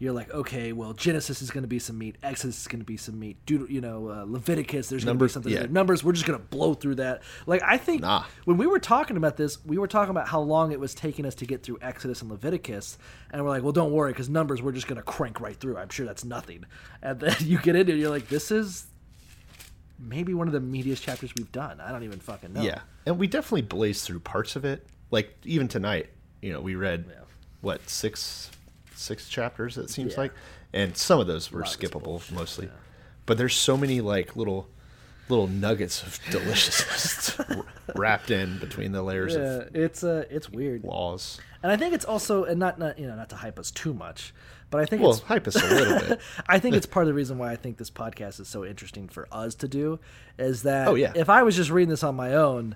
[0.01, 2.87] you're like, okay, well, Genesis is going to be some meat, Exodus is going to
[2.87, 5.53] be some meat, Deut- you know, uh, Leviticus, there's going to be something.
[5.53, 5.59] yeah.
[5.61, 5.69] there.
[5.69, 7.23] Numbers, we're just going to blow through that.
[7.47, 8.25] Like I think Nah.
[8.47, 11.27] when we were talking about this, we were talking about how long it was taking
[11.27, 12.97] us to get through Exodus and Leviticus,
[13.31, 15.77] and we're like, well, don't worry, because numbers we're just going to crank right through.
[15.77, 16.65] I'm sure that's nothing.
[17.03, 18.87] And then you get into it, you're like, this is
[19.99, 21.79] maybe one of the meatiest chapters we've done.
[21.81, 22.63] I don't even fucking know.
[22.63, 24.87] yeah, and we definitely blazed through parts of it.
[25.11, 26.09] Like even tonight,
[26.41, 27.05] you know, we read
[27.61, 28.51] what six
[29.01, 29.77] six chapters.
[29.79, 30.21] It seems Yeah.
[30.21, 30.33] like,
[30.73, 32.67] and some of those were skippable bullshit, mostly.
[32.67, 32.73] yeah.
[33.27, 34.69] But there's so many like little
[35.29, 37.39] little nuggets of deliciousness
[37.95, 41.41] wrapped in between the layers Yeah, of it's uh, it's weird, laws.
[41.63, 43.95] and I think it's also, and not, not you know, not to hype us too
[43.95, 44.35] much,
[44.71, 46.21] but I think Well, it's hype us a little bit.
[46.49, 49.09] I think it's part of the reason why I think this podcast is so interesting
[49.09, 50.01] for us to do
[50.39, 51.13] is that Oh, yeah.
[51.15, 52.75] if I was just reading this on my own,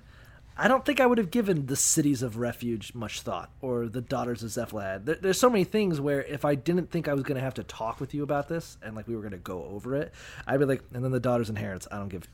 [0.57, 3.99] I don't think I would have given the cities of refuge much thought or the
[3.99, 5.01] daughters of Zephlah.
[5.03, 7.55] There, there's so many things where if I didn't think I was going to have
[7.55, 10.13] to talk with you about this and like we were going to go over it,
[10.47, 11.87] I'd be like, and then the daughters inherits.
[11.91, 12.25] I don't give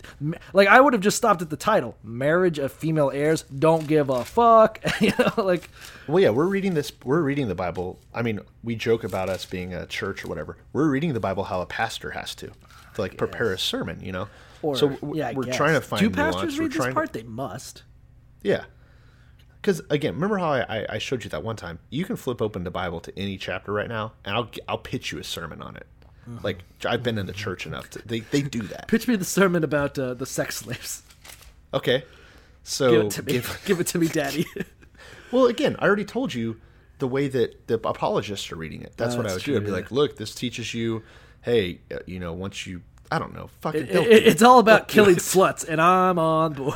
[0.53, 3.41] like I would have just stopped at the title, marriage of female heirs.
[3.43, 4.79] Don't give a fuck.
[5.01, 5.69] you know, like
[6.07, 6.91] Well, yeah, we're reading this.
[7.03, 7.99] We're reading the Bible.
[8.13, 10.57] I mean, we joke about us being a church or whatever.
[10.73, 13.99] We're reading the Bible how a pastor has to, to like prepare a sermon.
[14.01, 14.27] You know,
[14.61, 16.35] or so yeah, we're trying to find Do nuance.
[16.35, 17.13] pastors We're read this trying to- part?
[17.13, 17.81] They must.
[18.43, 18.65] Yeah.
[19.61, 21.79] Because again, remember how I, I- I showed you that one time?
[21.89, 25.11] You can flip open the Bible to any chapter right now, and I'll I'll pitch
[25.11, 25.85] you a sermon on it.
[26.43, 28.87] Like I've been in the church enough to they they do that.
[28.87, 31.03] Pitch me the sermon about uh, the sex slaves.
[31.73, 32.03] Okay,
[32.63, 33.31] so Give it to me.
[33.33, 34.45] give- Give it to me, Daddy.
[35.31, 36.59] well, again, I already told you
[36.99, 38.93] the way that the apologists are reading it.
[38.97, 39.55] That's Oh, what I that's would do.
[39.57, 39.77] I'd true, be yeah.
[39.77, 41.03] like, look, this teaches you,
[41.41, 42.81] hey, uh, you know, once you,
[43.11, 43.81] I don't know, fucking.
[43.87, 46.75] It- it- do it's all about killing sluts, and I'm on board.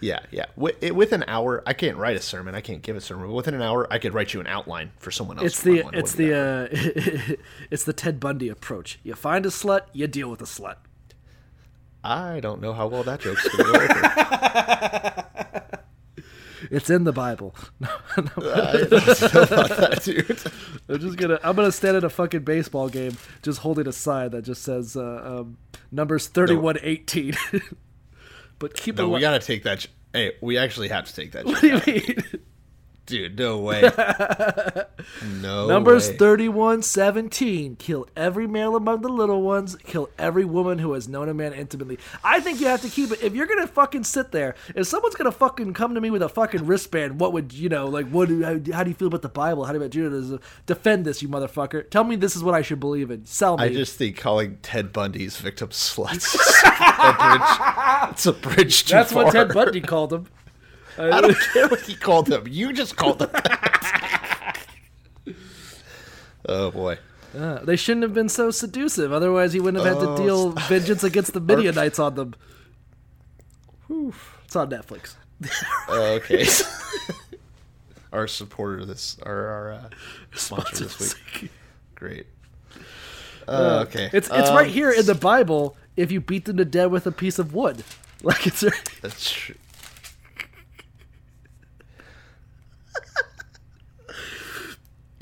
[0.00, 0.46] Yeah, yeah.
[0.56, 2.54] With, it, with an hour, I can't write a sermon.
[2.54, 3.26] I can't give a sermon.
[3.26, 5.46] But within an hour, I could write you an outline for someone else.
[5.46, 5.94] It's the run one.
[5.94, 7.24] It it's wouldn't be that hard.
[7.30, 7.36] the uh,
[7.70, 9.00] it's the Ted Bundy approach.
[9.02, 10.76] You find a slut, you deal with a slut.
[12.04, 15.24] I don't know how well that joke's going to go over.
[16.70, 17.54] It's in the Bible.
[17.80, 17.88] No,
[18.18, 18.50] no.
[18.52, 20.42] I don't know about that, dude.
[20.88, 24.30] I'm just gonna I'm gonna stand at a fucking baseball game, just holding a sign
[24.30, 25.56] that just says uh, um,
[25.92, 27.34] numbers thirty one eighteen.
[28.58, 29.08] But keep No, it.
[29.08, 29.80] we li- got to take that.
[29.80, 31.44] j- Hey, we actually have to take that.
[31.46, 32.22] What do you mean?
[33.08, 33.80] Dude, no way.
[35.40, 35.68] no way.
[35.68, 36.16] Numbers way.
[36.18, 37.74] thirty one seventeen.
[37.76, 39.76] Kill every male among the little ones.
[39.84, 41.98] Kill every woman who has known a man intimately.
[42.22, 43.22] I think you have to keep it.
[43.22, 46.28] If you're gonna fucking sit there, if someone's gonna fucking come to me with a
[46.28, 47.86] fucking wristband, what would you know?
[47.86, 48.28] Like, what?
[48.28, 49.64] How, how do you feel about the Bible?
[49.64, 50.40] How do you about Judaism?
[50.66, 51.88] Defend this, you motherfucker.
[51.88, 53.24] Tell me this is what I should believe in.
[53.24, 53.64] Sell me.
[53.64, 56.36] I just think calling Ted Bundy's victims sluts
[56.98, 58.10] a bridge.
[58.12, 59.32] It's a bridge too That's what.
[59.32, 60.26] Ted Bundy called him.
[60.98, 62.44] I don't care what he called them.
[62.48, 63.30] You just called them.
[66.48, 66.98] oh boy.
[67.36, 69.12] Uh, they shouldn't have been so seductive.
[69.12, 72.34] Otherwise, he wouldn't have had Oh, to deal vengeance against the Midianites on them.
[73.86, 74.14] Whew.
[74.44, 75.14] It's on Netflix.
[75.88, 76.46] Oh, okay.
[78.12, 79.88] our supporter this, our, our uh,
[80.34, 81.50] sponsor this week.
[81.94, 82.26] Great.
[83.46, 84.08] Uh, okay.
[84.12, 85.76] It's it's Um, right here in the Bible.
[85.96, 87.84] If you beat them to death with a piece of wood,
[88.22, 88.72] like it's right-
[89.02, 89.54] That's true.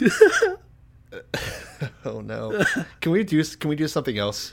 [2.05, 2.65] oh no!
[3.01, 4.53] Can we do can we do something else?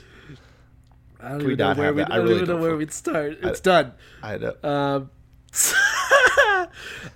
[1.20, 2.12] I don't even know where have we, that?
[2.12, 3.38] I I don't even know where we'd start.
[3.42, 3.92] It's done.
[4.22, 4.64] I don't.
[4.64, 5.10] Um,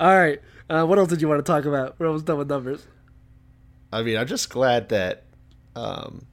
[0.01, 0.40] all right.
[0.70, 1.97] Uh, what else did you want to talk about?
[1.98, 2.86] We're almost done with numbers.
[3.93, 5.24] I mean, I'm just glad that.
[5.77, 6.27] Um,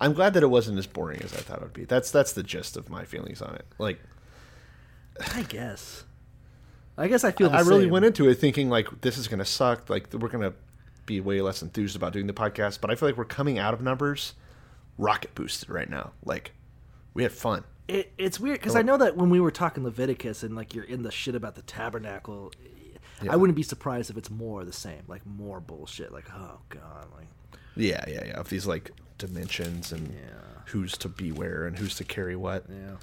[0.00, 1.84] I'm glad that it wasn't as boring as I thought it would be.
[1.84, 3.66] That's that's the gist of my feelings on it.
[3.78, 4.00] Like,
[5.34, 6.04] I guess.
[6.98, 7.50] I guess I feel.
[7.50, 9.88] The I really went into it thinking like this is gonna suck.
[9.88, 10.52] Like we're gonna
[11.06, 12.80] be way less enthused about doing the podcast.
[12.80, 14.34] But I feel like we're coming out of numbers
[14.98, 16.12] rocket boosted right now.
[16.24, 16.52] Like
[17.14, 17.64] we had fun.
[17.88, 18.78] It, it's weird because oh.
[18.78, 21.54] I know that when we were talking Leviticus and like you're in the shit about
[21.54, 22.52] the tabernacle,
[23.28, 26.12] I wouldn't be surprised if it's more the same, like more bullshit.
[26.12, 27.28] Like oh god, like
[27.76, 28.40] Yeah, yeah, yeah.
[28.40, 30.14] Of these like dimensions and
[30.66, 32.64] who's to be where and who's to carry what.
[32.68, 32.96] yeah.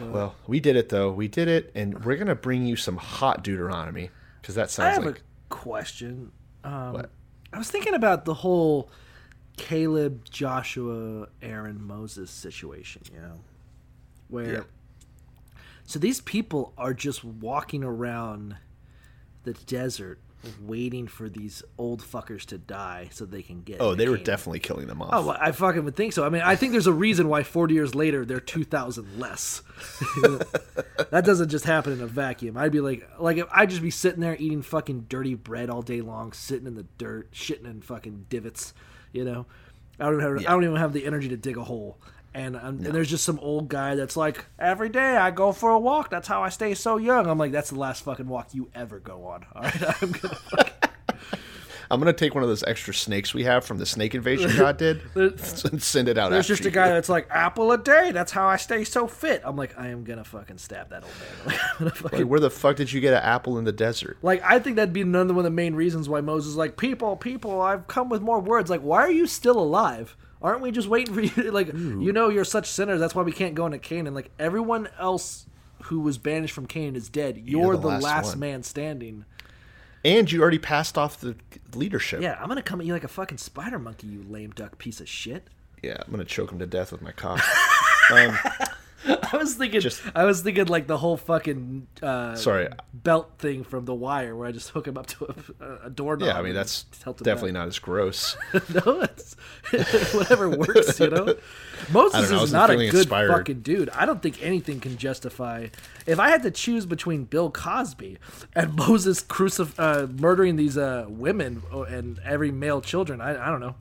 [0.00, 1.12] Well, we did it though.
[1.12, 4.10] We did it, and we're gonna bring you some hot Deuteronomy
[4.40, 6.32] because that sounds like question.
[6.64, 7.10] Um, What?
[7.52, 8.90] I was thinking about the whole
[9.58, 13.02] Caleb, Joshua, Aaron, Moses situation.
[13.12, 13.40] You know,
[14.28, 14.62] where Yeah.
[15.84, 18.56] so these people are just walking around
[19.44, 20.18] the desert
[20.62, 23.80] waiting for these old fuckers to die so they can get.
[23.80, 25.10] Oh, they were definitely killing them off.
[25.12, 26.24] Oh, well, I fucking would think so.
[26.24, 29.62] I mean, I think there's a reason why 40 years later they're 2,000 less.
[31.10, 32.56] that doesn't just happen in a vacuum.
[32.56, 35.82] I'd be like, like if I'd just be sitting there eating fucking dirty bread all
[35.82, 38.74] day long, sitting in the dirt, shitting in fucking divots.
[39.12, 39.46] You know,
[39.98, 41.98] I don't have, I don't even have the energy to dig a hole.
[42.32, 45.70] And, um, and there's just some old guy that's like, every day I go for
[45.70, 46.10] a walk.
[46.10, 47.26] That's how I stay so young.
[47.26, 49.46] I'm like, that's the last fucking walk you ever go on.
[49.54, 50.38] All right, I'm gonna
[51.92, 54.76] I'm gonna take one of those extra snakes we have from the snake invasion God
[54.76, 56.30] did and send it out.
[56.30, 58.12] There's after just a guy that's like apple a day.
[58.12, 59.42] That's how I stay so fit.
[59.44, 61.12] I'm like, I am gonna fucking stab that old
[61.48, 61.58] man.
[61.80, 64.18] Like, fucking- Like, where the fuck did you get an apple in the desert?
[64.22, 66.76] like, I think that'd be another one of the main reasons why Moses is like,
[66.76, 68.70] people, people, I've come with more words.
[68.70, 70.16] Like, why are you still alive?
[70.42, 71.28] Aren't we just waiting for you?
[71.30, 72.98] to- Like, you know, you're such sinners.
[73.00, 74.14] That's why we can't go into Canaan.
[74.14, 75.46] Like, everyone else
[75.84, 77.42] who was banished from Canaan is dead.
[77.44, 79.24] You're, the the, last last, man standing.
[80.04, 81.36] And you already passed off the
[81.74, 82.22] leadership.
[82.22, 85.00] Yeah, I'm gonna come at you like a fucking spider monkey, you lame duck piece
[85.00, 85.48] of shit.
[85.82, 87.40] Yeah, I'm gonna choke him to death with my cock.
[88.12, 88.36] Um,
[89.32, 92.68] I was thinking, Just- I was thinking like the whole fucking uh, Sorry.
[92.92, 96.28] belt thing from The Wire, where I just hook him up to a, a doorknob.
[96.28, 96.84] Yeah, I mean that's
[97.22, 98.36] definitely not as gross.
[98.52, 99.34] no, it's
[100.14, 101.34] whatever works, you know.
[101.92, 103.28] Moses know, is not a good inspired.
[103.30, 103.88] fucking dude.
[103.90, 105.68] I don't think anything can justify.
[106.06, 108.18] If I had to choose between Bill Cosby
[108.54, 113.50] and Moses crucif- uh, murdering these uh, women uh, and every male children, I, I
[113.50, 113.76] don't know.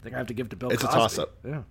[0.00, 0.70] I think I have to give to Bill.
[0.70, 1.32] It's a toss-up.
[1.44, 1.62] Yeah.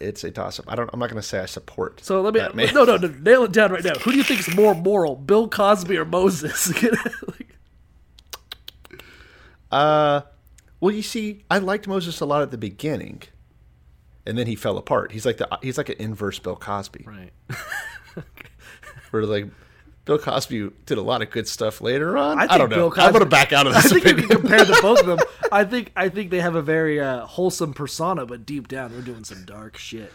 [0.00, 0.64] It's a toss up.
[0.68, 0.88] I don't.
[0.92, 2.02] I'm not gonna say I support.
[2.02, 3.94] So let me no no no nail it down right now.
[3.94, 6.72] Who do you think is more moral, Bill Cosby or Moses?
[9.70, 10.22] Uh,
[10.80, 13.22] well, you see, I liked Moses a lot at the beginning,
[14.26, 15.12] and then he fell apart.
[15.12, 17.32] He's like the he's like an inverse Bill Cosby, right.
[19.10, 19.46] where like
[20.04, 22.38] Bill Cosby did a lot of good stuff later on.
[22.38, 22.76] I, think don't know.
[22.76, 23.86] Bill Cosby, I'm gonna back out of this.
[23.86, 24.28] I think you opinion.
[24.28, 25.18] can compare the both of them.
[25.52, 29.02] I think I think they have a very uh, wholesome persona, but deep down they're
[29.02, 30.12] doing some dark shit.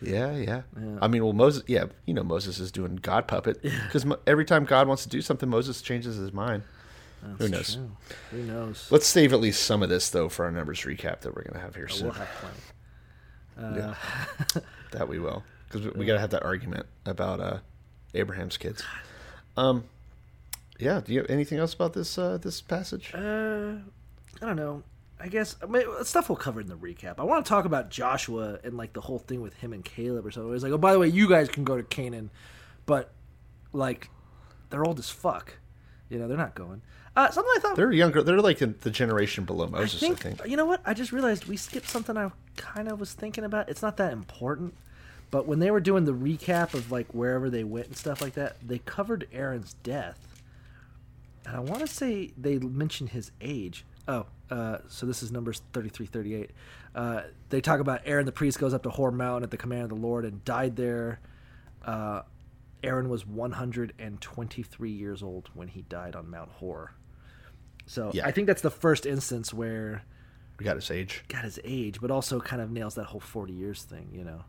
[0.00, 0.62] yeah, yeah,
[1.00, 1.62] I mean, well, Moses.
[1.66, 5.22] Yeah, you know, Moses is doing God puppet because every time God wants to do
[5.22, 6.62] something, Moses changes his mind.
[7.38, 7.74] Who knows?
[7.76, 7.90] True.
[8.32, 8.88] Who knows?
[8.90, 11.64] Let's save at least some of this though for our numbers recap that we're gonna
[11.64, 12.06] have here soon.
[12.08, 12.28] We'll have
[13.56, 13.78] plenty.
[13.78, 13.94] Yeah.
[14.92, 17.58] that we will because we, we got to have that argument about uh,
[18.14, 18.82] Abraham's kids.
[19.56, 19.84] Um,
[20.78, 21.00] yeah.
[21.00, 23.12] Do you have anything else about this uh, this passage?
[23.14, 23.74] Uh,
[24.40, 24.82] I don't know.
[25.20, 27.14] I guess I mean, stuff we'll cover in the recap.
[27.18, 30.26] I want to talk about Joshua and like the whole thing with him and Caleb
[30.26, 30.52] or something.
[30.52, 32.30] It's like, oh, by the way, you guys can go to Canaan,
[32.86, 33.12] but
[33.72, 34.10] like
[34.70, 35.58] they're old as fuck.
[36.08, 36.82] You know, they're not going.
[37.14, 38.22] Uh, something I thought They're younger.
[38.22, 40.02] They're like in the generation below I Moses.
[40.02, 40.50] I think, think.
[40.50, 40.80] you know what?
[40.84, 43.68] I just realized we skipped something I kind of was thinking about.
[43.68, 44.74] It's not that important,
[45.32, 48.34] but when they were doing the recap of like wherever they went and stuff like
[48.34, 50.28] that, they covered Aaron's death,
[51.44, 53.84] and I want to say they mentioned his age.
[54.06, 56.50] Oh, uh, so this is numbers thirty-three, thirty-eight.
[56.94, 59.84] Uh, they talk about Aaron the priest goes up to Hor Mountain at the command
[59.84, 61.18] of the Lord and died there.
[61.84, 62.22] Uh,
[62.84, 66.92] Aaron was 123 years old when he died on Mount Hor.
[67.86, 68.26] So Yeah.
[68.26, 70.02] I think that's the first instance where
[70.58, 71.24] We got his age.
[71.28, 74.44] got his age, but also kind of nails that whole 40 years thing, you know.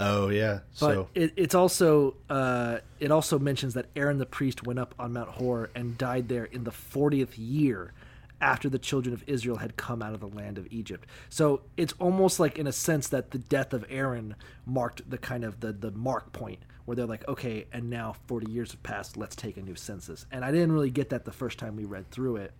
[0.00, 0.60] Oh yeah.
[0.80, 4.94] But So it, it's also uh, it also mentions that Aaron the priest went up
[4.98, 7.92] on Mount Hor and died there in the 40th year
[8.40, 11.08] after the children of Israel had come out of the land of Egypt.
[11.28, 15.44] So it's almost like in a sense that the death of Aaron marked the kind
[15.44, 19.18] of the the mark point where they're like, okay, and now 40 years have passed,
[19.18, 20.24] let's take a new census.
[20.32, 22.52] And I didn't really get that the first time we read through it.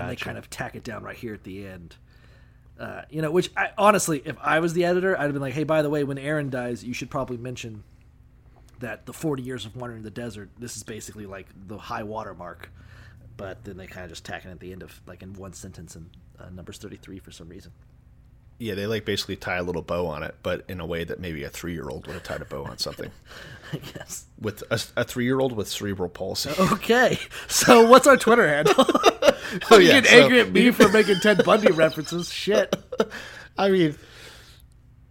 [0.00, 1.96] And they kind of tack it down right here at the end.
[2.78, 5.54] Uh, you know, which I, honestly, if I was the editor, I'd have been like,
[5.54, 7.84] hey, by the way, when Aaron dies, you should probably mention
[8.80, 12.34] that the 40 years of wandering the desert, this is basically like the high water
[12.34, 12.70] mark.
[13.36, 15.52] But then they kind of just tack it at the end of, like, in one
[15.52, 17.72] sentence in uh, Numbers 33 for some reason.
[18.58, 21.18] yeah, they like basically tie a little bow on it, but in a way that
[21.20, 23.10] maybe a three year old would have tied a bow on something.
[23.72, 24.26] I guess.
[24.40, 26.50] with a, a three year old with cerebral palsy.
[26.72, 27.18] Okay.
[27.48, 28.84] So what's our Twitter handle?
[29.70, 32.32] Oh, you yeah, get so- angry at me for making Ted Bundy references.
[32.32, 32.74] Shit.
[33.58, 33.96] I mean,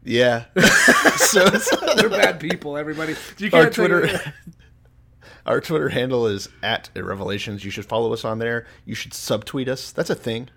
[0.03, 0.45] yeah.
[1.17, 1.45] so
[1.95, 3.15] They're bad people, everybody.
[3.37, 4.21] You our can't take Twitter, it-
[5.45, 7.63] our Twitter handle is at Revelations.
[7.65, 8.65] You should follow us on there.
[8.85, 9.91] You should subtweet us.
[9.91, 10.49] That's a thing.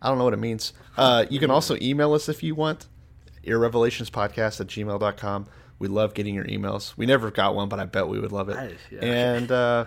[0.00, 0.72] I don't know what it means.
[0.96, 2.86] Uh, you can also email us if you want.
[3.44, 5.46] Irrevelationspodcast at gmail.com.
[5.78, 6.96] We love getting your emails.
[6.96, 8.56] We never got one, but I bet we would love it.
[8.56, 9.00] I- yeah.
[9.04, 9.84] And uh,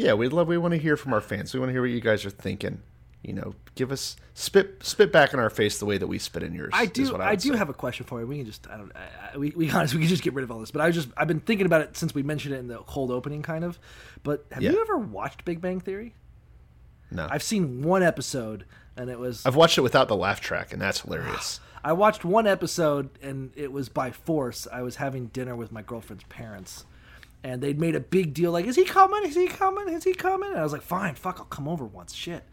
[0.00, 0.48] yeah, we'd love.
[0.48, 1.52] We want to hear from our fans.
[1.54, 2.82] We want to hear what you guys are thinking
[3.22, 6.42] you know, give us spit spit back in our face the way that we spit
[6.42, 6.70] in yours.
[6.72, 7.14] I do.
[7.16, 7.58] I, would do say.
[7.58, 8.26] have a question for you.
[8.26, 8.66] We can just.
[8.68, 8.92] I don't.
[8.96, 10.70] I, I, we we honestly we can just get rid of all this.
[10.70, 11.08] But I just.
[11.16, 13.78] I've been thinking about it since we mentioned it in the cold opening, kind of.
[14.22, 14.72] But have Yeah.
[14.72, 16.14] you ever watched Big Bang Theory?
[17.10, 17.28] no.
[17.30, 18.64] I've seen one episode,
[18.96, 19.44] and it was.
[19.44, 21.60] I've watched it without the laugh track, and that's hilarious.
[21.84, 24.66] I watched one episode, and it was by force.
[24.70, 26.84] I was having dinner with my girlfriend's parents,
[27.42, 29.24] and they'd made a big deal like, "Is he coming?
[29.24, 29.88] Is he coming?
[29.88, 32.44] Is he coming?" And I was like, "Fine, fuck, I'll come over once." Shit,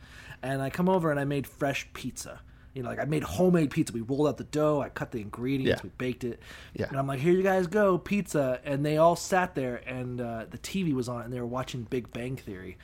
[0.41, 2.41] and I come over and I made fresh pizza.
[2.73, 3.91] You know, like I made homemade pizza.
[3.91, 4.81] We rolled out the dough.
[4.81, 5.81] I cut the ingredients.
[5.81, 5.83] Yeah.
[5.83, 6.39] We baked it.
[6.73, 6.87] Yeah.
[6.89, 10.45] And I'm like, "Here you guys go, pizza." And they all sat there, and uh,
[10.49, 12.77] the TV was on, and they were watching Big Bang Theory,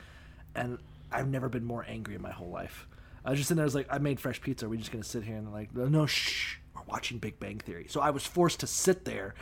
[0.54, 0.78] and
[1.12, 2.88] I've never been more angry in my whole life.
[3.24, 4.66] I was just sitting there, I was like, I made fresh pizza.
[4.66, 7.58] Are we just gonna sit here and they're like, no, shh, we're watching Big Bang
[7.58, 7.86] Theory.
[7.88, 9.34] So I was forced to sit there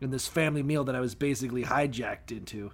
[0.00, 2.70] in this family meal that I was basically hijacked into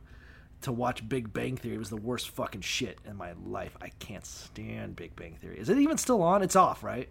[0.62, 1.74] to watch Big Bang Theory.
[1.76, 3.76] It was the worst fucking shit in my life.
[3.80, 5.58] I can't stand Big Bang Theory.
[5.58, 6.42] Is it even still on?
[6.42, 7.08] It's off, right?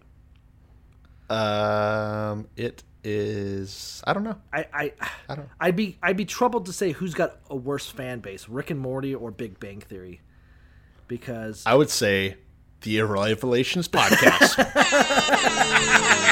[1.30, 4.02] Um, it is.
[4.06, 4.36] I don't know.
[4.52, 4.92] I, I,
[5.28, 8.48] I don't- I'd be, I'd be troubled to say who's got a worse fan base,
[8.48, 10.20] Rick and Morty or Big Bang Theory,
[11.08, 12.36] because I would say
[12.82, 14.58] the Revelations podcast.